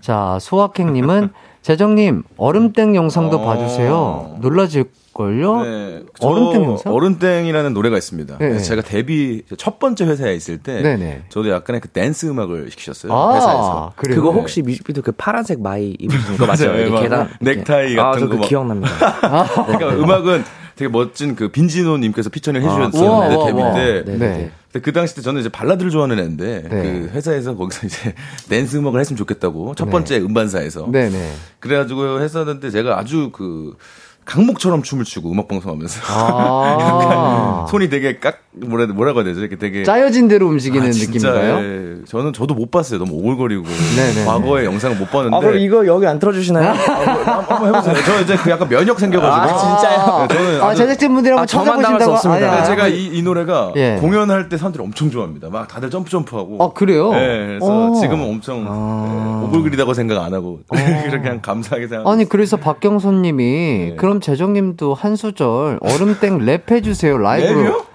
[0.00, 1.30] 자, 소확행님은
[1.62, 3.44] 재정님 얼음땡 영상도 어.
[3.44, 4.38] 봐주세요.
[4.40, 5.62] 놀라질걸요?
[5.62, 6.02] 네.
[6.20, 6.94] 얼음땡 저 영상?
[6.94, 8.38] 얼음땡이라는 노래가 있습니다.
[8.38, 8.58] 네.
[8.58, 11.24] 제가 데뷔 첫 번째 회사에 있을 때 네네.
[11.28, 13.12] 저도 약간의 그 댄스 음악을 시키셨어요.
[13.12, 13.92] 아, 회사에서.
[13.96, 14.16] 그래요?
[14.16, 16.66] 그거 혹시 뮤직비디오 그 파란색 마이 입으신 거 맞죠?
[16.68, 16.80] 맞아요.
[16.80, 17.28] 이렇게 막 계단.
[17.40, 18.48] 넥타이 아, 같은 저거그 막.
[18.48, 18.90] 기억납니다.
[19.66, 20.44] 그러니까 음악은
[20.76, 24.18] 되게 멋진 그 빈지노 님께서 피처링 우와, 해주셨었는데 데뷔.
[24.18, 24.50] 때.
[24.70, 24.72] 네.
[24.72, 24.72] 네.
[24.72, 26.68] 근데 그 당시 때 저는 이제 발라드를 좋아하는 애인데 네.
[26.68, 28.14] 그 회사에서 거기서 이제
[28.48, 29.90] 댄스 음악을 했으면 좋겠다고 첫 네.
[29.90, 31.32] 번째 음반사에서 네네.
[31.58, 33.76] 그래가지고 했었는데 제가 아주 그
[34.24, 37.66] 강목처럼 춤을 추고 음악 방송하면서 아.
[37.70, 39.40] 손이 되게 깍 뭐라 뭐라고 해야 되죠?
[39.40, 41.58] 이렇게 되게 짜여진 대로 움직이는 아, 느낌인가요?
[41.58, 41.94] 예.
[42.08, 42.98] 저는 저도 못 봤어요.
[42.98, 44.24] 너무 오글거리고 네네.
[44.24, 45.36] 과거의 영상을 못 봤는데.
[45.36, 46.72] 아, 그럼 이거 여기 안 틀어주시나요?
[46.74, 47.94] 한번 해보세요.
[48.04, 49.56] 저 이제 그 약간 면역 생겨가지고.
[49.56, 50.26] 아, 진짜요?
[50.28, 52.12] 네, 저는 아, 아주- 제작진 분들이 한번 아, 찾아보신다고.
[52.12, 52.50] 없습니다.
[52.50, 53.98] 근데 제가 이, 이 노래가 예.
[54.00, 55.48] 공연할 때 사람들이 엄청 좋아합니다.
[55.48, 56.56] 막 다들 점프 점프하고.
[56.60, 57.12] 아, 그래요?
[57.12, 57.94] 네, 그래서 어.
[58.00, 59.42] 지금은 엄청 아.
[59.42, 62.10] 예, 오글거리다고 생각 안 하고 그렇게 그냥 감사하게 생각.
[62.10, 63.94] 아니 그래서 박경선 님이 네.
[63.96, 67.16] 그럼 재정 님도 한 소절 얼음땡 랩해 주세요.
[67.16, 67.60] 라이브로.
[67.60, 67.89] 랩이요?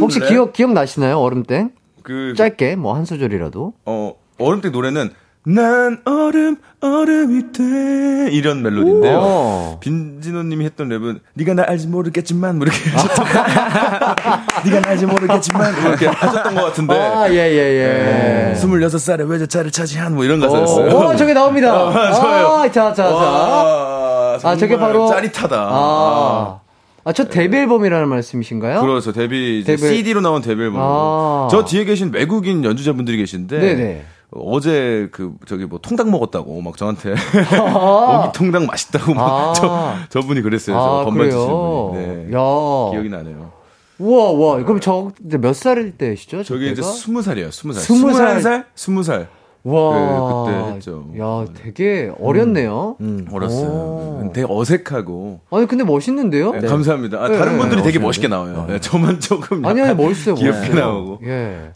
[0.00, 0.28] 혹시 랩?
[0.28, 1.18] 기억 기억 나시나요?
[1.18, 1.70] 얼음땡?
[2.02, 3.72] 그 짧게 뭐 한 소절이라도.
[3.86, 5.10] 어 얼음땡 노래는
[5.48, 9.18] 난 얼음 얼음이 돼 이런 멜로디인데요.
[9.22, 9.78] 어.
[9.80, 13.24] 빈지노님이 했던 랩은 네가 나 알지 모르겠지만 뭐 이렇게 하셨던
[14.66, 18.54] 네가 나 알지 모르겠지만 뭐 이렇게 하셨던 것 같은데 아, 예, 예, 예.
[18.56, 20.92] 26살에 외제차를 차지한 뭐 이런 가사였어요.
[20.96, 21.70] 오, 저게 나옵니다.
[21.90, 22.46] 아, 저요.
[22.48, 23.08] 아, 자, 자, 자.
[23.14, 25.06] 와, 아, 저게 바로.
[25.08, 25.56] 짜릿하다.
[25.70, 26.60] 아.
[27.06, 28.80] 아, 저 데뷔 앨범이라는 말씀이신가요?
[28.80, 29.12] 그렇죠.
[29.12, 30.80] 데뷔, 데뷔- CD로 나온 데뷔 앨범.
[30.82, 31.46] 아.
[31.52, 33.58] 저 뒤에 계신 외국인 연주자분들이 계신데.
[33.60, 34.04] 네네.
[34.32, 37.14] 어제 그 저기 뭐 통닭 먹었다고 막 저한테
[37.60, 38.22] 아.
[38.32, 39.52] 고기 통닭 맛있다고 막 아.
[39.54, 40.76] 저 저분이 그랬어요.
[40.76, 41.46] 아, 저 건반 치신?
[41.46, 41.92] 분이.
[42.06, 42.26] 네.
[42.32, 42.90] 야.
[42.90, 43.52] 기억이 나네요.
[43.98, 44.62] 우와, 와.
[44.64, 46.42] 그럼 저, 몇 살일 때시죠?
[46.42, 46.82] 저게 이제?
[46.82, 47.52] 스무 살이에요.
[47.52, 47.82] 스무 살.
[47.82, 48.66] 스무 살?
[48.74, 49.28] 스무 살?
[49.66, 50.44] 와.
[50.46, 51.06] 그, 그때 했죠.
[51.18, 52.96] 야, 되게 어렸네요.
[53.00, 53.26] 음.
[53.32, 53.68] 어렸어요.
[53.68, 54.30] 오.
[54.32, 55.40] 되게 어색하고.
[55.50, 56.52] 아니, 근데 멋있는데요?
[56.52, 57.18] 네, 감사합니다.
[57.18, 58.36] 아, 네, 다른 네, 분들이 되게 멋있는데?
[58.36, 58.66] 멋있게 나와요.
[58.68, 60.80] 네, 저만 조금 아니, 아니, 멋있어요, 귀엽게 멋있어요.
[60.80, 61.20] 나오고.
[61.24, 61.72] 예.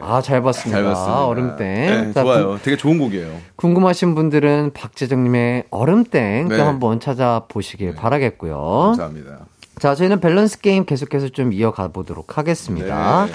[0.00, 0.78] 아, 잘 봤습니다.
[0.82, 1.26] 잘 봤습니다.
[1.26, 1.56] 얼음땡.
[1.58, 2.58] 네, 자, 좋아요.
[2.62, 3.28] 되게 좋은 곡이에요.
[3.56, 6.60] 궁금하신 분들은 박재정님의 얼음땡 또 네.
[6.62, 8.56] 한번 찾아보시길 바라겠고요.
[8.86, 9.46] 감사합니다.
[9.78, 13.26] 자, 저희는 밸런스 게임 계속해서 좀 이어가 보도록 하겠습니다.
[13.26, 13.32] 네.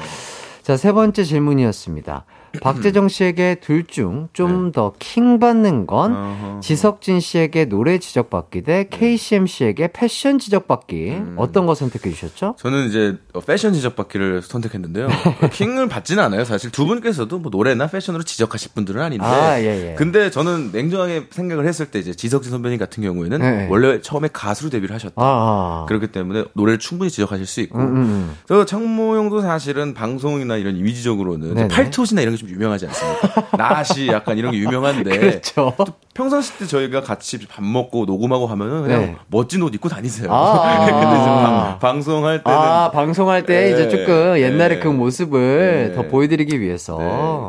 [0.61, 2.25] 자, 세 번째 질문이었습니다.
[2.61, 6.17] 박재정 씨에게 둘 중 좀 더킹 받는 건 네.
[6.17, 6.59] 어허.
[6.61, 11.35] 지석진 씨에게 노래 지적받기 대 KCM 씨에게 패션 지적받기 음.
[11.37, 12.55] 어떤 거 선택해 주셨죠?
[12.59, 15.07] 저는 이제 어, 패션 지적받기를 선택했는데요.
[15.39, 16.45] 그 킹을 받지는 않아요.
[16.45, 19.25] 사실 두 분께서도 뭐 노래나 패션으로 지적하실 분들은 아닌데.
[19.25, 19.95] 아, 예, 예.
[19.95, 23.67] 근데 저는 냉정하게 생각을 했을 때 이제 지석진 선배님 같은 경우에는 네.
[23.69, 25.15] 원래 처음에 가수로 데뷔를 하셨다.
[25.17, 25.85] 아, 아.
[25.87, 27.77] 그렇기 때문에 노래를 충분히 지적하실 수 있고.
[27.79, 28.35] 음, 음, 음.
[28.47, 31.67] 저 창모 형도 사실은 방송이나 이런 이미지적으로는.
[31.67, 33.47] 팔토시나 이런 게좀 유명하지 않습니까?
[33.57, 35.73] 나시 약간 이런 게 유명한데 그렇죠.
[36.13, 39.15] 평상시 때 저희가 같이 밥 먹고 녹음하고 하면은 그냥 네.
[39.27, 40.27] 멋진 옷 입고 다니세요.
[40.31, 40.85] 아.
[40.85, 44.79] 근데 이제 방, 방송할 때는 아, 방송할 때 네, 이제 조금 옛날에 네.
[44.79, 45.95] 그 모습을 네.
[45.95, 46.97] 더 보여드리기 위해서.
[46.97, 47.05] 네,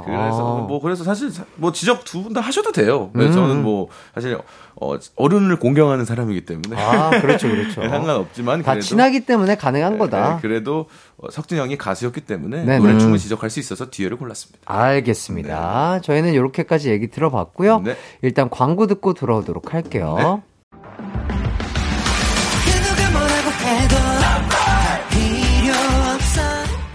[0.07, 0.67] 그래서 아.
[0.67, 3.11] 뭐 그래서 사실 뭐 지적 두 분 다 하셔도 돼요.
[3.15, 3.19] 음.
[3.19, 4.39] 그래서 저는 뭐 사실
[4.81, 7.83] 어, 어른을 공경하는 사람이기 때문에 아, 그렇죠, 그렇죠.
[7.89, 10.35] 상관없지만 다 그래도 친하기 때문에 가능한 거다.
[10.35, 10.87] 네, 그래도
[11.17, 12.79] 어, 석진 형이 가수였기 때문에 네네.
[12.79, 14.61] 노래 충분히 지적할 수 있어서 뒤에를 골랐습니다.
[14.65, 16.01] 알겠습니다.
[16.03, 17.81] 저희는 이렇게까지 얘기 들어봤고요.
[17.81, 17.97] 네.
[18.23, 20.43] 일단 광고 듣고 돌아오도록 할게요.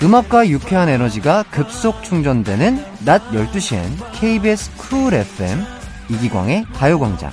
[0.01, 3.83] 음악과 유쾌한 에너지가 급속 충전되는 낮 12시엔
[4.13, 5.59] KBS 쿨 FM
[6.09, 7.31] 이기광의 가요광장.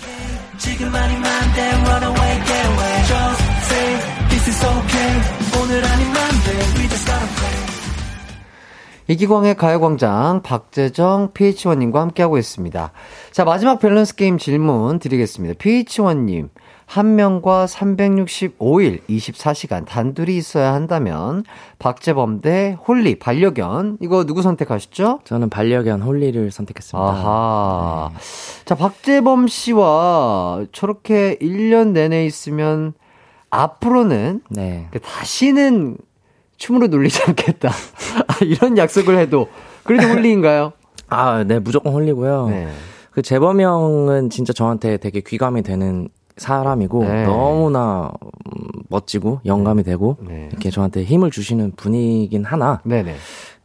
[9.09, 12.93] 이기광의 가요광장 박재정 PH1님과 함께하고 있습니다.
[13.33, 15.55] 자, 마지막 밸런스 게임 질문 드리겠습니다.
[15.55, 16.49] PH1님,
[16.87, 21.45] 한 명과 365일 24시간 단둘이 있어야 한다면
[21.81, 25.21] 박재범 대 홀리 반려견 이거 누구 선택하셨죠?
[25.25, 27.07] 저는 반려견 홀리를 선택했습니다.
[27.07, 28.11] 아하.
[28.65, 32.95] 자, 박재범 씨와 저렇게 1년 내내 있으면
[33.51, 34.87] 앞으로는 네.
[34.93, 35.99] 그 다시는
[36.57, 37.69] 춤으로 놀리지 않겠다.
[38.29, 39.49] 아, 이런 약속을 해도
[39.83, 40.73] 그래도 홀리인가요?
[41.09, 42.49] 아, 네, 무조건 홀리고요.
[42.49, 42.69] 네.
[43.11, 47.25] 그 재범 형은 진짜 저한테 되게 귀감이 되는 사람이고 네.
[47.25, 50.49] 너무나 음, 멋지고 영감이 되고 네.
[50.51, 53.15] 이렇게 저한테 힘을 주시는 분이긴 하나 네네.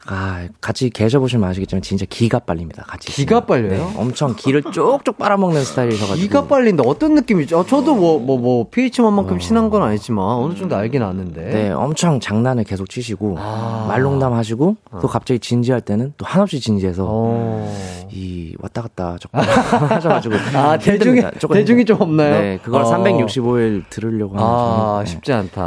[0.07, 2.83] 아 같이 계셔보시면 아시겠지만 진짜 기가 빨립니다.
[2.87, 3.41] 같이 기가.
[3.45, 3.69] 빨려요?
[3.69, 6.83] 네, 엄청 기를 쪽쪽 빨아먹는 스타일이셔가지고 기가 빨린다.
[6.85, 7.59] 어떤 느낌이죠?
[7.59, 11.41] 어, 저도 뭐, 뭐, 뭐, PH1만큼 친한 건 아니지만 어느 정도 알긴 아는데.
[11.45, 13.85] 네, 엄청 장난을 계속 치시고 아.
[13.89, 17.75] 말농담 하시고 또 갑자기 진지할 때는 또 한없이 진지해서 어.
[18.11, 21.21] 이 왔다 갔다 조금 하셔가지고 아, 대중이.
[21.39, 21.85] 조금 대중이.
[21.85, 22.41] 좀 없나요?
[22.41, 22.85] 네, 그걸 어.
[22.91, 25.09] 365일 들으려고 하는 아, 저는, 네.
[25.11, 25.61] 쉽지 않다.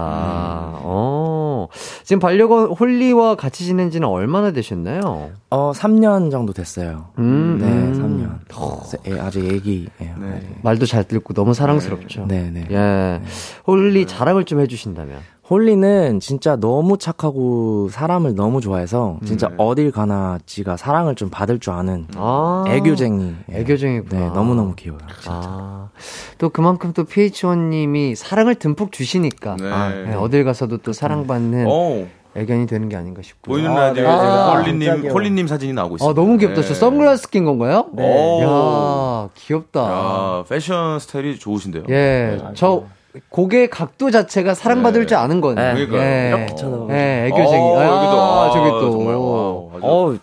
[0.83, 1.69] 어.
[2.05, 5.31] 지금 반려견 홀리와 같이 지낸 지는 얼마나 되셨나요?
[5.51, 7.07] 어, 3년 정도 됐어요.
[7.19, 7.95] 음, 네, 음.
[7.95, 8.25] 3년.
[8.49, 9.89] 그래서 애, 아직 애기예요.
[10.21, 10.41] 네.
[10.63, 12.27] 말도 잘 듣고 너무 사랑스럽죠.
[12.27, 12.67] 네, 네.
[12.71, 13.21] 예.
[13.67, 15.21] 홀리 자랑을 좀 해주신다면.
[15.49, 19.55] 홀리는 진짜 너무 착하고 사람을 너무 좋아해서 진짜 네.
[19.59, 22.65] 어딜 가나 지가 사랑을 좀 받을 줄 아는 아.
[22.67, 23.35] 애교쟁이.
[23.51, 24.21] 애교쟁이구나.
[24.21, 25.03] 네, 너무너무 귀여워요.
[25.27, 25.91] 아.
[26.39, 29.57] 또 그만큼 또 PH1님이 사랑을 듬뿍 주시니까.
[29.61, 29.71] 네.
[29.71, 32.07] 아, 네, 어딜 가서도 또 사랑받는 어,
[32.37, 33.53] 애견이 되는 게 아닌가 싶고.
[33.53, 34.11] 보이는 아, 라디오에 네.
[34.11, 35.13] 제가 아, 귀여워.
[35.13, 36.11] 홀리님 사진이 나오고 있어요.
[36.11, 36.63] 아, 너무 귀엽다.
[36.63, 37.87] 저 선글라스 낀 건가요?
[37.93, 38.43] 네.
[38.43, 39.81] 야, 귀엽다.
[39.81, 41.85] 야, 패션 스타일이 좋으신데요.
[41.91, 42.85] 예, 저
[43.29, 45.07] 고개 각도 자체가 사랑받을 네.
[45.07, 45.75] 줄 아는 거네요.
[45.75, 45.87] 네.
[45.87, 46.03] 그러니까요.
[46.03, 46.29] 예.
[46.37, 46.89] 이렇게 쳐다보죠.
[46.93, 47.63] 예, 애교쟁이.
[47.63, 48.91] 어, 아, 여기도, 아, 저기 또.
[48.91, 50.19] 정말, 와, 아주, 어,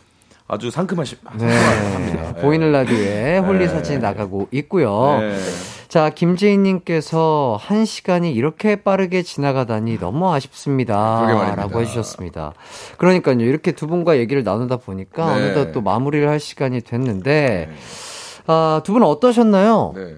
[0.50, 1.50] 아주 상큼하시, 네.
[1.50, 2.34] 상큼합니다.
[2.38, 2.42] 예.
[2.42, 3.68] 보이는 라디오에 홀리 네.
[3.70, 5.20] 사진이 나가고 있고요.
[5.92, 5.94] 네.
[5.94, 11.54] 자, 김재인님께서 한 시간이 이렇게 빠르게 지나가다니 너무 아쉽습니다.
[11.56, 12.54] 라고 해주셨습니다.
[12.98, 15.44] 그러니까요, 이렇게 두 분과 얘기를 나누다 보니까 네.
[15.44, 17.72] 어느덧 또 마무리를 할 시간이 됐는데,
[18.48, 19.92] 아, 두 분은 어떠셨나요?
[19.94, 20.16] 네.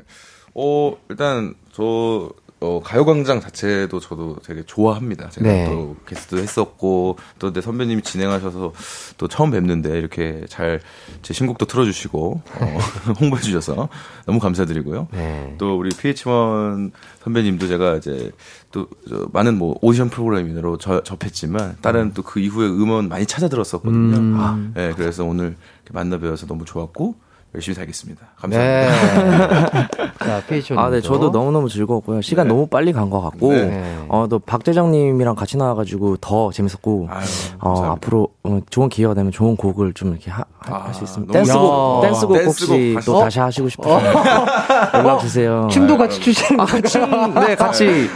[0.53, 2.29] 어, 일단, 저,
[2.64, 5.30] 어, 가요광장 자체도 저도 되게 좋아합니다.
[5.30, 5.65] 제가 네.
[5.65, 8.73] 또 게스트도 했었고, 또 내 선배님이 진행하셔서
[9.18, 10.80] 또 처음 뵙는데 이렇게 잘
[11.22, 12.77] 제 신곡도 틀어주시고, 어,
[13.19, 13.90] 홍보해 주셔서
[14.26, 15.07] 너무 감사드리고요.
[15.11, 15.56] 네.
[15.57, 16.91] 또 우리 PH1
[17.23, 18.31] 선배님도 제가 이제
[18.72, 24.18] 또 저, 많은 뭐 오디션 프로그램으로 저, 접했지만 다른 또그 이후에 음원 많이 찾아 들었었거든요.
[24.18, 24.35] 음.
[24.38, 25.56] 아, 네, 그래서 오늘
[25.91, 27.15] 만나 뵈어서 너무 좋았고
[27.55, 28.21] 열심히 살겠습니다.
[28.35, 29.69] 감사합니다.
[29.69, 29.88] 네.
[30.17, 30.41] 자.
[30.77, 32.21] 아, 네, 저도 너무너무 즐거웠고요.
[32.21, 33.95] 시간 너무 빨리 간 것 같고, 네.
[34.09, 37.23] 어, 또 박재정님이랑 같이 나와가지고 더 재밌었고, 아유,
[37.61, 37.84] 어.
[37.91, 42.01] 앞으로 어, 좋은 기회가 되면 좋은 곡을 좀 이렇게 하, 아, 할수 있으면 댄스곡.
[42.01, 43.23] 댄스곡 댄스곡 혹시 다시- 또 어?
[43.23, 44.01] 다시 하시고 싶으면
[44.95, 45.67] 연락 주세요.
[45.69, 46.88] 춤도 같이 추시는 아, 거죠?
[46.88, 48.09] 춤, 네, 같이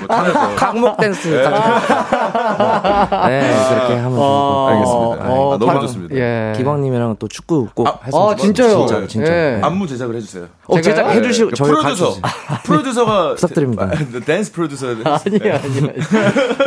[0.55, 1.27] 강목 댄스.
[1.27, 1.43] 네,
[3.69, 4.68] 그렇게 하면 좋을 것 같아요.
[4.69, 5.23] 알겠습니다.
[5.23, 5.27] 아,
[5.57, 6.15] 너무 방- 좋습니다.
[6.15, 6.53] 예.
[6.57, 8.45] 기광님이랑 또 축구 꼭 아, 했으면 아, 좋겠어요.
[8.53, 8.77] 진짜요?
[8.80, 9.27] 진짜로, 진짜.
[9.32, 9.60] 예.
[9.62, 10.48] 안무 제작을 해주세요.
[10.68, 11.10] 어, 제작?
[11.10, 12.60] 해주시고, 네, 저희 프로듀서, 가르쳐주세요.
[12.66, 13.91] 프로듀서가 부탁드립니다.
[13.91, 13.95] 아,
[14.26, 14.88] 댄스 프로듀서.
[14.88, 15.60] 아니요, 아니요.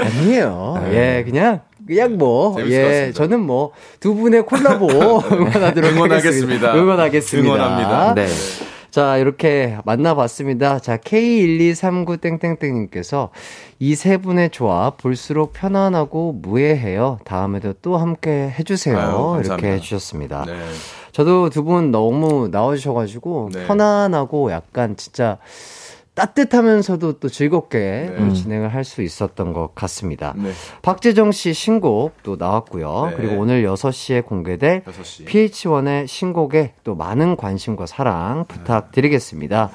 [0.02, 0.84] 아니에요.
[0.92, 3.12] 예, 그냥, 그냥 뭐, 예.
[3.14, 4.86] 저는 뭐, 두 분의 콜라보
[5.32, 6.68] 응원하도록 응원하겠습니다.
[6.68, 6.74] 하겠습니다.
[6.74, 7.54] 응원하겠습니다.
[7.54, 8.14] 응원합니다.
[8.14, 8.26] 네.
[8.90, 10.80] 자, 이렇게 만나봤습니다.
[10.80, 13.28] 자, K1239땡땡땡님께서
[13.78, 17.18] 이 세 분의 조합 볼수록 편안하고 무해해요.
[17.24, 18.98] 다음에도 또 함께 해주세요.
[18.98, 19.40] 아유.
[19.44, 20.44] 이렇게 해주셨습니다.
[20.46, 20.58] 네.
[21.12, 23.66] 저도 두 분 너무 나와주셔가지고 네.
[23.66, 25.38] 편안하고 약간 진짜
[26.14, 27.78] 따뜻하면서도 또 즐겁게
[28.10, 28.16] 네.
[28.18, 30.34] 또 진행을 할 수 있었던 것 같습니다.
[30.36, 30.50] 네.
[30.82, 33.08] 박재정 씨 신곡 또 나왔고요.
[33.10, 33.16] 네.
[33.16, 35.26] 그리고 오늘 6시에 공개될 6시.
[35.26, 39.70] PH1의 신곡에 또 많은 관심과 사랑 부탁드리겠습니다.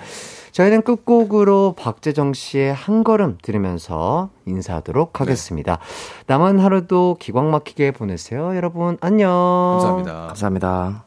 [0.51, 5.79] 저희는 끝곡으로 박재정 씨의 한 걸음 들으면서 인사하도록 하겠습니다.
[6.27, 8.55] 남은 하루도 기광 막히게 보내세요.
[8.55, 9.29] 여러분, 안녕.
[9.79, 10.27] 감사합니다.
[10.27, 11.04] 감사합니다.